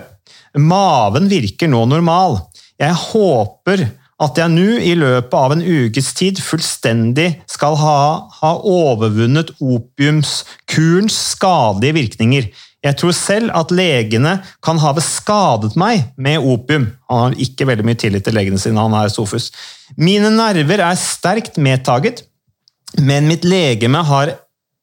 Maven 0.60 1.32
virker 1.32 1.72
nå 1.72 1.86
normal. 1.88 2.42
Jeg 2.76 2.92
håper 3.08 3.88
at 4.22 4.38
jeg 4.38 4.54
nå 4.54 4.80
i 4.86 4.94
løpet 5.00 5.38
av 5.38 5.56
en 5.56 5.64
ukes 5.66 6.12
tid 6.18 6.42
fullstendig 6.44 7.30
skal 7.50 7.78
ha, 7.82 8.02
ha 8.42 8.52
overvunnet 8.70 9.54
opiumskurens 9.58 11.18
skadelige 11.34 11.98
virkninger. 11.98 12.52
Jeg 12.82 12.98
tror 12.98 13.14
selv 13.14 13.54
at 13.58 13.74
legene 13.74 14.40
kan 14.66 14.80
ha 14.82 14.94
skadet 15.06 15.76
meg 15.78 16.08
med 16.18 16.42
opium. 16.42 16.88
Han 17.10 17.28
har 17.28 17.42
ikke 17.46 17.68
veldig 17.70 17.86
mye 17.86 18.00
tillit 18.02 18.26
til 18.26 18.38
legene 18.38 18.62
sine, 18.62 18.82
han 18.82 18.96
er 18.98 19.14
Sofus. 19.14 19.52
Mine 19.98 20.32
nerver 20.34 20.82
er 20.82 20.98
sterkt 20.98 21.60
medtaget, 21.62 22.24
men 22.98 23.30
mitt 23.30 23.46
legeme 23.46 24.02
har 24.06 24.36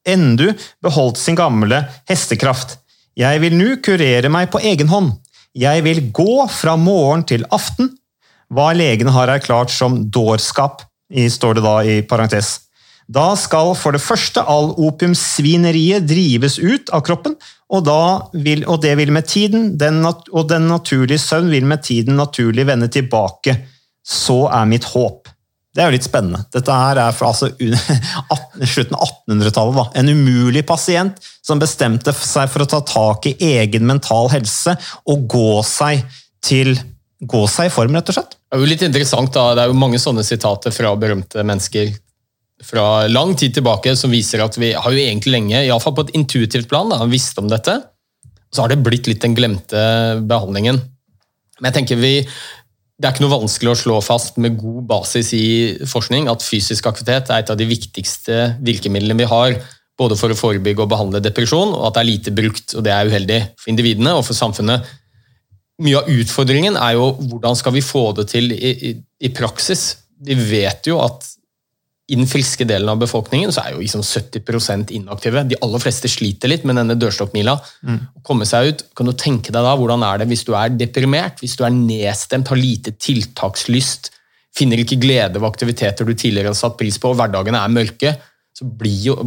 endu 0.08 0.52
beholdt 0.82 1.18
sin 1.20 1.38
gamle 1.38 1.82
hestekraft. 2.08 2.78
Jeg 3.18 3.42
vil 3.42 3.56
nå 3.58 3.78
kurere 3.82 4.30
meg 4.30 4.50
på 4.52 4.62
egen 4.62 4.90
hånd. 4.90 5.16
Jeg 5.58 5.82
vil 5.82 6.04
gå 6.14 6.44
fra 6.54 6.76
morgen 6.78 7.24
til 7.26 7.46
aften. 7.50 7.90
Hva 8.48 8.70
legene 8.76 9.12
har 9.12 9.30
erklært 9.32 9.72
som 9.74 10.00
dårskap, 10.08 10.82
står 11.08 11.58
det 11.58 11.64
da 11.64 11.76
i 11.84 12.00
parentes. 12.04 12.58
Da 13.08 13.30
skal 13.40 13.72
for 13.76 13.96
det 13.96 14.04
første 14.04 14.42
all 14.44 14.74
opiumsvineriet 14.76 16.04
drives 16.08 16.58
ut 16.60 16.92
av 16.92 17.04
kroppen, 17.06 17.38
og, 17.72 17.88
vil, 18.32 18.64
og 18.68 18.82
det 18.84 18.94
vil 19.00 19.12
med 19.12 19.28
tiden, 19.28 19.70
den, 19.80 20.02
og 20.04 20.44
den 20.48 20.68
naturlige 20.68 21.20
søvn 21.20 21.50
vil 21.52 21.64
med 21.68 21.82
tiden 21.84 22.16
naturlig 22.20 22.66
vende 22.68 22.88
tilbake. 22.92 23.56
Så 24.04 24.46
er 24.52 24.68
mitt 24.68 24.88
håp. 24.88 25.28
Det 25.72 25.84
er 25.84 25.90
jo 25.90 25.96
litt 25.98 26.08
spennende. 26.08 26.40
Dette 26.52 26.74
her 26.74 27.00
er 27.00 27.16
fra 27.16 27.28
altså, 27.30 27.50
slutten 28.72 28.96
av 28.96 29.08
1800-tallet. 29.28 29.98
En 30.00 30.12
umulig 30.12 30.64
pasient 30.68 31.20
som 31.44 31.60
bestemte 31.60 32.12
seg 32.16 32.48
for 32.52 32.64
å 32.64 32.68
ta 32.72 32.80
tak 32.88 33.28
i 33.28 33.36
egen 33.52 33.84
mental 33.88 34.32
helse 34.32 34.74
og 35.08 35.28
gå 35.30 35.60
seg 35.68 36.04
til 36.44 36.74
gå 37.18 37.40
seg 37.50 37.68
i 37.68 37.72
form, 37.74 37.96
rett 37.96 38.10
og 38.12 38.18
slett. 38.18 38.36
Det 38.38 38.56
er 38.56 38.62
jo 38.62 38.68
litt 38.70 38.84
interessant 38.86 39.32
da, 39.34 39.50
det 39.56 39.64
er 39.64 39.72
jo 39.72 39.78
mange 39.78 39.98
sånne 40.02 40.24
sitater 40.26 40.74
fra 40.74 40.94
berømte 40.98 41.42
mennesker 41.46 41.90
fra 42.64 43.06
lang 43.06 43.36
tid 43.38 43.54
tilbake 43.54 43.94
som 43.98 44.10
viser 44.10 44.42
at 44.42 44.56
vi 44.58 44.72
har 44.74 44.94
jo 44.94 45.02
egentlig 45.02 45.34
lenge, 45.34 45.62
iallfall 45.62 45.94
på 45.94 46.08
et 46.08 46.14
intuitivt 46.18 46.68
plan, 46.70 46.90
da, 46.90 47.04
visst 47.10 47.38
om 47.38 47.50
dette. 47.50 47.76
Så 48.50 48.64
har 48.64 48.72
det 48.72 48.80
blitt 48.82 49.06
litt 49.10 49.22
den 49.22 49.36
glemte 49.36 49.80
behandlingen. 50.26 50.80
Men 51.58 51.70
jeg 51.70 51.80
tenker 51.80 52.00
vi, 52.00 52.12
det 52.98 53.06
er 53.06 53.14
ikke 53.14 53.26
noe 53.26 53.36
vanskelig 53.36 53.72
å 53.72 53.78
slå 53.78 53.98
fast 54.02 54.38
med 54.42 54.58
god 54.58 54.86
basis 54.90 55.32
i 55.36 55.48
forskning 55.86 56.30
at 56.30 56.42
fysisk 56.42 56.88
aktivitet 56.90 57.30
er 57.30 57.42
et 57.44 57.52
av 57.52 57.58
de 57.58 57.66
viktigste 57.68 58.54
virkemidlene 58.64 59.18
vi 59.20 59.28
har 59.30 59.58
både 59.98 60.16
for 60.18 60.30
å 60.30 60.38
forebygge 60.38 60.84
og 60.84 60.90
behandle 60.90 61.22
depresjon, 61.22 61.74
og 61.74 61.88
at 61.88 61.96
det 61.96 62.02
er 62.02 62.08
lite 62.08 62.34
brukt. 62.34 62.74
og 62.74 62.84
Det 62.86 62.94
er 62.94 63.10
uheldig 63.10 63.38
for 63.58 63.72
individene 63.72 64.14
og 64.18 64.24
for 64.26 64.38
samfunnet. 64.38 64.86
Mye 65.84 66.00
av 66.00 66.10
utfordringen 66.10 66.76
er 66.80 66.96
jo 66.98 67.12
hvordan 67.30 67.58
skal 67.58 67.74
vi 67.76 67.84
få 67.84 68.10
det 68.18 68.28
til 68.32 68.50
i, 68.54 68.72
i, 68.90 68.94
i 69.24 69.32
praksis. 69.34 69.90
Vi 70.26 70.34
vet 70.34 70.88
jo 70.90 70.98
at 71.04 71.26
i 72.08 72.16
den 72.16 72.28
friske 72.28 72.64
delen 72.64 72.88
av 72.88 73.00
befolkningen 73.02 73.50
så 73.52 73.66
er 73.66 73.74
jo 73.74 73.82
liksom 73.82 74.00
70% 74.00 74.94
inaktive. 74.96 75.42
De 75.44 75.58
aller 75.60 75.82
fleste 75.82 76.08
sliter 76.08 76.48
litt 76.48 76.64
med 76.64 76.78
denne 76.80 76.96
dørstokkmila. 76.96 77.52
Mm. 77.84 77.98
Å 78.16 78.22
komme 78.24 78.48
seg 78.48 78.70
ut, 78.70 78.84
Kan 78.96 79.10
du 79.10 79.12
tenke 79.12 79.52
deg 79.52 79.60
da, 79.60 79.74
hvordan 79.76 80.06
er 80.06 80.22
det 80.22 80.28
hvis 80.30 80.46
du 80.48 80.54
er 80.56 80.72
deprimert, 80.72 81.42
hvis 81.44 81.58
du 81.60 81.66
er 81.68 81.74
nedstemt, 81.74 82.48
har 82.48 82.58
lite 82.58 82.94
tiltakslyst, 82.96 84.10
finner 84.56 84.80
ikke 84.80 84.98
glede 85.02 85.36
ved 85.36 85.50
aktiviteter 85.50 86.08
du 86.08 86.14
tidligere 86.14 86.54
har 86.54 86.58
satt 86.58 86.78
pris 86.80 86.96
på, 86.98 87.12
og 87.12 87.20
hverdagene 87.20 87.60
er 87.60 87.76
mørke, 87.76 88.14
så 88.56 88.64
blir 88.64 89.04
jo 89.10 89.18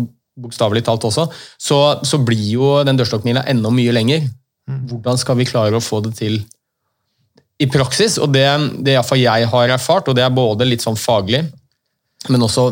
bokstavelig 0.41 0.81
talt 0.87 1.05
også, 1.05 1.27
så, 1.61 1.77
så 2.07 2.17
blir 2.25 2.47
jo 2.55 2.73
den 2.87 2.97
dørstokkmila 2.97 3.45
enda 3.51 3.69
mye 3.69 3.93
lenger. 3.93 4.25
Mm. 4.70 4.84
Hvordan 4.91 5.18
skal 5.22 5.39
vi 5.39 5.47
klare 5.49 5.78
å 5.78 5.84
få 5.84 6.01
det 6.05 6.14
til 6.20 6.41
i 7.62 7.68
praksis? 7.72 8.20
Og 8.22 8.32
det, 8.34 8.45
det 8.86 8.97
jeg 8.97 9.49
har 9.53 9.74
erfart, 9.74 10.09
og 10.09 10.18
det 10.18 10.26
er 10.26 10.36
både 10.36 10.68
litt 10.68 10.86
sånn 10.86 10.99
faglig 10.99 11.45
men 12.30 12.45
også 12.45 12.68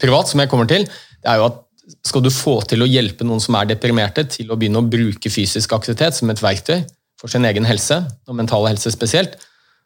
privat, 0.00 0.30
som 0.30 0.40
jeg 0.40 0.50
kommer 0.52 0.68
til, 0.70 0.86
det 0.86 1.30
er 1.30 1.40
jo 1.40 1.48
at 1.50 1.62
skal 2.06 2.22
du 2.24 2.30
få 2.32 2.58
til 2.68 2.82
å 2.82 2.88
hjelpe 2.88 3.26
noen 3.26 3.42
som 3.42 3.56
er 3.58 3.68
deprimerte, 3.70 4.24
til 4.30 4.50
å 4.50 4.56
begynne 4.58 4.80
å 4.82 4.88
bruke 4.90 5.30
fysisk 5.32 5.74
aktivitet 5.76 6.16
som 6.16 6.30
et 6.32 6.42
verktøy 6.42 6.80
for 7.20 7.32
sin 7.32 7.46
egen 7.48 7.66
helse, 7.68 8.00
og 8.26 8.38
mental 8.38 8.66
helse 8.68 8.90
spesielt, 8.92 9.36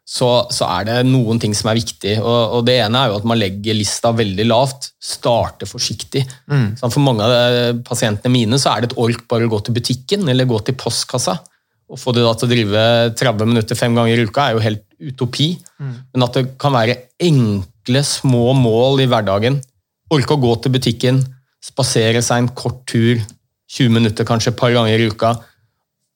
så, 0.07 0.27
så 0.51 0.67
er 0.79 0.87
det 0.87 0.95
noen 1.07 1.39
ting 1.39 1.53
som 1.55 1.69
er 1.71 1.77
viktig. 1.79 2.17
Og, 2.19 2.57
og, 2.57 2.65
Det 2.67 2.79
ene 2.83 2.99
er 2.99 3.11
jo 3.11 3.19
at 3.21 3.27
man 3.27 3.39
legger 3.39 3.77
lista 3.77 4.11
veldig 4.15 4.47
lavt. 4.49 4.91
Starter 5.01 5.69
forsiktig. 5.69 6.25
Mm. 6.51 6.73
For 6.81 7.03
mange 7.03 7.27
av 7.27 7.81
pasientene 7.87 8.33
mine 8.33 8.59
så 8.61 8.73
er 8.73 8.83
det 8.83 8.91
et 8.91 8.99
ork 9.01 9.23
bare 9.31 9.47
å 9.47 9.53
gå 9.53 9.61
til 9.65 9.77
butikken 9.77 10.27
eller 10.31 10.49
gå 10.49 10.59
til 10.67 10.77
postkassa. 10.79 11.37
Å 11.91 11.99
få 11.99 12.13
det 12.15 12.23
da 12.23 12.31
til 12.35 12.47
å 12.47 12.51
drive 12.51 12.85
30 13.19 13.51
minutter 13.51 13.77
fem 13.77 13.95
ganger 13.97 14.19
i 14.19 14.25
uka 14.27 14.47
er 14.47 14.55
jo 14.55 14.63
helt 14.63 14.83
utopi. 15.11 15.51
Mm. 15.79 15.93
Men 16.13 16.25
at 16.27 16.39
det 16.39 16.45
kan 16.61 16.75
være 16.75 16.97
enkle, 17.21 18.03
små 18.07 18.55
mål 18.57 19.03
i 19.03 19.09
hverdagen. 19.11 19.59
Orke 20.11 20.35
å 20.35 20.41
gå 20.43 20.55
til 20.63 20.75
butikken, 20.75 21.21
spasere 21.63 22.23
seg 22.25 22.43
en 22.43 22.51
kort 22.57 22.83
tur, 22.89 23.21
20 23.71 23.95
minutter 23.95 24.27
kanskje 24.27 24.51
et 24.51 24.59
par 24.59 24.73
ganger 24.75 24.99
i 24.99 25.07
uka. 25.11 25.35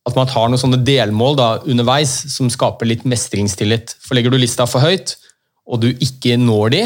At 0.05 0.17
man 0.17 0.29
tar 0.29 0.51
noen 0.51 0.61
sånne 0.61 0.83
delmål 0.85 1.37
da, 1.39 1.47
underveis 1.65 2.11
som 2.33 2.49
skaper 2.53 2.89
litt 2.89 3.07
mestringstillit. 3.09 3.95
For 4.05 4.17
Legger 4.17 4.33
du 4.33 4.37
lista 4.37 4.67
for 4.69 4.85
høyt, 4.85 5.15
og 5.65 5.81
du 5.81 5.89
ikke 5.93 6.37
når 6.37 6.73
de, 6.75 6.83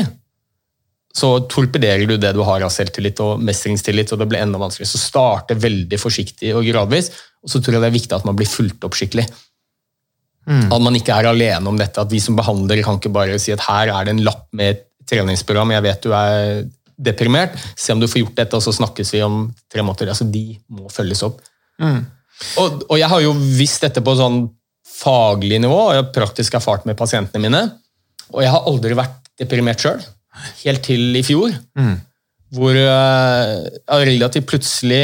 så 1.19 1.33
torpederer 1.51 2.05
du 2.07 2.15
det 2.21 2.31
du 2.37 2.41
har 2.45 2.63
av 2.63 2.71
selvtillit 2.71 3.19
og 3.25 3.41
mestringstillit, 3.43 4.13
og 4.13 4.21
det 4.21 4.27
blir 4.29 4.43
enda 4.43 4.61
vanskeligere. 4.61 4.93
Så 4.93 5.01
starte 5.01 5.57
veldig 5.59 5.99
forsiktig 5.99 6.53
og 6.55 6.67
gradvis, 6.69 7.09
og 7.43 7.51
så 7.51 7.59
tror 7.59 7.75
jeg 7.75 7.83
det 7.83 7.89
er 7.89 7.97
viktig 7.97 8.15
at 8.15 8.27
man 8.27 8.37
blir 8.39 8.49
fulgt 8.49 8.85
opp 8.87 8.95
skikkelig. 8.97 9.25
Mm. 10.49 10.67
At 10.69 10.83
man 10.85 10.97
ikke 10.97 11.17
er 11.17 11.29
alene 11.29 11.69
om 11.69 11.77
dette. 11.79 12.01
At 12.01 12.13
vi 12.13 12.21
som 12.23 12.37
behandler 12.37 12.81
kan 12.85 13.01
ikke 13.01 13.11
bare 13.13 13.39
si 13.41 13.53
at 13.53 13.65
her 13.67 13.91
er 13.93 14.07
det 14.07 14.15
en 14.15 14.23
lapp 14.25 14.47
med 14.55 14.75
et 14.75 14.85
treningsprogram, 15.09 15.73
jeg 15.73 15.85
vet 15.87 16.05
du 16.05 16.13
er 16.13 16.63
deprimert, 16.99 17.55
se 17.79 17.95
om 17.95 18.01
du 18.01 18.07
får 18.11 18.21
gjort 18.21 18.39
dette, 18.41 18.57
og 18.57 18.63
så 18.63 18.73
snakkes 18.75 19.13
vi 19.15 19.23
om 19.25 19.41
tre 19.71 19.83
måneder. 19.85 20.11
Altså, 20.13 20.27
de 20.29 20.59
må 20.75 20.91
følges 20.93 21.23
opp. 21.25 21.41
Mm. 21.81 22.03
Og, 22.59 22.83
og, 22.87 22.95
jeg 22.99 23.09
har 23.11 23.23
jo 23.23 23.33
visst 23.35 23.83
dette 23.83 24.03
på 24.03 24.15
sånn 24.17 24.43
faglig 24.99 25.59
nivå, 25.63 25.75
og 25.87 25.93
jeg 25.93 26.03
har 26.03 26.13
praktisk 26.15 26.57
erfart 26.59 26.85
med 26.87 26.97
pasientene 26.99 27.43
mine. 27.43 27.63
Og 28.33 28.43
jeg 28.43 28.53
har 28.53 28.67
aldri 28.69 28.97
vært 28.97 29.31
deprimert 29.39 29.81
sjøl, 29.83 30.01
helt 30.63 30.83
til 30.85 31.17
i 31.17 31.23
fjor. 31.25 31.55
Hvor 32.55 32.75
uh, 32.75 33.55
ja, 33.69 33.99
relativt 34.01 34.49
plutselig 34.49 35.03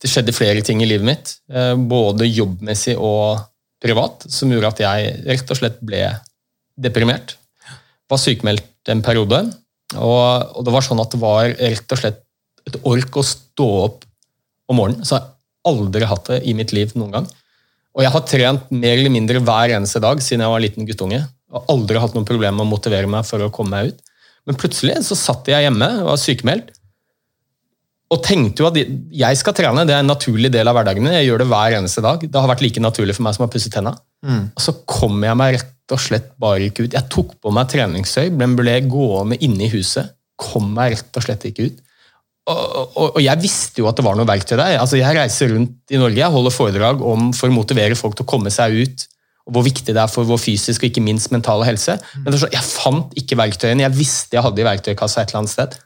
det 0.00 0.08
skjedde 0.08 0.32
flere 0.32 0.62
ting 0.64 0.80
i 0.80 0.88
livet 0.88 1.06
mitt, 1.08 1.32
uh, 1.52 1.74
både 1.76 2.28
jobbmessig 2.28 2.96
og 2.96 3.42
privat, 3.80 4.24
som 4.32 4.52
gjorde 4.52 4.72
at 4.74 4.82
jeg 4.84 5.12
rett 5.26 5.52
og 5.52 5.58
slett 5.58 5.80
ble 5.84 6.04
deprimert. 6.80 7.36
Var 8.10 8.20
sykemeldt 8.20 8.92
en 8.92 9.04
periode, 9.04 9.42
og, 9.96 10.56
og 10.56 10.64
det 10.66 10.74
var 10.74 10.86
sånn 10.86 11.02
at 11.02 11.12
det 11.12 11.20
var 11.20 11.50
rett 11.50 11.94
og 11.96 12.00
slett 12.00 12.22
et 12.68 12.76
ork 12.86 13.16
å 13.16 13.26
stå 13.26 13.68
opp 13.86 14.04
om 14.70 14.78
morgenen. 14.78 15.06
Så 15.06 15.18
aldri 15.68 16.08
hatt 16.08 16.30
det 16.30 16.40
i 16.48 16.54
mitt 16.56 16.72
liv 16.76 16.92
noen 16.96 17.14
gang. 17.18 17.28
Og 17.96 18.04
jeg 18.04 18.14
har 18.14 18.26
trent 18.28 18.68
mer 18.70 18.96
eller 18.96 19.12
mindre 19.12 19.42
hver 19.42 19.74
eneste 19.76 20.02
dag 20.02 20.20
siden 20.22 20.44
jeg 20.44 20.52
var 20.52 20.62
liten 20.62 20.86
guttunge. 20.88 21.22
Og 21.50 21.72
aldri 21.72 21.98
hatt 22.00 22.14
noen 22.14 22.28
problemer 22.28 22.56
med 22.56 22.68
å 22.68 22.70
motivere 22.70 23.10
meg 23.10 23.26
for 23.26 23.42
å 23.42 23.50
komme 23.54 23.74
meg 23.74 23.90
ut. 23.90 24.04
Men 24.48 24.58
plutselig 24.58 25.00
så 25.06 25.18
satt 25.18 25.50
jeg 25.50 25.66
hjemme 25.66 25.88
og 26.00 26.12
var 26.12 26.20
sykemeldt. 26.22 26.70
Og 28.10 28.22
tenkte 28.26 28.64
jo 28.64 28.68
at 28.70 28.78
jeg 29.14 29.38
skal 29.38 29.54
trene, 29.54 29.84
det 29.86 29.94
er 29.94 30.02
en 30.02 30.08
naturlig 30.10 30.50
del 30.50 30.66
av 30.66 30.74
hverdagen. 30.74 31.06
Jeg 31.14 31.28
gjør 31.28 31.44
det 31.44 31.50
hver 31.50 31.76
eneste 31.76 32.02
dag. 32.02 32.24
Det 32.24 32.40
har 32.40 32.50
vært 32.50 32.64
like 32.64 32.82
naturlig 32.82 33.14
for 33.18 33.26
meg 33.26 33.36
som 33.36 33.46
å 33.46 33.50
pusse 33.52 33.70
tenna. 33.70 33.92
Og 34.56 34.64
så 34.64 34.74
kom 34.90 35.20
jeg 35.22 35.38
meg 35.38 35.58
rett 35.58 35.94
og 35.94 36.02
slett 36.02 36.32
bare 36.42 36.66
ikke 36.70 36.86
ut. 36.86 36.96
Jeg 36.96 37.10
tok 37.10 37.36
på 37.42 37.52
meg 37.54 37.70
treningstøy, 37.70 38.32
men 38.34 38.56
ble 38.58 38.74
gående 38.90 39.38
inne 39.42 39.66
i 39.66 39.70
huset. 39.74 40.10
Kom 40.40 40.72
meg 40.74 40.96
rett 40.96 41.20
og 41.20 41.26
slett 41.26 41.46
ikke 41.50 41.68
ut. 41.70 41.78
Og, 42.50 42.90
og, 42.96 43.06
og 43.14 43.22
jeg 43.22 43.42
visste 43.42 43.82
jo 43.82 43.88
at 43.90 43.98
det 43.98 44.04
var 44.06 44.18
noe 44.18 44.28
verktøy 44.28 44.56
der. 44.56 44.78
Altså, 44.80 44.98
jeg 45.00 45.16
reiser 45.16 45.54
rundt 45.54 45.94
i 45.94 46.00
Norge, 46.00 46.18
jeg 46.18 46.34
holder 46.34 46.54
foredrag 46.54 47.04
om 47.06 47.30
for 47.36 47.50
å 47.50 47.54
motivere 47.54 47.98
folk 47.98 48.18
til 48.18 48.26
å 48.26 48.30
komme 48.30 48.52
seg 48.54 48.76
ut. 48.82 49.06
og 49.46 49.54
Hvor 49.56 49.66
viktig 49.66 49.94
det 49.94 50.02
er 50.02 50.10
for 50.10 50.28
vår 50.28 50.40
fysiske 50.42 50.86
og 50.86 50.90
ikke 50.90 51.04
minst 51.04 51.32
mentale 51.34 51.68
helse. 51.68 51.96
Men 52.24 52.34
er 52.34 52.42
så, 52.42 52.50
jeg 52.52 52.66
fant 52.66 53.14
ikke 53.20 53.38
verktøyene. 53.40 53.86
Jeg 53.86 53.98
visste 53.98 54.38
jeg 54.38 54.46
hadde 54.46 54.62
i 54.62 54.68
verktøykassa 54.68 55.22
et 55.22 55.32
eller 55.32 55.44
annet 55.44 55.54
sted. 55.54 55.78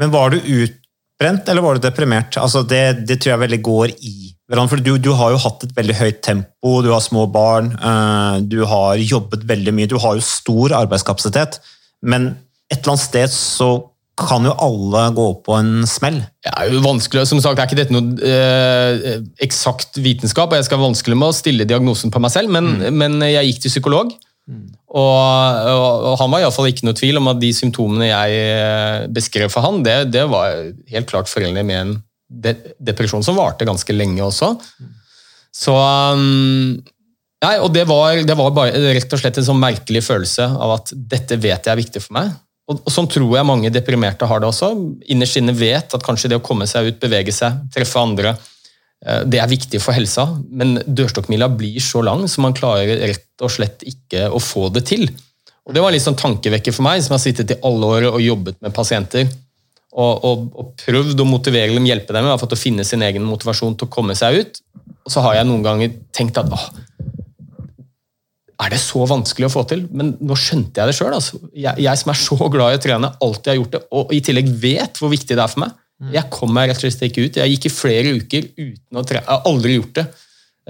Men 0.00 0.12
var 0.14 0.32
du 0.32 0.40
utbrent, 0.40 1.48
eller 1.52 1.64
var 1.64 1.76
du 1.76 1.84
deprimert? 1.84 2.38
Altså 2.40 2.64
det, 2.66 3.06
det 3.08 3.20
tror 3.20 3.34
jeg 3.34 3.44
veldig 3.46 3.62
går 3.70 3.96
i. 3.98 4.16
For 4.50 4.82
du, 4.82 4.96
du 4.98 5.12
har 5.14 5.30
jo 5.30 5.42
hatt 5.44 5.62
et 5.62 5.76
veldig 5.76 5.94
høyt 6.00 6.22
tempo, 6.26 6.80
du 6.82 6.88
har 6.90 7.02
små 7.04 7.28
barn, 7.30 7.70
eh, 7.76 8.40
du 8.42 8.64
har 8.66 8.98
jobbet 8.98 9.44
veldig 9.46 9.74
mye, 9.76 9.90
du 9.90 10.00
har 10.02 10.16
jo 10.18 10.24
stor 10.26 10.74
arbeidskapasitet. 10.80 11.60
Men 12.02 12.32
et 12.70 12.80
eller 12.80 12.96
annet 12.96 13.04
sted 13.04 13.34
så 13.34 13.70
kan 14.20 14.44
jo 14.46 14.54
alle 14.60 15.04
gå 15.16 15.26
på 15.46 15.56
en 15.56 15.86
smell. 15.88 16.20
Det 16.44 16.52
er 16.52 16.72
jo 16.74 16.82
vanskelig, 16.84 17.26
som 17.28 17.40
sagt 17.42 17.60
er 17.60 17.68
ikke 17.68 17.78
dette 17.78 17.94
noe 17.94 18.16
eh, 18.24 19.20
eksakt 19.42 20.00
vitenskap, 20.02 20.52
og 20.52 20.60
jeg 20.60 20.68
skal 20.68 20.82
vanskelig 20.82 21.18
med 21.18 21.32
å 21.32 21.36
stille 21.36 21.68
diagnosen 21.68 22.12
på 22.12 22.22
meg 22.22 22.34
selv, 22.34 22.52
men, 22.52 22.76
men 22.96 23.18
jeg 23.26 23.50
gikk 23.50 23.64
til 23.64 23.74
psykolog. 23.74 24.12
Og, 24.50 24.98
og, 24.98 26.06
og 26.10 26.14
han 26.18 26.32
var 26.32 26.42
iallfall 26.42 26.70
ikke 26.70 26.88
noe 26.88 26.96
tvil 26.98 27.20
om 27.20 27.28
at 27.30 27.38
de 27.38 27.52
symptomene 27.54 28.08
jeg 28.08 28.38
eh, 28.50 29.08
beskrev 29.14 29.52
for 29.52 29.62
han, 29.62 29.84
det, 29.86 29.98
det 30.10 30.24
var 30.30 30.56
helt 30.90 31.10
klart 31.10 31.30
forenlig 31.30 31.66
med 31.66 31.80
en 31.80 31.98
de 32.30 32.54
depresjon 32.78 33.24
som 33.26 33.38
varte 33.38 33.66
ganske 33.66 33.94
lenge 33.94 34.22
også. 34.22 34.54
Så 35.54 35.74
um, 35.74 36.78
Nei, 37.40 37.54
og 37.64 37.70
det 37.72 37.86
var, 37.88 38.18
det 38.20 38.34
var 38.36 38.50
bare 38.52 38.92
rett 38.92 39.14
og 39.16 39.20
slett 39.22 39.38
en 39.40 39.46
sånn 39.46 39.62
merkelig 39.62 40.02
følelse 40.04 40.44
av 40.44 40.74
at 40.74 40.90
dette 40.92 41.38
vet 41.40 41.64
jeg 41.64 41.72
er 41.72 41.78
viktig 41.78 42.02
for 42.04 42.18
meg. 42.18 42.34
Og, 42.70 42.84
og 42.86 42.94
Sånn 42.94 43.08
tror 43.10 43.34
jeg 43.34 43.48
mange 43.48 43.72
deprimerte 43.74 44.28
har 44.30 44.42
det 44.42 44.48
også. 44.50 44.70
Innerst 45.10 45.40
inne 45.40 45.54
vet 45.56 45.96
at 45.96 46.06
kanskje 46.06 46.30
det 46.30 46.38
å 46.38 46.44
komme 46.44 46.68
seg 46.70 46.92
ut, 46.92 47.00
bevege 47.02 47.34
seg, 47.34 47.58
treffe 47.74 47.98
andre, 47.98 48.36
eh, 49.04 49.24
det 49.26 49.40
er 49.42 49.50
viktig 49.50 49.82
for 49.82 49.96
helsa. 49.96 50.28
Men 50.48 50.78
dørstokkmila 50.86 51.50
blir 51.56 51.82
så 51.84 52.04
lang 52.06 52.26
så 52.30 52.44
man 52.44 52.56
klarer 52.56 53.02
rett 53.10 53.44
og 53.44 53.52
slett 53.52 53.82
ikke 53.88 54.28
å 54.30 54.42
få 54.42 54.68
det 54.74 54.86
til. 54.92 55.08
Og 55.66 55.74
Det 55.74 55.82
var 55.82 55.94
litt 55.94 56.02
sånn 56.02 56.18
tankevekker 56.18 56.74
for 56.74 56.86
meg, 56.86 57.02
som 57.04 57.14
har 57.14 57.22
sittet 57.22 57.52
i 57.54 57.60
alle 57.66 57.94
år 57.96 58.08
og 58.14 58.22
jobbet 58.22 58.58
med 58.64 58.74
pasienter. 58.74 59.28
Og, 59.90 60.24
og, 60.24 60.44
og 60.54 60.70
prøvd 60.78 61.18
å 61.18 61.26
motivere 61.26 61.74
dem, 61.74 61.86
hjelpe 61.88 62.14
dem 62.14 62.26
i 62.26 62.30
hvert 62.30 62.42
fall 62.42 62.50
til 62.52 62.58
å 62.58 62.62
finne 62.62 62.86
sin 62.86 63.02
egen 63.02 63.26
motivasjon 63.26 63.74
til 63.78 63.88
å 63.88 63.92
komme 63.92 64.14
seg 64.18 64.38
ut. 64.38 64.60
Og 65.02 65.10
så 65.10 65.22
har 65.26 65.40
jeg 65.40 65.48
noen 65.48 65.66
ganger 65.66 65.94
tenkt 66.14 66.38
at 66.38 66.50
åh, 66.54 66.68
er 68.60 68.72
det 68.74 68.80
så 68.82 69.04
vanskelig 69.08 69.48
å 69.48 69.52
få 69.52 69.64
til? 69.70 69.86
Men 69.96 70.14
nå 70.20 70.36
skjønte 70.38 70.82
jeg 70.82 70.90
det 70.90 70.96
sjøl. 70.96 71.14
Altså. 71.16 71.40
Jeg, 71.54 71.80
jeg, 71.80 72.00
som 72.00 72.12
er 72.12 72.18
så 72.20 72.36
glad 72.52 72.74
i 72.74 72.78
å 72.78 72.82
trene, 72.82 73.12
alltid 73.24 73.52
har 73.52 73.60
gjort 73.60 73.76
det, 73.76 73.80
og 73.96 74.12
i 74.14 74.20
tillegg 74.24 74.50
vet 74.62 75.00
hvor 75.00 75.12
viktig 75.12 75.36
det 75.36 75.44
er 75.44 75.52
for 75.52 75.64
meg. 75.64 75.78
Jeg 76.14 76.32
kom 76.32 76.52
meg 76.56 76.70
rett 76.70 76.80
og 76.80 76.86
slett 76.86 77.10
ikke 77.10 77.26
ut. 77.26 77.38
Jeg 77.42 77.54
gikk 77.54 77.66
i 77.68 77.72
flere 77.74 78.12
uker 78.16 78.46
uten 78.56 79.00
å 79.00 79.04
trene. 79.04 79.24
Jeg 79.26 79.34
har 79.34 79.50
aldri 79.50 79.74
gjort 79.76 79.98
det. 79.98 80.06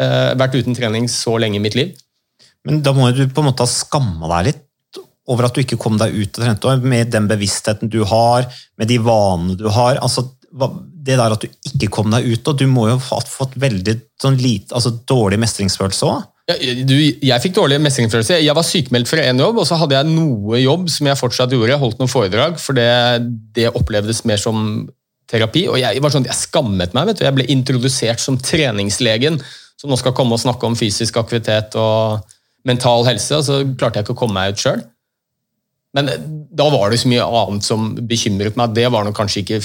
Uh, 0.00 0.30
vært 0.40 0.56
uten 0.58 0.74
trening 0.74 1.06
så 1.12 1.36
lenge 1.38 1.60
i 1.60 1.62
mitt 1.62 1.76
liv. 1.78 1.92
Men 2.66 2.80
da 2.82 2.92
må 2.96 3.06
du 3.14 3.22
på 3.28 3.42
en 3.42 3.48
måte 3.50 3.62
ha 3.62 3.70
skamma 3.70 4.30
deg 4.34 4.50
litt 4.50 4.66
over 5.30 5.46
at 5.46 5.54
du 5.54 5.62
ikke 5.62 5.78
kom 5.78 6.00
deg 6.00 6.16
ut 6.16 6.32
og 6.34 6.42
trente, 6.42 6.74
med 6.82 7.12
den 7.14 7.28
bevisstheten 7.30 7.90
du 7.92 8.00
har, 8.08 8.48
med 8.80 8.90
de 8.90 8.98
vanene 9.02 9.54
du 9.58 9.68
har. 9.70 10.00
altså 10.02 10.26
det 10.50 11.16
der 11.16 11.32
at 11.32 11.44
du 11.44 11.46
ikke 11.70 11.90
kom 11.94 12.10
deg 12.10 12.26
ut, 12.26 12.48
og 12.50 12.58
du 12.58 12.66
må 12.66 12.88
jo 12.90 12.98
ha 12.98 13.20
fått 13.22 13.54
veldig 13.60 13.94
sånn 14.20 14.38
lite, 14.40 14.74
altså 14.74 14.92
dårlig 15.08 15.38
mestringsfølelse 15.40 16.08
òg? 16.08 16.24
Ja, 16.50 16.56
du, 16.84 16.96
jeg 16.98 17.42
fikk 17.44 17.54
dårlig 17.54 17.78
mestringsfølelse. 17.84 18.40
Jeg 18.42 18.56
var 18.56 18.66
sykemeldt 18.66 19.10
fra 19.10 19.22
én 19.30 19.38
jobb, 19.38 19.60
og 19.62 19.68
så 19.68 19.78
hadde 19.78 19.94
jeg 19.94 20.10
noe 20.10 20.58
jobb 20.58 20.88
som 20.90 21.06
jeg 21.06 21.20
fortsatt 21.20 21.54
gjorde. 21.54 21.70
Jeg 21.74 21.82
holdt 21.82 22.00
noen 22.02 22.10
foredrag, 22.10 22.58
for 22.58 22.78
det, 22.78 22.90
det 23.54 23.70
opplevdes 23.70 24.24
mer 24.28 24.40
som 24.42 24.88
terapi. 25.30 25.66
Og 25.70 25.78
jeg, 25.78 26.02
var 26.02 26.14
sånn, 26.14 26.26
jeg 26.26 26.38
skammet 26.38 26.96
meg. 26.96 27.10
vet 27.10 27.20
du. 27.20 27.26
Jeg 27.28 27.38
ble 27.38 27.48
introdusert 27.54 28.22
som 28.22 28.38
treningslegen, 28.40 29.38
som 29.80 29.92
nå 29.92 29.98
skal 30.00 30.16
komme 30.16 30.36
og 30.36 30.42
snakke 30.42 30.66
om 30.66 30.78
fysisk 30.78 31.20
aktivitet 31.20 31.76
og 31.78 32.26
mental 32.68 33.06
helse, 33.08 33.38
og 33.38 33.46
så 33.46 33.62
klarte 33.78 34.00
jeg 34.00 34.08
ikke 34.08 34.18
å 34.18 34.22
komme 34.24 34.36
meg 34.36 34.56
ut 34.56 34.64
sjøl. 34.64 34.82
Men 35.96 36.10
da 36.54 36.68
var 36.70 36.92
det 36.92 37.00
så 37.02 37.08
mye 37.10 37.24
annet 37.24 37.66
som 37.66 37.88
bekymret 38.10 38.58
meg. 38.58 38.76
Det 38.76 38.86
var 38.92 39.06
nok 39.06 39.16
kanskje 39.18 39.42
ikke 39.42 39.62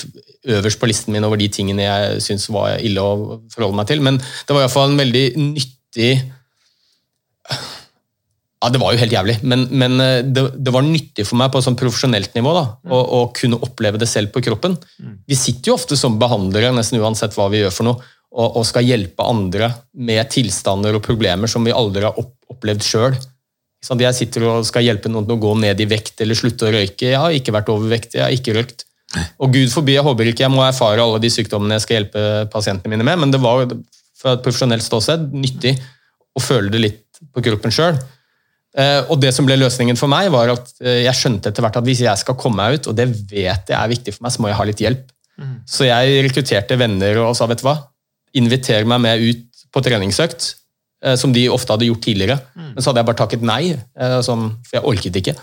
øverst 0.56 0.80
på 0.82 0.90
listen 0.90 1.14
min 1.14 1.26
over 1.28 1.38
de 1.38 1.50
tingene 1.54 1.86
jeg 1.86 2.24
syntes 2.26 2.48
var 2.54 2.80
ille 2.82 3.02
å 3.02 3.42
forholde 3.54 3.78
meg 3.78 3.90
til, 3.92 4.02
men 4.06 4.18
det 4.18 4.56
var 4.56 4.66
iallfall 4.66 4.94
en 4.94 5.02
veldig 5.02 5.26
nyttig 5.42 6.12
ja, 7.52 8.70
Det 8.72 8.82
var 8.82 8.96
jo 8.96 9.02
helt 9.02 9.14
jævlig, 9.14 9.36
men, 9.44 9.68
men 9.70 10.00
det, 10.34 10.46
det, 10.56 10.74
var 10.74 10.86
nyttig 10.86 11.28
for 11.28 11.38
meg 11.38 11.52
på 11.54 11.62
et 11.62 11.68
sånn 11.68 11.78
profesjonelt 11.78 12.34
nivå 12.38 12.54
da, 12.56 12.66
å, 12.90 13.02
å, 13.20 13.20
kunne 13.36 13.60
oppleve 13.62 14.02
det 14.02 14.10
selv 14.10 14.34
på 14.34 14.42
kroppen. 14.46 14.78
Vi 15.28 15.38
sitter 15.38 15.72
jo 15.72 15.78
ofte 15.78 16.00
som 16.00 16.18
behandlere, 16.22 16.74
nesten 16.74 17.02
uansett 17.04 17.36
hva 17.38 17.50
vi 17.54 17.62
gjør 17.62 17.76
for 17.76 17.90
noe, 17.92 18.12
og, 18.36 18.58
og 18.60 18.66
skal 18.68 18.88
hjelpe 18.88 19.24
andre 19.24 19.70
med 20.08 20.28
tilstander 20.34 20.98
og 20.98 21.06
problemer 21.06 21.52
som 21.52 21.64
vi 21.64 21.76
aldri 21.76 22.04
har 22.08 22.18
opp, 22.20 22.34
opplevd 22.52 22.84
sjøl. 22.84 23.16
Jeg 23.86 24.18
sitter 24.18 24.48
og 24.50 24.66
skal 24.66 24.86
hjelpe 24.88 25.12
noen 25.12 25.28
til 25.28 25.38
å 25.38 25.44
gå 25.44 25.54
ned 25.62 25.82
i 25.84 25.88
vekt 25.90 26.24
eller 26.26 26.38
slutte 26.38 26.66
å 26.68 26.74
røyke. 26.74 27.12
Jeg 27.12 27.22
har 27.22 27.36
ikke 27.38 27.54
vært 27.54 27.70
overvektig, 27.70 28.18
jeg 28.18 28.26
har 28.26 28.34
ikke 28.34 28.56
røykt. 28.58 28.86
Og 29.40 29.54
gud 29.54 29.70
forby, 29.72 29.94
jeg 29.96 30.04
håper 30.06 30.32
ikke 30.32 30.46
jeg 30.46 30.54
må 30.54 30.64
erfare 30.66 31.04
alle 31.04 31.22
de 31.24 31.30
sykdommene 31.32 31.78
jeg 31.78 31.86
skal 31.86 32.00
hjelpe 32.00 32.24
pasientene 32.52 32.92
mine 32.92 33.06
med, 33.06 33.22
men 33.22 33.32
det 33.32 33.40
var 33.44 33.68
fra 34.18 34.36
et 34.36 34.44
profesjonelt 34.44 34.84
ståsted 34.84 35.30
nyttig 35.36 35.76
å 36.36 36.44
føle 36.44 36.74
det 36.74 36.82
litt 36.82 37.02
på 37.34 37.44
kroppen 37.46 37.74
sjøl. 37.74 37.98
Eh, 38.76 39.02
og 39.08 39.22
det 39.24 39.32
som 39.36 39.48
ble 39.48 39.56
løsningen 39.60 39.96
for 40.00 40.12
meg, 40.12 40.28
var 40.34 40.52
at 40.52 40.74
eh, 40.84 41.06
jeg 41.06 41.16
skjønte 41.16 41.52
etter 41.52 41.64
hvert 41.64 41.80
at 41.80 41.88
hvis 41.88 42.04
jeg 42.04 42.22
skal 42.22 42.36
komme 42.40 42.60
meg 42.60 42.80
ut, 42.80 42.92
og 42.92 42.98
det 42.98 43.08
vet 43.32 43.72
jeg 43.72 43.78
er 43.78 43.92
viktig 43.92 44.18
for 44.18 44.26
meg, 44.26 44.36
så 44.36 44.44
må 44.44 44.52
jeg 44.52 44.60
ha 44.60 44.68
litt 44.68 44.84
hjelp. 44.84 45.08
Mm. 45.40 45.56
Så 45.68 45.88
jeg 45.88 46.20
rekrutterte 46.28 46.80
venner 46.80 47.22
og 47.24 47.34
sa 47.40 47.48
vet 47.52 47.64
du 47.64 47.68
hva, 47.70 47.80
inviter 48.36 48.88
meg 48.88 49.04
med 49.04 49.24
ut 49.24 49.66
på 49.72 49.84
treningsøkt, 49.84 50.50
eh, 51.06 51.16
som 51.20 51.32
de 51.36 51.48
ofte 51.52 51.72
hadde 51.72 51.88
gjort 51.88 52.04
tidligere. 52.04 52.40
Mm. 52.56 52.70
Men 52.74 52.80
så 52.82 52.92
hadde 52.92 53.04
jeg 53.04 53.10
bare 53.12 53.22
takket 53.24 53.48
nei, 53.48 53.62
sånn, 54.28 54.50
for 54.68 54.80
jeg 54.80 54.90
orket 54.92 55.22
ikke. 55.24 55.38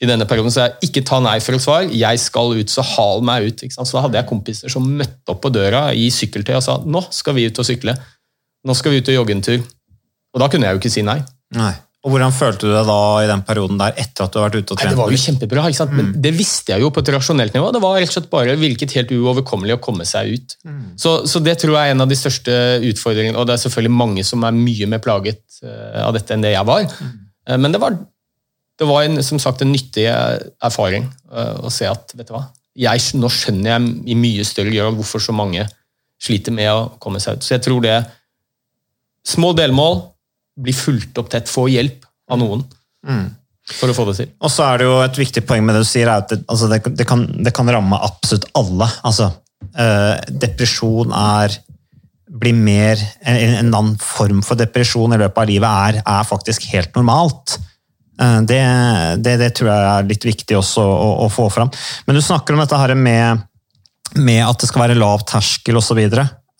I 0.00 0.08
denne 0.08 0.24
perioden 0.28 0.52
sa 0.52 0.66
jeg 0.66 0.88
ikke 0.88 1.04
ta 1.08 1.18
nei 1.20 1.34
for 1.44 1.56
et 1.56 1.64
svar, 1.64 1.88
jeg 1.92 2.20
skal 2.20 2.54
ut, 2.56 2.72
så 2.72 2.84
hal 2.94 3.20
meg 3.24 3.50
ut. 3.50 3.64
Så 3.68 3.84
da 3.92 4.04
hadde 4.06 4.16
jeg 4.16 4.28
kompiser 4.30 4.72
som 4.72 4.84
møtte 4.84 5.32
opp 5.32 5.42
på 5.44 5.52
døra 5.52 5.90
i 5.92 6.06
sykkeltøy 6.12 6.54
og 6.56 6.64
sa 6.64 6.78
nå 6.80 7.02
skal 7.12 7.36
vi 7.36 7.44
ut 7.48 7.60
og 7.60 7.68
sykle. 7.68 7.96
Nå 8.64 8.76
skal 8.76 8.94
vi 8.94 9.00
ut 9.00 9.10
og 9.12 9.18
jogge 9.20 9.36
en 9.36 9.44
tur. 9.44 9.60
Og 10.34 10.42
da 10.42 10.50
kunne 10.50 10.68
jeg 10.68 10.76
jo 10.76 10.82
ikke 10.82 10.92
si 10.92 11.04
nei. 11.06 11.20
nei. 11.56 11.72
Og 12.00 12.14
Hvordan 12.14 12.32
følte 12.32 12.64
du 12.64 12.72
deg 12.72 12.86
da 12.88 13.00
i 13.20 13.26
den 13.28 13.42
perioden 13.44 13.80
der 13.80 13.98
etter 14.00 14.24
at 14.24 14.32
du 14.32 14.38
har 14.40 14.46
vært 14.46 14.62
ute 14.62 14.72
og 14.72 14.78
trent? 14.78 14.88
Nei, 14.88 14.94
det 14.94 15.00
var 15.02 15.10
jo 15.12 15.18
kjempebra, 15.20 15.64
ikke 15.68 15.78
sant? 15.82 15.90
men 15.92 16.06
mm. 16.06 16.12
det 16.24 16.30
visste 16.32 16.72
jeg 16.72 16.80
jo 16.80 16.88
på 16.96 17.02
et 17.02 17.10
rasjonelt 17.12 17.56
nivå. 17.56 17.66
Det 17.76 17.82
var 17.84 17.98
rett 17.98 18.08
og 18.08 18.14
slett 18.14 18.30
bare 18.32 18.54
virket 18.56 18.94
helt 18.96 19.10
uoverkommelig 19.12 19.74
å 19.76 19.80
komme 19.84 20.06
seg 20.08 20.30
ut. 20.32 20.54
Mm. 20.64 20.78
Så, 21.02 21.12
så, 21.28 21.42
det 21.44 21.58
tror 21.60 21.76
jeg 21.76 21.90
er 21.90 21.92
en 21.92 22.04
av 22.06 22.08
de 22.08 22.16
største 22.16 22.54
utfordringene, 22.88 23.36
og 23.36 23.44
det 23.50 23.58
er 23.58 23.60
selvfølgelig 23.66 23.92
mange 23.98 24.24
som 24.24 24.46
er 24.48 24.56
mye 24.56 24.88
mer 24.88 25.02
plaget 25.04 25.42
uh, 25.60 26.06
av 26.06 26.16
dette 26.16 26.32
enn 26.32 26.46
det 26.46 26.54
jeg 26.54 26.68
var. 26.70 26.86
Mm. 26.88 27.10
Uh, 27.50 27.58
men 27.66 27.76
det 27.76 27.82
var, 27.82 27.98
det 28.80 28.88
var 28.88 29.04
en, 29.04 29.24
som 29.26 29.42
sagt 29.44 29.66
en 29.66 29.72
nyttig 29.74 30.06
erfaring 30.08 31.10
uh, 31.34 31.58
å 31.68 31.74
se 31.74 31.90
at 31.90 32.16
vet 32.16 32.30
du 32.30 32.32
hva, 32.38 32.46
jeg, 32.80 33.04
nå 33.20 33.28
skjønner 33.28 33.74
jeg 33.74 33.92
i 34.08 34.16
mye 34.16 34.46
større 34.48 34.72
grad 34.72 34.96
hvorfor 34.96 35.20
så 35.20 35.36
mange 35.36 35.68
sliter 36.20 36.56
med 36.56 36.72
å 36.72 36.88
komme 37.02 37.20
seg 37.20 37.36
ut. 37.36 37.44
Så 37.44 37.58
jeg 37.58 37.66
tror 37.66 37.84
det 37.84 37.98
Små 39.20 39.50
delmål, 39.52 39.98
bli 40.62 40.74
fulgt 40.76 41.18
opp 41.20 41.30
tett, 41.32 41.50
få 41.50 41.66
hjelp 41.72 42.06
av 42.30 42.40
noen. 42.40 42.64
Mm. 43.06 43.28
For 43.70 43.92
å 43.92 43.94
få 43.94 44.06
det 44.08 44.16
til. 44.18 44.30
Og 44.42 44.52
så 44.52 44.66
er 44.66 44.80
det 44.80 44.88
jo 44.88 44.98
et 45.04 45.18
viktig 45.20 45.44
poeng 45.46 45.64
med 45.66 45.76
det 45.76 45.84
du 45.84 45.88
sier, 45.88 46.10
at 46.10 46.30
det, 46.32 46.40
altså 46.50 46.68
det, 46.70 46.82
det, 46.98 47.06
kan, 47.08 47.24
det 47.44 47.52
kan, 47.56 47.70
ramme 47.70 47.98
absolutt 48.02 48.48
alle. 48.58 48.88
Altså, 49.06 49.30
øh, 49.70 50.14
depresjon 50.42 51.14
er 51.14 51.58
blir 52.40 52.54
mer 52.54 53.00
En, 53.26 53.36
en 53.58 53.72
annen 53.74 53.96
form 53.98 54.38
for 54.46 54.54
depresjon 54.54 55.16
i 55.16 55.18
løpet 55.18 55.40
av 55.42 55.48
livet 55.50 55.88
er, 55.90 55.96
er 55.98 56.28
faktisk 56.28 56.68
helt 56.70 56.94
normalt. 56.96 57.56
Eh, 58.22 58.40
Det, 58.46 58.60
det, 59.26 59.36
det 59.42 59.52
tror 59.58 59.72
jeg 59.72 59.88
er 59.92 60.10
litt 60.12 60.26
viktig 60.28 60.58
også 60.58 60.84
å, 60.84 61.08
å 61.26 61.30
få 61.32 61.48
fram. 61.52 61.72
Men 62.06 62.16
du 62.16 62.22
snakker 62.22 62.54
om 62.54 62.62
dette 62.62 62.78
her 62.78 62.94
med, 62.94 63.42
med 64.16 64.44
at 64.46 64.62
det 64.62 64.70
skal 64.70 64.86
være 64.86 64.98
lav 64.98 65.26
terskel 65.28 65.80
osv. 65.82 66.00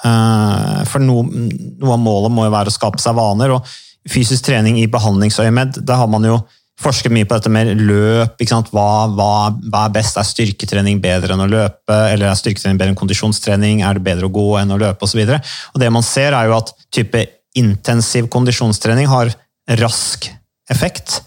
For 0.01 1.05
no, 1.05 1.23
noe 1.23 1.95
av 1.95 2.03
målet 2.03 2.35
må 2.35 2.49
jo 2.49 2.55
være 2.55 2.73
å 2.73 2.75
skape 2.75 3.03
seg 3.03 3.19
vaner. 3.19 3.55
og 3.55 3.79
Fysisk 4.09 4.47
trening 4.47 4.79
i 4.81 4.89
behandlingsøyemed, 4.89 5.83
da 5.85 5.99
har 6.01 6.09
man 6.09 6.25
jo 6.25 6.39
forsket 6.81 7.13
mye 7.13 7.27
på 7.29 7.37
dette 7.37 7.53
med 7.53 7.75
løp. 7.77 8.41
Hva, 8.73 8.87
hva, 9.13 9.33
hva 9.53 9.83
er 9.85 9.93
best? 9.95 10.17
Er 10.17 10.29
styrketrening 10.29 11.03
bedre 11.03 11.37
enn 11.37 11.45
å 11.45 11.51
løpe? 11.51 11.97
Eller 12.13 12.31
er 12.31 12.39
styrketrening 12.39 12.81
bedre 12.81 12.95
enn 12.95 13.01
kondisjonstrening? 13.01 13.83
Er 13.85 13.99
det 13.99 14.07
bedre 14.07 14.31
å 14.31 14.33
gå 14.33 14.47
enn 14.63 14.73
å 14.73 14.81
løpe? 14.81 15.05
Og, 15.05 15.13
så 15.13 15.21
videre? 15.21 15.43
og 15.75 15.83
det 15.83 15.91
man 15.93 16.07
ser, 16.07 16.33
er 16.33 16.49
jo 16.49 16.57
at 16.57 16.73
type 16.95 17.27
intensiv 17.59 18.31
kondisjonstrening 18.33 19.11
har 19.11 19.33
rask 19.81 20.31
effekt 20.71 21.21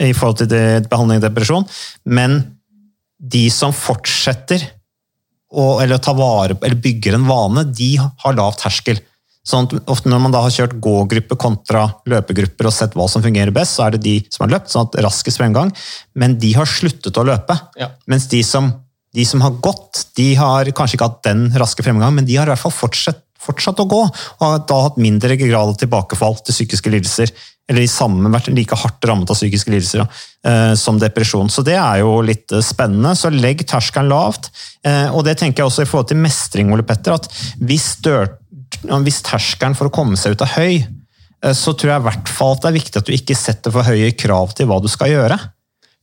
i 0.00 0.12
forhold 0.16 0.44
til 0.44 0.86
behandling 0.88 1.20
av 1.20 1.26
depresjon, 1.28 1.66
men 2.08 2.38
de 3.20 3.46
som 3.52 3.72
fortsetter 3.76 4.62
å, 5.50 5.80
eller 5.82 6.00
tar 6.00 6.16
vare 6.16 6.56
eller 6.56 6.78
bygger 6.80 7.18
en 7.18 7.26
vane, 7.28 7.66
de 7.76 7.96
har 8.00 8.36
lav 8.36 8.56
terskel. 8.60 9.00
Sånn 9.50 9.66
at 9.66 9.90
ofte 9.90 10.10
Når 10.10 10.22
man 10.22 10.34
da 10.34 10.42
har 10.44 10.54
kjørt 10.54 10.76
gågruppe 10.82 11.38
kontra 11.40 11.86
løpegrupper 12.10 12.68
og 12.68 12.74
sett 12.74 12.94
hva 12.98 13.08
som 13.10 13.24
fungerer 13.24 13.54
best, 13.54 13.76
så 13.76 13.86
er 13.86 13.96
det 13.96 14.04
de 14.04 14.16
som 14.30 14.46
har 14.46 14.54
løpt, 14.56 14.70
sånn 14.72 14.88
at 14.88 15.00
raskest 15.06 15.40
fremgang, 15.40 15.72
men 16.18 16.38
de 16.42 16.52
har 16.56 16.68
sluttet 16.68 17.18
å 17.18 17.26
løpe. 17.26 17.56
Ja. 17.80 17.90
Mens 18.10 18.28
de 18.30 18.42
som, 18.46 18.70
de 19.16 19.26
som 19.26 19.42
har 19.44 19.58
gått, 19.64 20.06
de 20.18 20.32
har 20.38 20.70
kanskje 20.76 20.98
ikke 20.98 21.10
hatt 21.10 21.24
den 21.26 21.48
raske 21.60 21.84
fremgang, 21.86 22.14
men 22.16 22.28
de 22.28 22.38
har 22.38 22.48
i 22.48 22.54
hvert 22.54 22.62
fall 22.62 22.76
fortsatt, 22.76 23.24
fortsatt 23.40 23.80
å 23.80 23.88
gå, 23.88 24.02
og 24.04 24.44
har 24.44 24.60
da 24.68 24.82
hatt 24.84 25.00
mindre 25.00 25.38
grad 25.40 25.72
av 25.72 25.78
tilbakefall 25.80 26.38
til 26.44 26.56
psykiske 26.56 26.92
lidelser, 26.92 27.32
eller 27.70 27.86
i 27.86 27.90
samme, 27.90 28.30
vært 28.34 28.50
like 28.50 28.76
hardt 28.76 29.06
rammet 29.06 29.30
av 29.30 29.38
psykiske 29.38 29.70
lidelser 29.70 30.02
eh, 30.02 30.72
som 30.78 30.98
depresjon. 30.98 31.50
Så 31.52 31.62
det 31.66 31.76
er 31.78 32.00
jo 32.02 32.16
litt 32.26 32.50
eh, 32.50 32.64
spennende. 32.66 33.14
Så 33.14 33.30
legg 33.30 33.62
terskelen 33.62 34.10
lavt. 34.10 34.50
Eh, 34.82 35.06
og 35.14 35.22
det 35.28 35.36
tenker 35.38 35.62
jeg 35.62 35.70
også 35.70 35.86
i 35.86 35.90
forhold 35.90 36.10
til 36.10 36.18
mestring, 36.18 36.72
Ole 36.74 36.82
Petter, 36.86 37.14
at 37.14 37.30
hvis, 37.62 37.92
dør, 38.02 38.32
hvis 39.04 39.22
terskel 39.26 39.76
for 39.78 39.90
å 39.90 39.94
komme 39.94 40.18
seg 40.18 40.36
ut 40.36 40.44
av 40.44 40.54
høy, 40.56 40.80
eh, 40.80 41.54
så 41.56 41.74
tror 41.74 41.94
jeg 41.94 42.02
i 42.02 42.08
hvert 42.08 42.32
fall 42.32 42.56
at 42.56 42.64
det 42.64 42.70
er 42.70 42.78
viktig 42.78 43.00
at 43.00 43.08
du 43.08 43.14
ikke 43.16 43.38
setter 43.38 43.74
for 43.74 43.86
høye 43.86 44.12
krav 44.18 44.54
til 44.56 44.70
hva 44.70 44.80
du 44.82 44.88
skal 44.92 45.12
gjøre. 45.12 45.38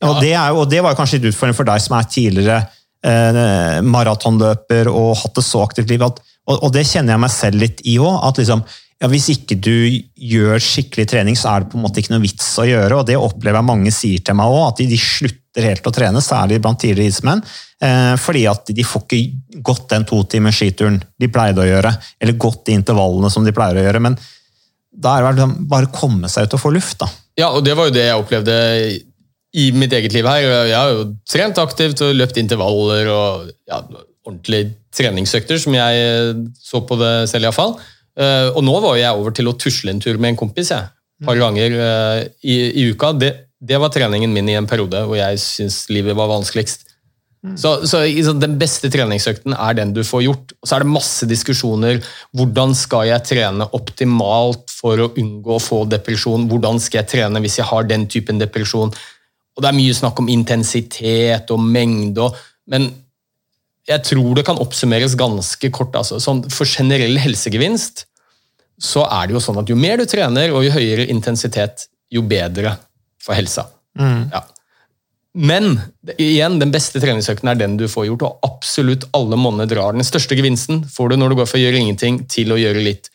Og, 0.06 0.20
det 0.22 0.34
er, 0.36 0.54
og 0.54 0.68
det 0.70 0.82
var 0.84 0.94
kanskje 0.94 1.18
litt 1.18 1.32
utfordrende 1.32 1.58
for 1.58 1.66
deg 1.66 1.82
som 1.82 1.96
er 1.98 2.10
tidligere 2.12 2.58
eh, 3.02 3.80
maratonløper 3.82 4.90
og 4.92 5.16
hatt 5.18 5.40
det 5.40 5.46
så 5.46 5.64
aktivt 5.64 5.90
liv. 5.90 6.04
At, 6.06 6.20
og, 6.46 6.60
og 6.68 6.74
det 6.74 6.86
kjenner 6.86 7.16
jeg 7.16 7.24
meg 7.24 7.34
selv 7.34 7.64
litt 7.64 7.82
i 7.82 7.96
òg. 7.98 8.20
At 8.28 8.38
liksom, 8.38 8.62
ja, 8.98 9.06
hvis 9.06 9.28
ikke 9.30 9.54
du 9.62 9.74
gjør 10.18 10.58
skikkelig 10.62 11.06
trening, 11.12 11.36
så 11.38 11.52
er 11.52 11.62
det 11.62 11.70
på 11.70 11.78
en 11.78 11.84
måte 11.84 12.02
ikke 12.02 12.16
noe 12.16 12.24
vits 12.24 12.48
å 12.58 12.66
gjøre. 12.66 12.96
Og 12.98 13.06
det 13.06 13.14
opplever 13.18 13.60
jeg 13.60 13.68
mange 13.68 13.92
sier 13.94 14.22
til 14.26 14.34
meg 14.38 14.50
òg, 14.50 14.72
at 14.72 14.80
de, 14.82 14.98
slutter 14.98 15.66
helt 15.68 15.86
å 15.86 15.92
trene, 15.94 16.22
særlig 16.22 16.58
blant 16.62 16.80
tidligere 16.82 17.06
idrettsmenn. 17.06 17.42
Eh, 17.86 18.14
fordi 18.18 18.42
at 18.50 18.72
de 18.74 18.86
får 18.86 19.04
ikke 19.06 19.60
gått 19.68 19.84
den 19.92 20.06
to 20.08 20.18
timers 20.30 20.58
skituren 20.58 20.98
de 20.98 21.28
pleide 21.30 21.62
å 21.62 21.68
gjøre, 21.68 21.92
eller 22.18 22.40
gått 22.42 22.64
de 22.66 22.74
intervallene 22.74 23.30
som 23.30 23.46
de 23.46 23.54
pleier 23.54 23.78
å 23.78 23.84
gjøre. 23.86 24.00
Men 24.02 24.16
da 24.90 25.12
er 25.20 25.38
det 25.38 25.46
bare 25.70 25.86
å 25.86 25.94
komme 25.94 26.30
seg 26.32 26.48
ut 26.48 26.56
og 26.58 26.62
få 26.64 26.72
luft, 26.74 26.98
da. 27.04 27.10
Ja, 27.38 27.52
og 27.52 27.62
det 27.66 27.76
var 27.78 27.86
jo 27.86 27.94
det 27.94 28.08
jeg 28.08 28.18
opplevde 28.18 28.56
i 29.58 29.68
mitt 29.78 29.94
eget 29.94 30.16
liv 30.16 30.26
her. 30.26 30.42
Jeg 30.42 30.74
har 30.74 30.90
jo 30.90 31.06
trent 31.30 31.60
aktivt 31.62 32.02
og 32.02 32.18
løpt 32.18 32.40
intervaller 32.42 33.12
og 33.14 33.46
ja, 33.70 33.78
ordentlige 34.26 34.72
treningsøkter, 34.98 35.62
som 35.62 35.78
jeg 35.78 36.34
så 36.58 36.82
på 36.82 36.98
det 36.98 37.12
selv 37.30 37.46
iallfall. 37.46 37.76
Uh, 38.18 38.50
og 38.56 38.64
nå 38.66 38.74
var 38.82 38.96
jo 38.96 39.02
jeg 39.04 39.20
over 39.20 39.34
til 39.36 39.50
å 39.50 39.54
tusle 39.54 39.94
en 39.94 40.02
tur 40.02 40.18
med 40.18 40.32
en 40.32 40.40
kompis 40.40 40.72
jeg, 40.74 40.90
et 41.20 41.26
par 41.28 41.38
ganger 41.38 41.76
uh, 41.78 42.20
i, 42.42 42.56
i 42.82 42.88
uka. 42.90 43.12
Det, 43.14 43.30
det 43.58 43.78
var 43.78 43.92
treningen 43.94 44.32
min 44.34 44.50
i 44.50 44.58
en 44.58 44.68
periode 44.70 45.04
hvor 45.06 45.18
jeg 45.18 45.38
syntes 45.42 45.84
livet 45.92 46.18
var 46.18 46.30
vanskeligst. 46.30 46.88
Så, 47.56 47.86
så 47.86 48.00
liksom, 48.02 48.40
Den 48.42 48.56
beste 48.58 48.90
treningsøkten 48.90 49.54
er 49.54 49.76
den 49.78 49.92
du 49.94 50.02
får 50.06 50.24
gjort. 50.26 50.54
Og 50.58 50.68
så 50.68 50.76
er 50.76 50.84
det 50.84 50.90
masse 50.90 51.28
diskusjoner. 51.30 52.00
Hvordan 52.36 52.74
skal 52.76 53.06
jeg 53.12 53.26
trene 53.28 53.68
optimalt 53.78 54.72
for 54.74 55.04
å 55.04 55.12
unngå 55.14 55.54
å 55.56 55.62
få 55.62 55.84
depresjon? 55.90 56.48
Hvordan 56.50 56.82
skal 56.82 57.02
jeg 57.02 57.12
trene 57.14 57.42
hvis 57.44 57.60
jeg 57.60 57.68
har 57.70 57.86
den 57.86 58.08
typen 58.10 58.42
depresjon? 58.42 58.90
Og 58.90 59.62
Det 59.62 59.70
er 59.70 59.78
mye 59.78 59.94
snakk 59.94 60.18
om 60.22 60.30
intensitet 60.30 61.50
og 61.54 61.62
mengde, 61.62 62.26
og, 62.26 62.36
men 62.70 62.90
jeg 63.88 64.04
tror 64.04 64.36
det 64.36 64.44
kan 64.44 64.60
oppsummeres 64.60 65.16
ganske 65.18 65.70
kort. 65.72 65.96
Altså. 65.96 66.20
Sånn, 66.20 66.44
for 66.52 66.68
generell 66.68 67.16
helsegevinst 67.20 68.04
så 68.78 69.02
er 69.10 69.26
det 69.26 69.34
jo 69.34 69.42
sånn 69.42 69.58
at 69.62 69.70
jo 69.70 69.78
mer 69.78 69.98
du 69.98 70.06
trener 70.06 70.52
og 70.54 70.62
jo 70.66 70.74
høyere 70.76 71.08
intensitet, 71.10 71.88
jo 72.14 72.22
bedre 72.28 72.76
for 73.22 73.34
helsa. 73.38 73.66
Ja. 73.98 74.44
Men 75.38 75.80
igjen, 76.18 76.60
den 76.60 76.70
beste 76.74 77.00
treningsøkten 77.02 77.50
er 77.50 77.58
den 77.58 77.76
du 77.78 77.86
får 77.90 78.06
gjort, 78.08 78.24
og 78.26 78.46
absolutt 78.46 79.06
alle 79.16 79.38
monner 79.38 79.68
drar. 79.70 79.96
Den 79.96 80.06
største 80.06 80.38
gevinsten 80.38 80.84
får 80.90 81.12
du 81.12 81.18
når 81.18 81.32
du 81.32 81.40
går 81.40 81.50
fra 81.50 81.58
å 81.58 81.62
gjøre 81.62 81.82
ingenting 81.82 82.22
til 82.30 82.54
å 82.54 82.60
gjøre 82.60 82.84
litt. 82.84 83.10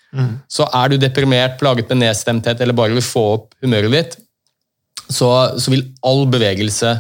Så 0.52 0.68
er 0.78 0.92
du 0.92 1.00
deprimert, 1.02 1.58
plaget 1.60 1.90
med 1.90 2.04
nedstemthet 2.04 2.62
eller 2.62 2.78
bare 2.78 2.94
vil 2.94 3.06
få 3.06 3.24
opp 3.38 3.56
humøret 3.64 3.94
ditt, 3.96 4.20
så, 5.10 5.30
så 5.60 5.74
vil 5.74 5.88
all 6.06 6.26
bevegelse 6.32 6.94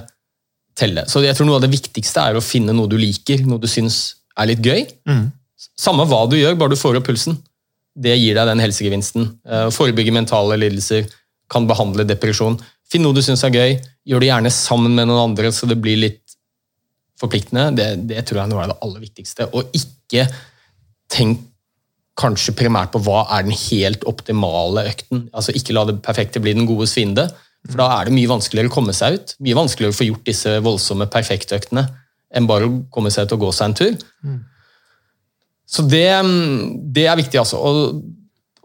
telle. 0.77 1.05
Så 1.09 1.21
jeg 1.23 1.35
tror 1.37 1.47
noe 1.49 1.59
av 1.59 1.65
det 1.65 1.71
viktigste 1.73 2.21
er 2.21 2.37
å 2.37 2.43
finne 2.43 2.73
noe 2.75 2.89
du 2.89 2.97
liker, 2.99 3.43
noe 3.47 3.61
du 3.61 3.69
syns 3.69 4.15
er 4.39 4.49
litt 4.49 4.63
gøy. 4.65 4.85
Samme 5.79 6.05
hva 6.09 6.23
du 6.29 6.37
gjør, 6.39 6.57
bare 6.59 6.73
du 6.73 6.79
får 6.79 6.99
opp 6.99 7.07
pulsen. 7.07 7.37
Det 7.93 8.15
gir 8.17 8.35
deg 8.37 8.49
den 8.49 8.63
helsegevinsten. 8.63 9.27
Eh, 9.45 9.67
Forebygge 9.73 10.13
mentale 10.15 10.57
lidelser, 10.57 11.05
kan 11.51 11.67
behandle 11.69 12.05
depresjon. 12.09 12.57
Finn 12.89 13.03
noe 13.05 13.13
du 13.13 13.21
syns 13.25 13.43
er 13.45 13.53
gøy, 13.53 13.77
gjør 14.09 14.23
det 14.23 14.29
gjerne 14.31 14.51
sammen 14.53 14.95
med 14.97 15.09
noen 15.09 15.29
andre, 15.29 15.51
så 15.53 15.69
det 15.69 15.77
blir 15.81 15.99
litt 16.01 16.21
forpliktende. 17.21 17.69
Det, 17.77 17.87
det 18.09 18.25
tror 18.25 18.41
jeg 18.41 18.47
er 18.47 18.51
noe 18.51 18.65
av 18.65 18.73
det 18.73 18.79
aller 18.85 19.03
viktigste. 19.05 19.49
Og 19.53 19.73
ikke 19.77 20.25
tenk 21.13 21.45
kanskje 22.19 22.53
primært 22.57 22.91
på 22.93 23.01
hva 23.05 23.23
er 23.37 23.45
den 23.45 23.55
helt 23.57 24.03
optimale 24.09 24.85
økten. 24.89 25.27
Altså 25.33 25.53
Ikke 25.57 25.73
la 25.73 25.85
det 25.89 26.01
perfekte 26.05 26.41
bli 26.43 26.53
den 26.57 26.67
godes 26.69 26.93
fiende. 26.93 27.27
For 27.69 27.79
da 27.79 27.89
er 27.95 28.09
det 28.09 28.15
mye 28.15 28.31
vanskeligere 28.31 28.71
å 28.71 28.73
komme 28.73 28.95
seg 28.95 29.19
ut. 29.19 29.35
Mye 29.43 29.57
vanskeligere 29.57 29.95
å 29.95 29.99
få 29.99 30.07
gjort 30.09 30.25
disse 30.27 30.57
voldsomme 30.63 31.07
perfektøktene 31.11 31.85
enn 32.33 32.49
bare 32.49 32.67
å 32.67 32.81
komme 32.91 33.11
seg 33.13 33.27
ut 33.27 33.37
og 33.37 33.45
gå 33.45 33.53
seg 33.55 33.69
en 33.69 33.77
tur. 33.77 34.09
Så 35.69 35.85
det, 35.87 36.09
det 36.95 37.07
er 37.07 37.19
viktig, 37.19 37.39
altså. 37.39 37.61
Og, 37.61 38.03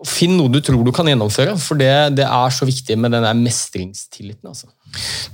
Finn 0.07 0.36
noe 0.38 0.46
du 0.55 0.61
tror 0.62 0.84
du 0.86 0.92
kan 0.94 1.09
gjennomføre, 1.11 1.57
for 1.59 1.74
det, 1.74 1.90
det 2.14 2.22
er 2.22 2.53
så 2.55 2.66
viktig 2.68 2.94
med 3.03 3.11
den 3.11 3.24
der 3.26 3.34
mestringstilliten. 3.34 4.46
altså. 4.46 4.68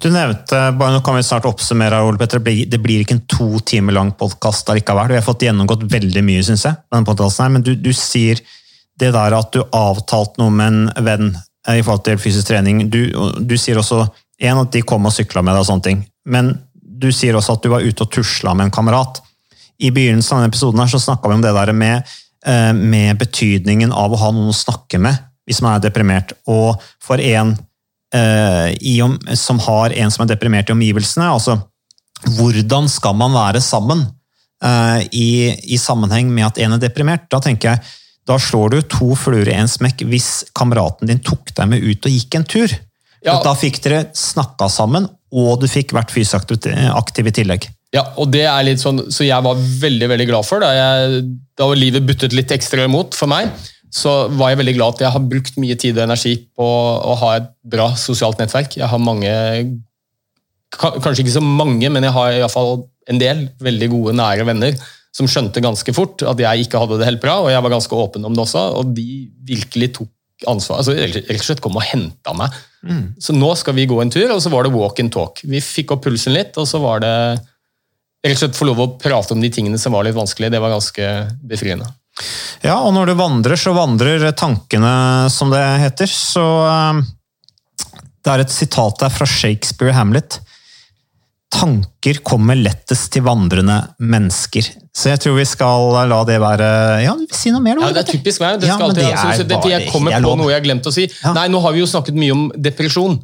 Du 0.01 0.07
nevnte, 0.09 0.61
bare 0.79 0.95
Nå 0.95 1.03
kan 1.05 1.19
vi 1.19 1.25
snart 1.27 1.45
oppsummere, 1.51 1.99
Ole 2.01 2.17
Petter, 2.17 2.41
det 2.41 2.81
blir, 2.81 3.03
ikke 3.05 3.19
en 3.19 3.27
to 3.29 3.61
timer 3.61 3.93
lang 3.93 4.15
podkast 4.17 4.73
allikevel. 4.73 5.13
Vi 5.13 5.21
har 5.21 5.27
fått 5.27 5.45
gjennomgått 5.45 5.85
veldig 5.93 6.23
mye, 6.25 6.47
syns 6.49 6.65
jeg. 6.65 6.81
denne 6.89 7.29
her, 7.29 7.53
Men 7.53 7.67
du, 7.67 7.75
du 7.77 7.93
sier 7.93 8.41
det 8.97 9.13
der 9.13 9.37
at 9.37 9.53
du 9.53 9.61
avtalte 9.69 10.41
noe 10.41 10.55
med 10.55 10.73
en 10.73 11.05
venn 11.05 11.35
i 11.71 11.83
forhold 11.83 12.05
til 12.05 12.21
fysisk 12.21 12.51
trening. 12.51 12.85
Du, 12.93 13.07
du 13.41 13.57
sier 13.61 13.79
også 13.81 14.03
en, 14.05 14.61
at 14.61 14.73
de 14.75 14.83
kom 14.85 15.07
og 15.09 15.15
sykla 15.15 15.43
med 15.43 15.55
deg 15.55 15.65
og 15.65 15.69
sånne 15.71 15.87
ting. 15.87 16.03
Men 16.29 16.53
du 16.83 17.11
sier 17.13 17.37
også 17.37 17.57
at 17.57 17.65
du 17.65 17.71
var 17.73 17.85
ute 17.85 18.05
og 18.05 18.13
tusla 18.13 18.55
med 18.57 18.69
en 18.69 18.75
kamerat. 18.75 19.21
I 19.83 19.91
begynnelsen 19.95 20.37
av 20.37 20.43
denne 20.43 20.53
episoden 20.53 20.83
her 20.83 20.91
så 20.93 21.03
snakka 21.03 21.31
vi 21.31 21.39
om 21.39 21.45
det 21.45 21.55
der 21.57 21.73
med, 21.77 22.17
eh, 22.47 22.73
med 22.73 23.19
betydningen 23.21 23.93
av 23.93 24.13
å 24.13 24.21
ha 24.21 24.33
noen 24.33 24.53
å 24.53 24.57
snakke 24.57 25.01
med 25.03 25.23
hvis 25.45 25.61
man 25.65 25.77
er 25.77 25.85
deprimert. 25.85 26.33
Og 26.49 26.81
for 27.03 27.21
en 27.21 27.57
eh, 28.15 29.01
om, 29.05 29.19
som 29.37 29.61
har 29.67 29.93
en 29.93 30.13
som 30.13 30.25
er 30.25 30.33
deprimert 30.33 30.71
i 30.71 30.77
omgivelsene, 30.77 31.29
altså 31.29 31.59
hvordan 32.39 32.89
skal 32.89 33.17
man 33.19 33.35
være 33.37 33.61
sammen 33.61 34.07
eh, 34.65 35.05
i, 35.13 35.29
i 35.75 35.81
sammenheng 35.81 36.31
med 36.33 36.47
at 36.49 36.63
en 36.65 36.77
er 36.77 36.83
deprimert? 36.87 37.27
Da 37.33 37.43
tenker 37.45 37.75
jeg, 37.75 37.95
da 38.29 38.39
slår 38.41 38.73
du 38.73 38.79
to 38.89 39.13
fluer 39.19 39.49
i 39.53 39.57
en 39.59 39.69
smekk 39.69 40.07
hvis 40.09 40.31
kameraten 40.57 41.11
din 41.11 41.21
tok 41.25 41.53
deg 41.57 41.69
med 41.71 41.85
ut 41.85 42.09
og 42.09 42.15
gikk 42.15 42.39
en 42.39 42.47
tur. 42.49 42.73
Ja. 43.25 43.39
Da 43.45 43.55
fikk 43.57 43.81
dere 43.85 44.07
snakka 44.17 44.69
sammen, 44.73 45.07
og 45.33 45.61
du 45.61 45.69
fikk 45.69 45.95
vært 45.97 46.13
fysisk 46.13 46.53
aktiv- 46.53 47.29
i 47.29 47.35
tillegg. 47.35 47.69
Ja, 47.95 48.03
og 48.19 48.33
det 48.35 48.43
er 48.51 48.65
litt 48.67 48.83
sånn, 48.83 49.05
Så 49.13 49.25
jeg 49.25 49.43
var 49.45 49.55
veldig 49.55 50.09
veldig 50.11 50.27
glad 50.27 50.45
for 50.45 50.61
da, 50.61 50.73
jeg, 50.75 51.23
da 51.57 51.69
livet 51.79 52.05
buttet 52.07 52.35
litt 52.35 52.51
ekstra 52.51 52.89
imot 52.89 53.15
for 53.15 53.31
meg. 53.31 53.53
Så 53.95 54.29
var 54.35 54.51
jeg 54.51 54.59
veldig 54.59 54.75
glad 54.75 54.97
at 54.97 55.05
jeg 55.05 55.15
har 55.15 55.29
brukt 55.31 55.57
mye 55.63 55.77
tid 55.79 55.99
og 55.99 56.09
energi 56.09 56.35
på 56.57 56.65
å 56.67 57.15
ha 57.21 57.37
et 57.39 57.47
bra 57.63 57.93
sosialt 57.95 58.41
nettverk. 58.43 58.81
Jeg 58.81 58.91
har 58.91 58.99
mange 58.99 59.31
Kanskje 60.75 61.23
ikke 61.23 61.37
så 61.37 61.45
mange, 61.45 61.87
men 61.87 62.03
jeg 62.03 62.11
har 62.11 62.33
i 62.35 62.41
hvert 62.43 62.51
fall 62.51 62.81
en 63.07 63.21
del 63.21 63.45
veldig 63.63 63.89
gode, 63.93 64.15
nære 64.19 64.43
venner 64.49 64.75
som 65.15 65.29
skjønte 65.31 65.63
ganske 65.63 65.95
fort 65.95 66.25
at 66.27 66.41
jeg 66.43 66.67
ikke 66.67 66.81
hadde 66.83 66.99
det 66.99 67.09
helt 67.09 67.23
bra, 67.23 67.39
og 67.45 67.53
jeg 67.53 67.63
var 67.63 67.75
ganske 67.77 67.99
åpen 68.05 68.27
om 68.27 68.35
det 68.35 68.43
også, 68.45 68.65
og 68.81 68.95
de 68.97 69.09
virkelig 69.47 69.93
tok 70.01 70.11
ansvar. 70.51 70.83
altså 70.83 70.95
Rett 70.99 71.31
og 71.31 71.47
slett 71.47 71.63
kom 71.63 71.79
og 71.79 71.87
henta 71.87 72.35
meg. 72.37 72.55
Så 73.23 73.33
nå 73.33 73.49
skal 73.57 73.77
vi 73.79 73.87
gå 73.89 74.01
en 74.03 74.13
tur, 74.13 74.27
og 74.35 74.43
så 74.43 74.51
var 74.53 74.67
det 74.67 74.75
walk 74.75 75.01
and 75.01 75.13
talk. 75.15 75.41
Vi 75.47 75.63
fikk 75.63 75.95
opp 75.95 76.05
pulsen 76.05 76.35
litt, 76.35 76.57
og 76.61 76.67
så 76.69 76.81
var 76.83 77.05
det 77.05 77.15
rett 78.25 78.37
og 78.37 78.43
slett 78.43 78.59
få 78.59 78.69
lov 78.69 78.83
å 78.83 78.91
prate 79.01 79.37
om 79.37 79.43
de 79.43 79.51
tingene 79.53 79.79
som 79.81 79.95
var 79.95 80.07
litt 80.07 80.17
vanskelige. 80.17 80.53
Det 80.53 80.63
var 80.63 80.75
ganske 80.75 81.11
befriende. 81.47 81.89
Ja, 82.65 82.79
og 82.81 82.95
når 82.97 83.11
du 83.11 83.19
vandrer, 83.19 83.59
så 83.61 83.75
vandrer 83.77 84.27
tankene, 84.39 84.95
som 85.33 85.51
det 85.53 85.63
heter. 85.83 86.11
Så 86.11 86.45
eh, 86.69 87.03
Det 88.25 88.33
er 88.33 88.45
et 88.45 88.55
sitat 88.55 89.01
der 89.03 89.13
fra 89.13 89.29
Shakespeare 89.29 89.95
Hamlet. 89.97 90.41
Tanker 91.55 92.19
kommer 92.27 92.59
lettest 92.59 93.13
til 93.15 93.23
vandrende 93.27 93.77
mennesker. 94.03 94.67
Så 94.95 95.11
jeg 95.13 95.21
tror 95.23 95.37
vi 95.39 95.45
skal 95.49 95.93
la 96.11 96.21
det 96.27 96.39
være 96.43 96.71
Ja, 97.05 97.13
du 97.15 97.25
vil 97.25 97.37
si 97.39 97.53
noe 97.55 97.63
mer? 97.63 97.79
Ja, 97.83 97.93
det 97.95 98.03
er 98.05 98.11
typisk 98.13 98.43
meg. 98.43 98.59
Det 98.63 98.69
Ja, 98.71 98.75
skal 98.79 98.91
alltid, 98.91 99.05
det 99.05 99.13
er 99.13 99.39
så 99.39 99.47
det, 99.47 99.59
bare 99.61 99.71
jeg 99.77 99.93
kommer 99.93 100.17
på 100.25 100.35
noe 100.41 100.51
jeg 100.51 100.59
har 100.61 100.67
glemt 100.67 100.89
å 100.91 100.95
si. 100.95 101.07
Ja. 101.23 101.33
Nei, 101.37 101.47
Nå 101.53 101.61
har 101.63 101.75
vi 101.77 101.83
jo 101.85 101.87
snakket 101.91 102.19
mye 102.19 102.35
om 102.35 102.45
depresjon. 102.57 103.21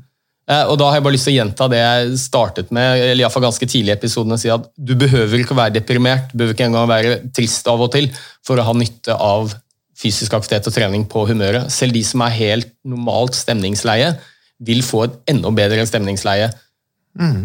eh, 0.49 0.65
Og 0.67 0.79
da 0.79 0.91
har 0.91 0.99
jeg 0.99 1.07
bare 1.07 1.17
lyst 1.17 1.29
til 1.29 1.35
å 1.35 1.39
gjenta 1.41 1.69
det 1.71 1.81
jeg 1.83 2.19
startet 2.19 2.71
med, 2.71 3.01
eller 3.11 3.27
i 3.27 3.31
fall 3.31 3.43
ganske 3.43 3.67
tidlig 3.67 3.95
i 3.95 3.99
episoden, 3.99 4.33
og 4.33 4.39
si 4.43 4.49
at 4.51 4.71
du 4.79 4.95
behøver 4.95 5.43
ikke 5.43 5.55
å 5.55 5.61
være 5.63 5.77
deprimert, 5.79 6.31
du 6.33 6.39
behøver 6.39 6.55
ikke 6.55 6.71
engang 6.71 6.89
være 6.89 7.19
trist 7.35 7.67
av 7.71 7.81
og 7.81 7.93
til 7.93 8.11
for 8.47 8.59
å 8.59 8.67
ha 8.67 8.73
nytte 8.73 9.15
av 9.15 9.55
fysisk 10.01 10.33
aktivitet 10.33 10.67
og 10.71 10.75
trening 10.75 11.05
på 11.11 11.27
humøret. 11.29 11.71
Selv 11.71 11.93
de 11.93 12.03
som 12.07 12.23
er 12.23 12.31
helt 12.39 12.73
normalt 12.89 13.35
stemningsleie, 13.37 14.15
vil 14.61 14.83
få 14.85 15.05
et 15.07 15.15
enda 15.33 15.51
bedre 15.57 15.85
stemningsleie. 15.89 16.51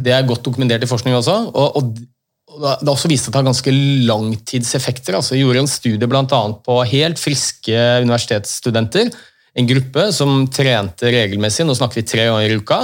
Det 0.06 0.14
er 0.14 0.28
godt 0.28 0.46
dokumentert 0.46 0.84
i 0.84 0.90
forskning 0.90 1.16
også. 1.18 1.38
og, 1.54 1.80
og 1.80 1.96
det 2.56 2.88
har 2.88 2.94
også 2.94 3.10
vist 3.12 3.28
at 3.28 3.34
det 3.34 3.42
har 3.42 3.48
ganske 3.50 3.72
langtidseffekter. 4.08 5.18
Altså, 5.18 5.36
jeg 5.36 5.44
gjorde 5.44 5.64
en 5.66 5.72
studie 5.72 6.08
blant 6.08 6.36
annet 6.36 6.62
på 6.66 6.78
helt 6.88 7.20
friske 7.20 7.80
universitetsstudenter. 8.06 9.10
En 9.56 9.68
gruppe 9.68 10.06
som 10.16 10.46
trente 10.52 11.12
regelmessig, 11.12 11.66
nå 11.68 11.76
snakker 11.76 12.02
vi 12.02 12.08
tre 12.08 12.28
ganger 12.30 12.54
i 12.54 12.60
uka, 12.60 12.80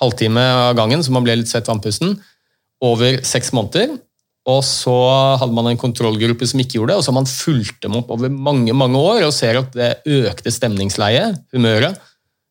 halvtime 0.00 0.42
av 0.70 0.74
gangen, 0.78 1.02
så 1.02 1.14
man 1.14 1.26
ble 1.26 1.38
litt 1.40 1.50
svett 1.50 1.68
vannpusten, 1.70 2.16
over 2.84 3.22
seks 3.26 3.52
måneder. 3.56 3.96
Og 4.46 4.60
så 4.62 4.94
hadde 5.40 5.54
man 5.56 5.72
en 5.72 5.80
kontrollgruppe 5.80 6.46
som 6.46 6.60
ikke 6.62 6.78
gjorde 6.78 6.94
det, 6.94 6.98
og 7.00 7.06
så 7.06 7.10
har 7.10 7.18
man 7.18 7.30
fulgt 7.30 7.80
dem 7.82 7.96
opp 7.98 8.12
over 8.14 8.30
mange 8.30 8.74
mange 8.78 9.00
år 9.00 9.24
og 9.26 9.34
ser 9.34 9.58
at 9.58 9.74
det 9.74 9.96
økte 10.06 10.52
stemningsleiet, 10.54 11.40
humøret, 11.54 11.98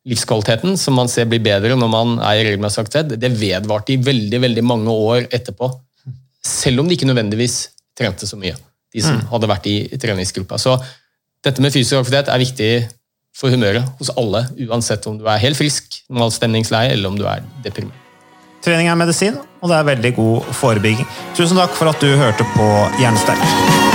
livskvaliteten, 0.05 0.77
som 0.77 0.97
man 0.97 1.09
ser 1.11 1.27
blir 1.29 1.41
bedre 1.43 1.77
når 1.77 1.89
man 1.91 2.17
er 2.19 2.39
i 2.39 2.45
regelmessig 2.49 2.83
aktivitet, 2.83 3.17
det 3.21 3.31
vedvarte 3.39 3.95
i 3.95 4.01
veldig 4.01 4.41
veldig 4.43 4.65
mange 4.65 4.93
år 4.93 5.25
etterpå. 5.33 5.71
Selv 6.45 6.83
om 6.83 6.89
de 6.89 6.97
ikke 6.97 7.09
nødvendigvis 7.09 7.57
trente 7.97 8.27
så 8.29 8.37
mye, 8.37 8.53
de 8.93 9.01
som 9.01 9.17
hadde 9.31 9.49
vært 9.49 9.67
i 9.71 9.77
treningsgruppa. 10.01 10.59
Så 10.61 10.77
dette 11.45 11.63
med 11.63 11.73
fysisk 11.73 11.97
aktivitet 11.99 12.29
er 12.29 12.41
viktig 12.41 12.71
for 13.35 13.51
humøret 13.51 13.97
hos 13.99 14.13
alle, 14.15 14.45
uansett 14.67 15.05
om 15.09 15.17
du 15.19 15.25
er 15.27 15.41
helt 15.41 15.59
frisk, 15.59 15.99
normalt 16.09 16.37
stemningsleie, 16.37 16.93
eller 16.95 17.11
om 17.11 17.19
du 17.19 17.25
er 17.27 17.43
deprimert. 17.65 18.01
Trening 18.65 18.89
er 18.89 18.97
medisin, 18.97 19.35
og 19.61 19.69
det 19.69 19.77
er 19.77 19.89
veldig 19.91 20.13
god 20.17 20.55
forebygging. 20.61 21.11
Tusen 21.37 21.59
takk 21.59 21.75
for 21.77 21.91
at 21.91 22.01
du 22.01 22.15
hørte 22.17 22.47
på 22.55 22.71
Jernsterk. 23.01 23.94